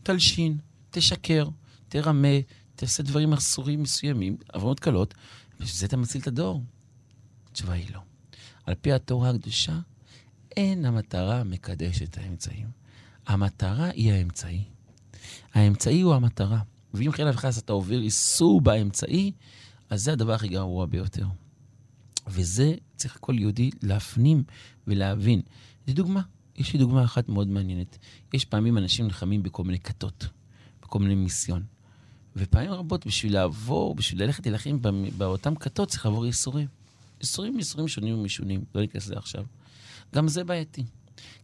תלשין, 0.03 0.57
תשקר, 0.91 1.47
תרמה, 1.89 2.27
תעשה 2.75 3.03
דברים 3.03 3.33
אסורים 3.33 3.83
מסוימים, 3.83 4.37
עברות 4.53 4.79
קלות, 4.79 5.13
בשביל 5.59 5.77
זה 5.77 5.85
אתה 5.85 5.97
מציל 5.97 6.21
את 6.21 6.27
הדור. 6.27 6.63
התשובה 7.51 7.73
היא 7.73 7.85
לא. 7.93 7.99
על 8.65 8.75
פי 8.75 8.93
התורה 8.93 9.29
הקדושה, 9.29 9.79
אין 10.57 10.85
המטרה 10.85 11.43
מקדשת 11.43 12.03
את 12.03 12.17
האמצעים. 12.17 12.67
המטרה 13.27 13.89
היא 13.89 14.13
האמצעי. 14.13 14.63
האמצעי 15.53 16.01
הוא 16.01 16.15
המטרה. 16.15 16.59
ואם 16.93 17.11
חלילה 17.11 17.31
וחס 17.31 17.59
אתה 17.59 17.73
עובר 17.73 17.99
איסור 17.99 18.61
באמצעי, 18.61 19.31
אז 19.89 20.03
זה 20.03 20.11
הדבר 20.13 20.33
הכי 20.33 20.47
גרוע 20.47 20.85
ביותר. 20.85 21.25
וזה 22.27 22.75
צריך 22.95 23.17
כל 23.21 23.39
יהודי 23.39 23.71
להפנים 23.81 24.43
ולהבין. 24.87 25.41
זו 25.87 25.93
דוגמה. 25.93 26.21
יש 26.55 26.73
לי 26.73 26.79
דוגמה 26.79 27.03
אחת 27.03 27.29
מאוד 27.29 27.47
מעניינת. 27.47 27.97
יש 28.33 28.45
פעמים 28.45 28.77
אנשים 28.77 29.05
נלחמים 29.05 29.43
בכל 29.43 29.63
מיני 29.63 29.79
כתות, 29.79 30.27
בכל 30.81 30.99
מיני 30.99 31.15
מיסיון. 31.15 31.63
ופעמים 32.35 32.71
רבות 32.71 33.05
בשביל 33.05 33.33
לעבור, 33.33 33.95
בשביל 33.95 34.23
ללכת 34.23 34.45
להילחם 34.45 34.77
באותם 35.17 35.55
כתות, 35.55 35.89
צריך 35.89 36.05
לעבור 36.05 36.25
ייסורים. 36.25 36.67
ייסורים 37.21 37.57
ייסורים 37.57 37.87
שונים 37.87 38.19
ומשונים, 38.19 38.63
לא 38.75 38.81
ניכנס 38.81 39.05
לזה 39.05 39.17
עכשיו. 39.17 39.45
גם 40.15 40.27
זה 40.27 40.43
בעייתי. 40.43 40.83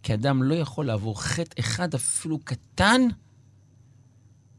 כי 0.03 0.13
אדם 0.13 0.43
לא 0.43 0.55
יכול 0.55 0.85
לעבור 0.85 1.21
חטא 1.21 1.59
אחד 1.59 1.93
אפילו 1.93 2.39
קטן 2.39 3.01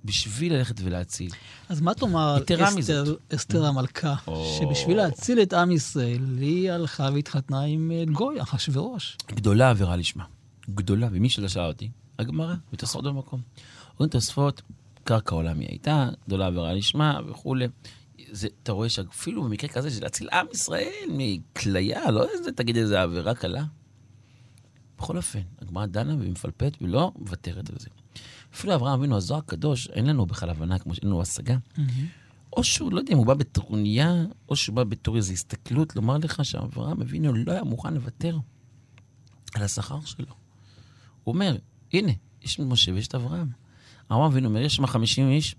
בשביל 0.05 0.55
ללכת 0.55 0.81
ולהציל. 0.85 1.31
אז 1.69 1.81
מה 1.81 1.95
תאמר 1.95 2.39
אסתר, 2.39 2.77
מזאת. 2.77 3.21
אסתר 3.35 3.67
המלכה, 3.67 4.15
או. 4.27 4.59
שבשביל 4.59 4.97
להציל 4.97 5.43
את 5.43 5.53
עם 5.53 5.71
ישראל, 5.71 6.39
היא 6.39 6.73
הלכה 6.73 7.09
והתחתנה 7.15 7.61
עם 7.61 7.93
אה, 7.95 8.05
גוי, 8.13 8.43
אחשוורוש. 8.43 9.17
גדולה 9.33 9.71
עבירה 9.71 9.97
לשמה. 9.97 10.25
גדולה, 10.71 11.09
ומי 11.13 11.29
שלא 11.29 11.49
שאל 11.49 11.63
אותי, 11.63 11.91
הגמרא, 12.19 12.55
ותוספות 12.73 13.05
במקום. 13.05 13.41
אומרים 13.93 14.11
תוספות, 14.11 14.63
קרקע 15.05 15.35
עולמי 15.35 15.65
הייתה, 15.65 16.09
גדולה 16.27 16.47
עבירה 16.47 16.73
לשמה 16.73 17.21
וכולי. 17.29 17.67
זה, 18.31 18.49
אתה 18.63 18.73
רואה 18.73 18.89
שאפילו 18.89 19.43
במקרה 19.43 19.71
כזה 19.71 19.91
של 19.91 20.03
להציל 20.03 20.29
עם 20.33 20.47
ישראל 20.53 21.09
מכליה, 21.09 22.11
לא 22.11 22.29
איזה, 22.29 22.53
תגיד 22.53 22.77
איזה 22.77 23.03
עבירה 23.03 23.35
קלה. 23.35 23.65
בכל 24.99 25.17
אופן, 25.17 25.41
הגמרא 25.63 25.87
דנה 25.87 26.15
ומפלפט 26.15 26.77
ולא 26.81 27.13
מוותרת 27.17 27.71
על 27.71 27.77
זה. 27.79 27.89
אפילו 28.55 28.75
אברהם 28.75 28.99
אבינו, 28.99 29.17
הזוהר 29.17 29.41
הקדוש, 29.41 29.89
אין 29.89 30.07
לנו 30.07 30.27
בכלל 30.27 30.51
הבנה 30.51 30.79
כמו 30.79 30.95
שאין 30.95 31.09
לנו 31.09 31.23
השגה. 31.23 31.57
או 32.53 32.65
שהוא, 32.65 32.93
לא 32.93 32.99
יודע 32.99 33.13
אם 33.13 33.19
הוא 33.19 33.27
בא 33.27 33.35
בטרוניה, 33.35 34.25
או 34.49 34.57
שהוא 34.57 34.77
בא 34.77 34.85
בתור 34.85 35.17
איזו 35.17 35.33
הסתכלות, 35.33 35.97
לומר 35.97 36.17
לך 36.17 36.45
שאברהם 36.45 37.01
אבינו 37.01 37.33
לא 37.33 37.53
היה 37.53 37.65
מוכן 37.65 37.95
לוותר 37.95 38.39
על 39.55 39.63
השכר 39.63 40.01
שלו. 40.05 40.35
הוא 41.25 41.35
אומר, 41.35 41.57
הנה, 41.93 42.13
יש 42.43 42.61
משה 42.61 42.93
ויש 42.93 43.07
את 43.07 43.15
אברהם. 43.15 43.49
אברהם 44.11 44.31
אבינו 44.31 44.49
אומר, 44.49 44.61
יש 44.61 44.77
שם 44.77 44.87
50 44.87 45.31
איש, 45.31 45.57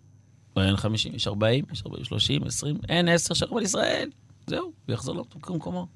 אין 0.58 0.78
50, 0.78 1.16
יש 1.16 1.28
40, 1.28 1.66
יש 1.72 1.84
40, 1.86 2.04
30, 2.04 2.44
20, 2.44 2.78
אין 2.89 3.08
10 3.08 3.34
שרם 3.34 3.58
על 3.58 3.64
ישראל. 3.64 4.10
זהו, 4.48 4.72
הוא 4.86 4.94
יחזור 4.94 5.26
למקומו. 5.50 5.88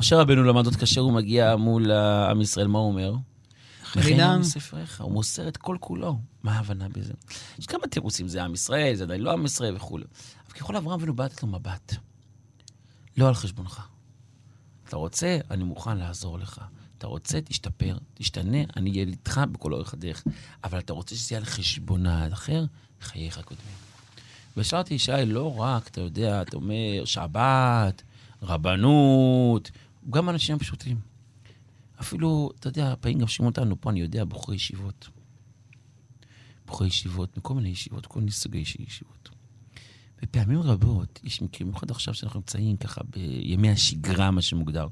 משה 0.00 0.16
רבנו 0.16 0.44
למד 0.44 0.64
עוד 0.64 0.76
כאשר 0.76 1.00
הוא 1.00 1.12
מגיע 1.12 1.56
מול 1.56 1.90
עם 2.30 2.40
ישראל, 2.40 2.66
מה 2.66 2.78
הוא 2.78 2.88
אומר? 2.88 3.14
חלילם. 3.90 4.30
וכן 4.30 4.40
מספריך, 4.40 5.00
הוא 5.00 5.12
מוסר 5.12 5.48
את 5.48 5.56
כל 5.56 5.76
כולו. 5.80 6.18
מה 6.42 6.52
ההבנה 6.52 6.88
בזה? 6.88 7.12
יש 7.58 7.66
כמה 7.66 7.86
תירוצים, 7.86 8.28
זה 8.28 8.44
עם 8.44 8.54
ישראל, 8.54 8.94
זה 8.94 9.04
עדיין 9.04 9.20
לא 9.20 9.32
עם 9.32 9.44
ישראל 9.44 9.76
וכולי. 9.76 10.04
אבל 10.46 10.54
ככל 10.54 10.76
אברהם 10.76 11.00
אבינו 11.00 11.14
בא 11.14 11.24
לתת 11.24 11.42
לו 11.42 11.48
מבט. 11.48 11.94
לא 13.16 13.28
על 13.28 13.34
חשבונך. 13.34 13.82
אתה 14.88 14.96
רוצה, 14.96 15.38
אני 15.50 15.64
מוכן 15.64 15.96
לעזור 15.96 16.38
לך. 16.38 16.60
אתה 16.98 17.06
רוצה, 17.06 17.40
תשתפר, 17.40 17.98
תשתנה, 18.14 18.58
אני 18.76 18.90
אהיה 18.90 19.02
איתך 19.02 19.40
בכל 19.52 19.72
אורך 19.72 19.94
הדרך. 19.94 20.24
אבל 20.64 20.78
אתה 20.78 20.92
רוצה 20.92 21.14
שזה 21.14 21.34
יהיה 21.34 21.40
על 21.40 21.44
חשבון 21.44 22.06
האחר, 22.06 22.64
חייך 23.00 23.40
קודמים. 23.44 23.74
ושאלתי, 24.56 24.98
שי, 24.98 25.12
לא 25.26 25.60
רק, 25.60 25.88
אתה 25.88 26.00
יודע, 26.00 26.42
אתה 26.42 26.56
אומר, 26.56 27.04
שבת, 27.04 28.02
רבנות, 28.42 29.70
גם 30.10 30.28
אנשים 30.28 30.58
פשוטים. 30.58 31.09
אפילו, 32.00 32.50
אתה 32.58 32.68
יודע, 32.68 32.94
פעמים 33.00 33.18
גם 33.18 33.26
שומעים 33.26 33.50
אותנו 33.50 33.80
פה, 33.80 33.90
אני 33.90 34.00
יודע, 34.00 34.24
בחורי 34.24 34.56
ישיבות. 34.56 35.08
בחורי 36.66 36.88
ישיבות, 36.88 37.36
מכל 37.36 37.54
מיני 37.54 37.68
ישיבות, 37.68 38.06
כל 38.06 38.18
מיני 38.18 38.30
סוגי 38.30 38.58
ישיבות. 38.58 39.28
ופעמים 40.22 40.60
רבות, 40.60 41.20
יש 41.24 41.42
מקרים, 41.42 41.68
במיוחד 41.68 41.90
עכשיו 41.90 42.14
שאנחנו 42.14 42.40
נמצאים 42.40 42.76
ככה 42.76 43.00
בימי 43.10 43.70
השגרה, 43.70 44.30
מה 44.30 44.42
שמוגדר. 44.42 44.88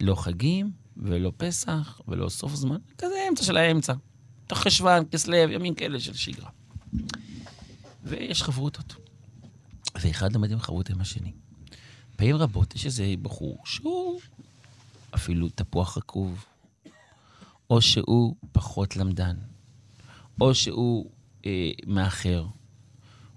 לא 0.00 0.14
חגים, 0.14 0.70
ולא 0.96 1.32
פסח, 1.36 2.00
ולא 2.08 2.28
סוף 2.28 2.54
זמן, 2.54 2.78
כזה 2.98 3.14
אמצע 3.28 3.44
של 3.44 3.56
האמצע. 3.56 3.92
חשוון, 4.52 5.04
כסלו, 5.10 5.36
ימים 5.36 5.74
כאלה 5.74 6.00
של 6.00 6.14
שגרה. 6.14 6.50
ויש 8.04 8.42
חברותות. 8.42 8.94
ואחד 10.00 10.32
לומד 10.32 10.52
עם 10.52 10.58
חברות 10.58 10.90
עם 10.90 11.00
השני. 11.00 11.32
פעמים 12.16 12.36
רבות 12.36 12.74
יש 12.74 12.86
איזה 12.86 13.14
בחור 13.22 13.62
שהוא 13.64 14.20
אפילו 15.14 15.48
תפוח 15.48 15.98
רקוב, 15.98 16.44
או 17.70 17.82
שהוא 17.82 18.36
פחות 18.52 18.96
למדן, 18.96 19.36
או 20.40 20.54
שהוא 20.54 21.10
אה, 21.46 21.70
מאחר, 21.86 22.46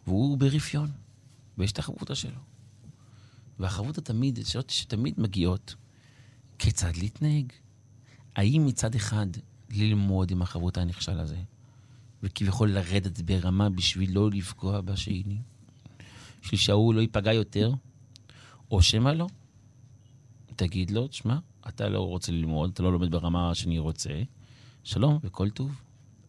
והוא 0.07 0.37
ברפיון, 0.37 0.91
ויש 1.57 1.71
את 1.71 1.79
החברותה 1.79 2.15
שלו. 2.15 2.39
והחברותה 3.59 4.01
תמיד, 4.01 4.39
שאלות 4.45 4.69
שתמיד 4.69 5.13
מגיעות, 5.17 5.75
כיצד 6.59 6.95
להתנהג? 6.95 7.51
האם 8.35 8.65
מצד 8.65 8.95
אחד 8.95 9.27
ללמוד 9.69 10.31
עם 10.31 10.41
החברותה 10.41 10.81
הנכשל 10.81 11.19
הזה, 11.19 11.37
וכביכול 12.23 12.71
לרדת 12.71 13.21
ברמה 13.21 13.69
בשביל 13.69 14.15
לא 14.15 14.31
לפגוע 14.31 14.81
בשני, 14.81 15.41
בשביל 16.41 16.59
שההוא 16.59 16.93
לא 16.93 17.01
ייפגע 17.01 17.33
יותר, 17.33 17.71
או 18.71 18.81
שמא 18.81 19.09
לא. 19.09 19.27
תגיד 20.55 20.91
לו, 20.91 21.07
תשמע, 21.07 21.37
אתה 21.67 21.89
לא 21.89 21.99
רוצה 21.99 22.31
ללמוד, 22.31 22.69
אתה 22.73 22.83
לא 22.83 22.91
לומד 22.91 23.11
ברמה 23.11 23.55
שאני 23.55 23.79
רוצה, 23.79 24.09
שלום 24.83 25.19
וכל 25.23 25.49
טוב. 25.49 25.71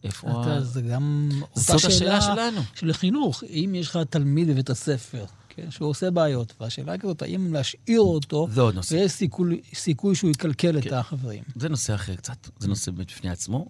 איפה 0.03 0.41
אתה, 0.41 0.53
ה... 0.55 0.61
זה 0.61 0.81
גם 0.81 1.29
אותה 1.41 1.59
זאת 1.59 1.75
השאלה 1.75 1.91
שאלה 1.91 2.21
שלנו. 2.21 2.61
של 2.75 2.93
חינוך. 2.93 3.43
אם 3.43 3.71
יש 3.75 3.87
לך 3.87 3.99
תלמיד 4.09 4.47
בבית 4.47 4.69
הספר, 4.69 5.25
כן, 5.49 5.71
שהוא 5.71 5.89
עושה 5.89 6.11
בעיות, 6.11 6.53
והשאלה 6.59 6.91
היא 6.91 6.99
כזאת, 6.99 7.21
האם 7.21 7.53
להשאיר 7.53 8.01
אותו, 8.01 8.47
זה 8.51 8.61
עוד 8.61 8.75
נושא. 8.75 8.95
ויש 8.95 9.11
סיכוי, 9.11 9.61
סיכוי 9.73 10.15
שהוא 10.15 10.31
יקלקל 10.31 10.77
את 10.77 10.83
כן. 10.83 10.93
החברים. 10.93 11.43
זה 11.55 11.69
נושא 11.69 11.95
אחר 11.95 12.15
קצת, 12.15 12.47
זה 12.59 12.67
נושא 12.67 12.91
באמת 12.91 13.07
בפני 13.07 13.29
עצמו. 13.29 13.69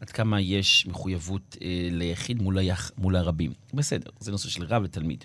עד 0.00 0.10
כמה 0.10 0.40
יש 0.40 0.86
מחויבות 0.86 1.56
אה, 1.62 1.88
ליחיד 1.90 2.42
מול, 2.42 2.58
היח, 2.58 2.90
מול 2.98 3.16
הרבים. 3.16 3.52
בסדר, 3.74 4.10
זה 4.20 4.30
נושא 4.30 4.48
של 4.48 4.64
רב 4.64 4.82
לתלמיד. 4.82 5.24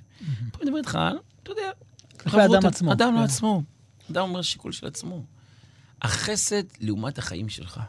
פה 0.51 0.59
מדבר 0.65 0.77
איתך, 0.77 0.95
על, 0.95 1.17
אתה 1.43 1.51
יודע, 1.51 1.71
כלפי 2.19 2.45
אדם 2.45 2.65
עצמו. 2.65 2.91
אדם 2.91 3.13
כן. 3.15 3.21
לעצמו. 3.21 3.63
אדם 4.11 4.21
אומר 4.21 4.41
שיקול 4.41 4.71
של 4.71 4.87
עצמו. 4.87 5.23
החסד 6.01 6.63
לעומת 6.79 7.17
החיים 7.17 7.49
שלך. 7.49 7.81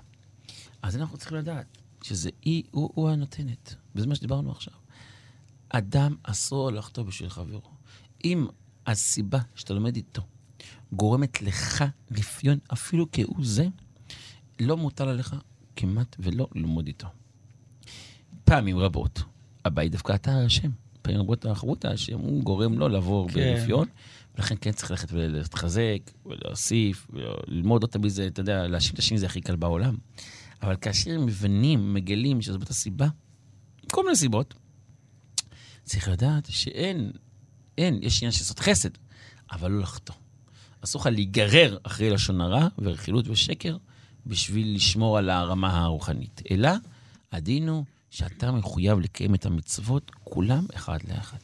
אז 0.82 0.96
אנחנו 0.96 1.18
צריכים 1.18 1.38
לדעת 1.38 1.78
שזה 2.02 2.30
היא, 2.42 2.62
הוא, 2.70 2.90
הוא 2.94 3.10
הנותנת. 3.10 3.74
וזה 3.94 4.06
מה 4.06 4.14
שדיברנו 4.14 4.50
עכשיו. 4.50 4.74
אדם 5.68 6.16
אסור 6.22 6.70
לחטוא 6.70 7.04
בשביל 7.04 7.28
חברו. 7.28 7.60
אם 8.24 8.46
הסיבה 8.86 9.38
שאתה 9.54 9.74
לומד 9.74 9.96
איתו 9.96 10.22
גורמת 10.92 11.42
לך 11.42 11.84
רפיון, 12.10 12.58
אפילו 12.72 13.06
כהוא 13.12 13.44
זה, 13.44 13.66
לא 14.60 14.76
מוטל 14.76 15.08
עליך 15.08 15.36
כמעט 15.76 16.16
ולא 16.18 16.48
ללמוד 16.54 16.86
איתו. 16.86 17.08
פעמים 18.44 18.78
רבות, 18.78 19.22
הבית 19.64 19.92
דווקא 19.92 20.14
אתה 20.14 20.32
האשם. 20.32 20.70
פעמים 21.02 21.20
רבות 21.20 21.44
האחרות 21.44 21.84
האשם, 21.84 22.18
הוא 22.18 22.42
גורם 22.42 22.78
לו 22.78 22.88
לעבור 22.88 23.28
כן. 23.28 23.54
ברפיון, 23.54 23.88
ולכן 24.38 24.54
כן 24.60 24.72
צריך 24.72 24.90
ללכת 24.90 25.08
ולהתחזק, 25.12 25.98
ולהוסיף, 26.26 27.06
וללמוד 27.10 27.82
אותה 27.82 27.98
בזה, 27.98 28.26
אתה 28.26 28.40
יודע, 28.40 28.66
להאשים 28.66 28.94
את 28.94 28.98
השני 28.98 29.18
זה 29.18 29.26
הכי 29.26 29.40
קל 29.40 29.56
בעולם. 29.56 29.96
אבל 30.62 30.76
כאשר 30.76 31.10
הם 31.10 31.26
מבינים, 31.26 31.94
מגלים 31.94 32.42
שזאת 32.42 32.70
הסיבה, 32.70 33.08
כל 33.92 34.04
מיני 34.04 34.16
סיבות, 34.16 34.54
צריך 35.84 36.08
לדעת 36.08 36.46
שאין, 36.50 37.10
אין, 37.78 37.98
יש 38.02 38.22
עניין 38.22 38.32
של 38.32 38.40
לעשות 38.40 38.58
חסד, 38.58 38.90
אבל 39.52 39.70
לא 39.70 39.80
לחטוא. 39.80 40.14
אסור 40.84 41.00
לך 41.00 41.06
להיגרר 41.06 41.78
אחרי 41.82 42.10
לשון 42.10 42.40
הרע 42.40 42.68
ורכילות 42.78 43.28
ושקר 43.28 43.76
בשביל 44.26 44.74
לשמור 44.74 45.18
על 45.18 45.30
הרמה 45.30 45.82
הרוחנית. 45.84 46.42
אלא 46.50 46.70
הדין 47.32 47.68
הוא 47.68 47.84
שאתה 48.10 48.52
מחויב 48.52 48.98
לקיים 48.98 49.34
את 49.34 49.46
המצוות, 49.46 50.10
כולם 50.24 50.66
אחד 50.74 50.98
לאחד. 51.08 51.38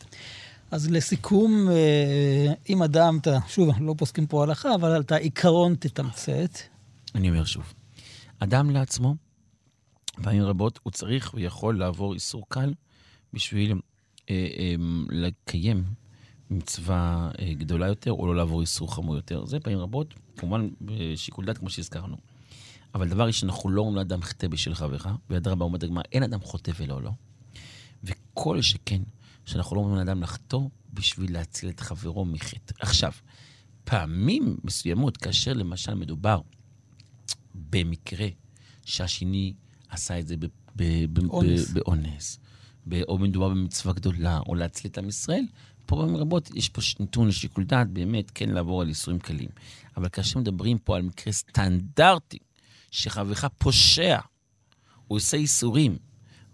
אז 0.74 0.90
לסיכום, 0.90 1.68
אה, 1.70 2.52
אם 2.68 2.82
אדם, 2.82 3.18
אתה, 3.20 3.38
שוב, 3.48 3.68
לא 3.80 3.94
פוסקים 3.98 4.26
פה 4.26 4.42
הלכה, 4.42 4.74
אבל 4.74 5.00
את 5.00 5.12
העיקרון 5.12 5.74
תתמצת. 5.74 6.58
אני 7.14 7.30
אומר 7.30 7.44
שוב, 7.44 7.74
אדם 8.38 8.70
לעצמו, 8.70 9.14
פעמים 10.22 10.42
רבות 10.42 10.80
הוא 10.82 10.90
צריך 10.90 11.34
ויכול 11.34 11.78
לעבור 11.78 12.14
איסור 12.14 12.44
קל 12.48 12.74
בשביל 13.32 13.72
אה, 13.72 13.78
אה, 14.30 14.74
לקיים 15.10 15.84
מצווה 16.50 17.30
אה, 17.38 17.54
גדולה 17.54 17.86
יותר, 17.86 18.12
או 18.12 18.26
לא 18.26 18.36
לעבור 18.36 18.60
איסור 18.60 18.94
חמור 18.94 19.16
יותר. 19.16 19.46
זה 19.46 19.60
פעמים 19.60 19.78
רבות, 19.78 20.14
כמובן 20.36 20.68
בשיקול 20.80 21.44
דעת, 21.44 21.58
כמו 21.58 21.70
שהזכרנו. 21.70 22.16
אבל 22.94 23.08
דבר 23.08 23.26
ראשון, 23.26 23.48
אנחנו 23.48 23.70
לא 23.70 23.80
אומרים 23.80 23.96
לאדם 23.96 24.22
חטא 24.22 24.48
בשביל 24.48 24.74
חברך, 24.74 25.06
ואדרבה 25.30 25.64
אומרת 25.64 25.82
הגמרא, 25.82 26.02
אין 26.12 26.22
אדם 26.22 26.40
חוטא 26.40 26.72
ולא 26.76 27.02
לא. 27.02 27.10
וכל 28.04 28.62
שכן, 28.62 29.02
שאנחנו 29.46 29.76
לא 29.76 29.80
אומרים 29.80 29.96
לאדם 29.98 30.22
לחטוא 30.22 30.68
בשביל 30.92 31.32
להציל 31.32 31.68
את 31.68 31.80
חברו 31.80 32.24
מחטא. 32.24 32.74
עכשיו, 32.80 33.12
פעמים 33.84 34.56
מסוימות, 34.64 35.16
כאשר 35.16 35.52
למשל 35.52 35.94
מדובר 35.94 36.40
במקרה 37.54 38.28
שהשני 38.84 39.54
עשה 39.88 40.18
את 40.18 40.26
זה 40.26 40.36
ב- 40.36 40.46
ב- 40.76 41.04
ב- 41.12 41.30
אונס. 41.30 41.70
ב- 41.70 41.74
באונס, 41.74 42.38
ב- 42.88 43.02
או 43.08 43.18
מדובר 43.18 43.48
במצווה 43.48 43.94
גדולה, 43.94 44.38
או 44.46 44.54
להציל 44.54 44.90
את 44.90 44.98
עם 44.98 45.08
ישראל, 45.08 45.44
פה 45.86 45.96
פעמים 45.96 46.16
רבות 46.16 46.50
יש 46.54 46.68
פה 46.68 46.80
נתון 47.00 47.28
לשיקול 47.28 47.64
דעת, 47.64 47.90
באמת 47.90 48.30
כן 48.34 48.50
לעבור 48.50 48.82
על 48.82 48.88
איסורים 48.88 49.18
קלים. 49.20 49.48
אבל 49.96 50.08
כאשר 50.08 50.38
מדברים 50.38 50.78
פה 50.78 50.96
על 50.96 51.02
מקרה 51.02 51.32
סטנדרטי, 51.32 52.38
שחברך 52.90 53.44
פושע, 53.58 54.18
הוא 55.06 55.16
עושה 55.16 55.36
איסורים, 55.36 55.98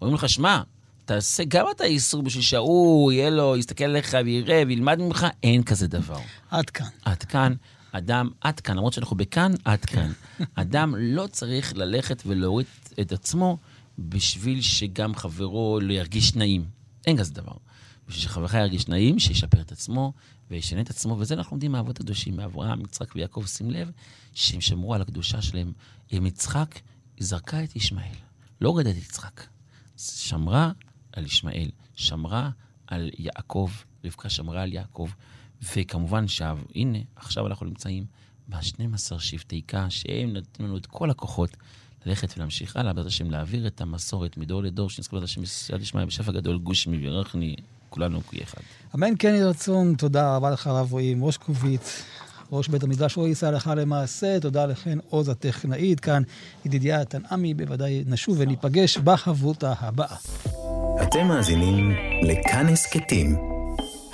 אומרים 0.01 0.15
לך, 0.15 0.29
שמע, 0.29 0.63
תעשה 1.05 1.43
גם 1.47 1.65
אתה 1.75 1.83
איסור 1.83 2.23
בשביל 2.23 2.43
שההוא 2.43 3.11
יהיה 3.11 3.29
לו, 3.29 3.57
יסתכל 3.57 3.83
עליך 3.83 4.17
ויראה 4.25 4.63
וילמד 4.67 4.99
ממך, 4.99 5.27
אין 5.43 5.63
כזה 5.63 5.87
דבר. 5.87 6.19
עד 6.49 6.69
כאן. 6.69 6.87
עד 7.05 7.23
כאן, 7.23 7.53
אדם, 7.91 8.29
עד 8.41 8.59
כאן, 8.59 8.77
למרות 8.77 8.93
שאנחנו 8.93 9.15
בכאן, 9.15 9.51
עד 9.65 9.85
כאן. 9.85 10.11
אדם 10.55 10.95
לא 10.97 11.27
צריך 11.27 11.73
ללכת 11.75 12.23
ולהוריד 12.25 12.65
את 13.01 13.11
עצמו 13.11 13.57
בשביל 13.99 14.61
שגם 14.61 15.15
חברו 15.15 15.79
לא 15.81 15.93
ירגיש 15.93 16.35
נעים. 16.35 16.65
אין 17.07 17.17
כזה 17.17 17.33
דבר. 17.33 17.53
בשביל 18.07 18.23
שחברך 18.23 18.53
ירגיש 18.53 18.87
נעים, 18.87 19.19
שישפר 19.19 19.61
את 19.61 19.71
עצמו 19.71 20.13
וישנה 20.51 20.81
את 20.81 20.89
עצמו, 20.89 21.15
וזה 21.19 21.33
אנחנו 21.33 21.55
לומדים 21.55 21.71
מהאבות 21.71 21.99
הקדושים, 21.99 22.35
מאברהם, 22.35 22.81
יצחק 22.81 23.15
ויעקב, 23.15 23.43
שים 23.45 23.71
לב, 23.71 23.91
שהם 24.33 24.61
שמרו 24.61 24.93
על 24.95 25.01
הקדושה 25.01 25.41
שלהם. 25.41 25.73
עם 26.11 26.25
יצחק, 26.25 26.79
היא 27.17 27.27
זרקה 27.27 27.63
את 27.63 27.75
ישמעאל, 27.75 28.15
לא 28.61 28.69
הורדת 28.69 28.97
את 28.97 29.03
יצחק. 29.03 29.41
שמרה 29.97 30.71
על 31.13 31.25
ישמעאל, 31.25 31.69
שמרה 31.95 32.49
על 32.87 33.09
יעקב, 33.17 33.71
רבקה 34.05 34.29
שמרה 34.29 34.61
על 34.61 34.73
יעקב, 34.73 35.09
וכמובן 35.75 36.27
שהנה, 36.27 36.99
עכשיו 37.15 37.47
אנחנו 37.47 37.65
נמצאים 37.65 38.05
ב-12 38.47 39.19
שבטי 39.19 39.61
איכה, 39.67 39.89
שהם 39.89 40.33
נתנו 40.33 40.67
לנו 40.67 40.77
את 40.77 40.85
כל 40.85 41.09
הכוחות 41.09 41.57
ללכת 42.05 42.37
ולהמשיך 42.37 42.75
הלאה, 42.75 42.93
בעזרת 42.93 43.11
השם 43.11 43.31
להעביר 43.31 43.67
את 43.67 43.81
המסורת 43.81 44.37
מדור 44.37 44.63
לדור, 44.63 44.89
שנזכור 44.89 45.19
בעזרת 45.19 45.29
השם 45.43 45.73
יד 45.75 45.81
ישמעאל 45.81 46.05
בשפע 46.05 46.31
גדול, 46.31 46.57
גוש 46.57 46.87
מברכני, 46.87 47.55
כולנו 47.89 48.21
כאחד. 48.27 48.61
אמן 48.95 49.13
כן 49.19 49.33
יהי 49.33 49.43
רצון, 49.43 49.95
תודה 49.95 50.35
רבה 50.35 50.49
לך 50.49 50.67
הרב 50.67 50.91
רועי 50.91 51.15
מושקוביץ. 51.15 52.03
ראש 52.51 52.67
בית 52.67 52.83
המדרש 52.83 53.17
רועי 53.17 53.31
ישראל 53.31 53.53
הלכה 53.53 53.75
למעשה, 53.75 54.39
תודה 54.39 54.65
לכן 54.65 54.97
עוז 55.09 55.29
הטכנאית 55.29 55.99
כאן, 55.99 56.23
ידידיה 56.65 57.05
תנעמי, 57.05 57.53
בוודאי 57.53 58.03
נשוב 58.07 58.35
וניפגש 58.39 58.97
בחברותה 58.97 59.73
הבאה. 59.79 60.15
אתם 61.03 61.27
מאזינים 61.27 61.91
לכאן 62.21 62.67
הסכתים, 62.67 63.35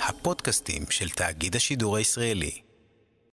הפודקאסטים 0.08 0.82
של 0.90 1.08
תאגיד 1.08 1.56
השידור 1.56 1.96
הישראלי. 1.96 2.67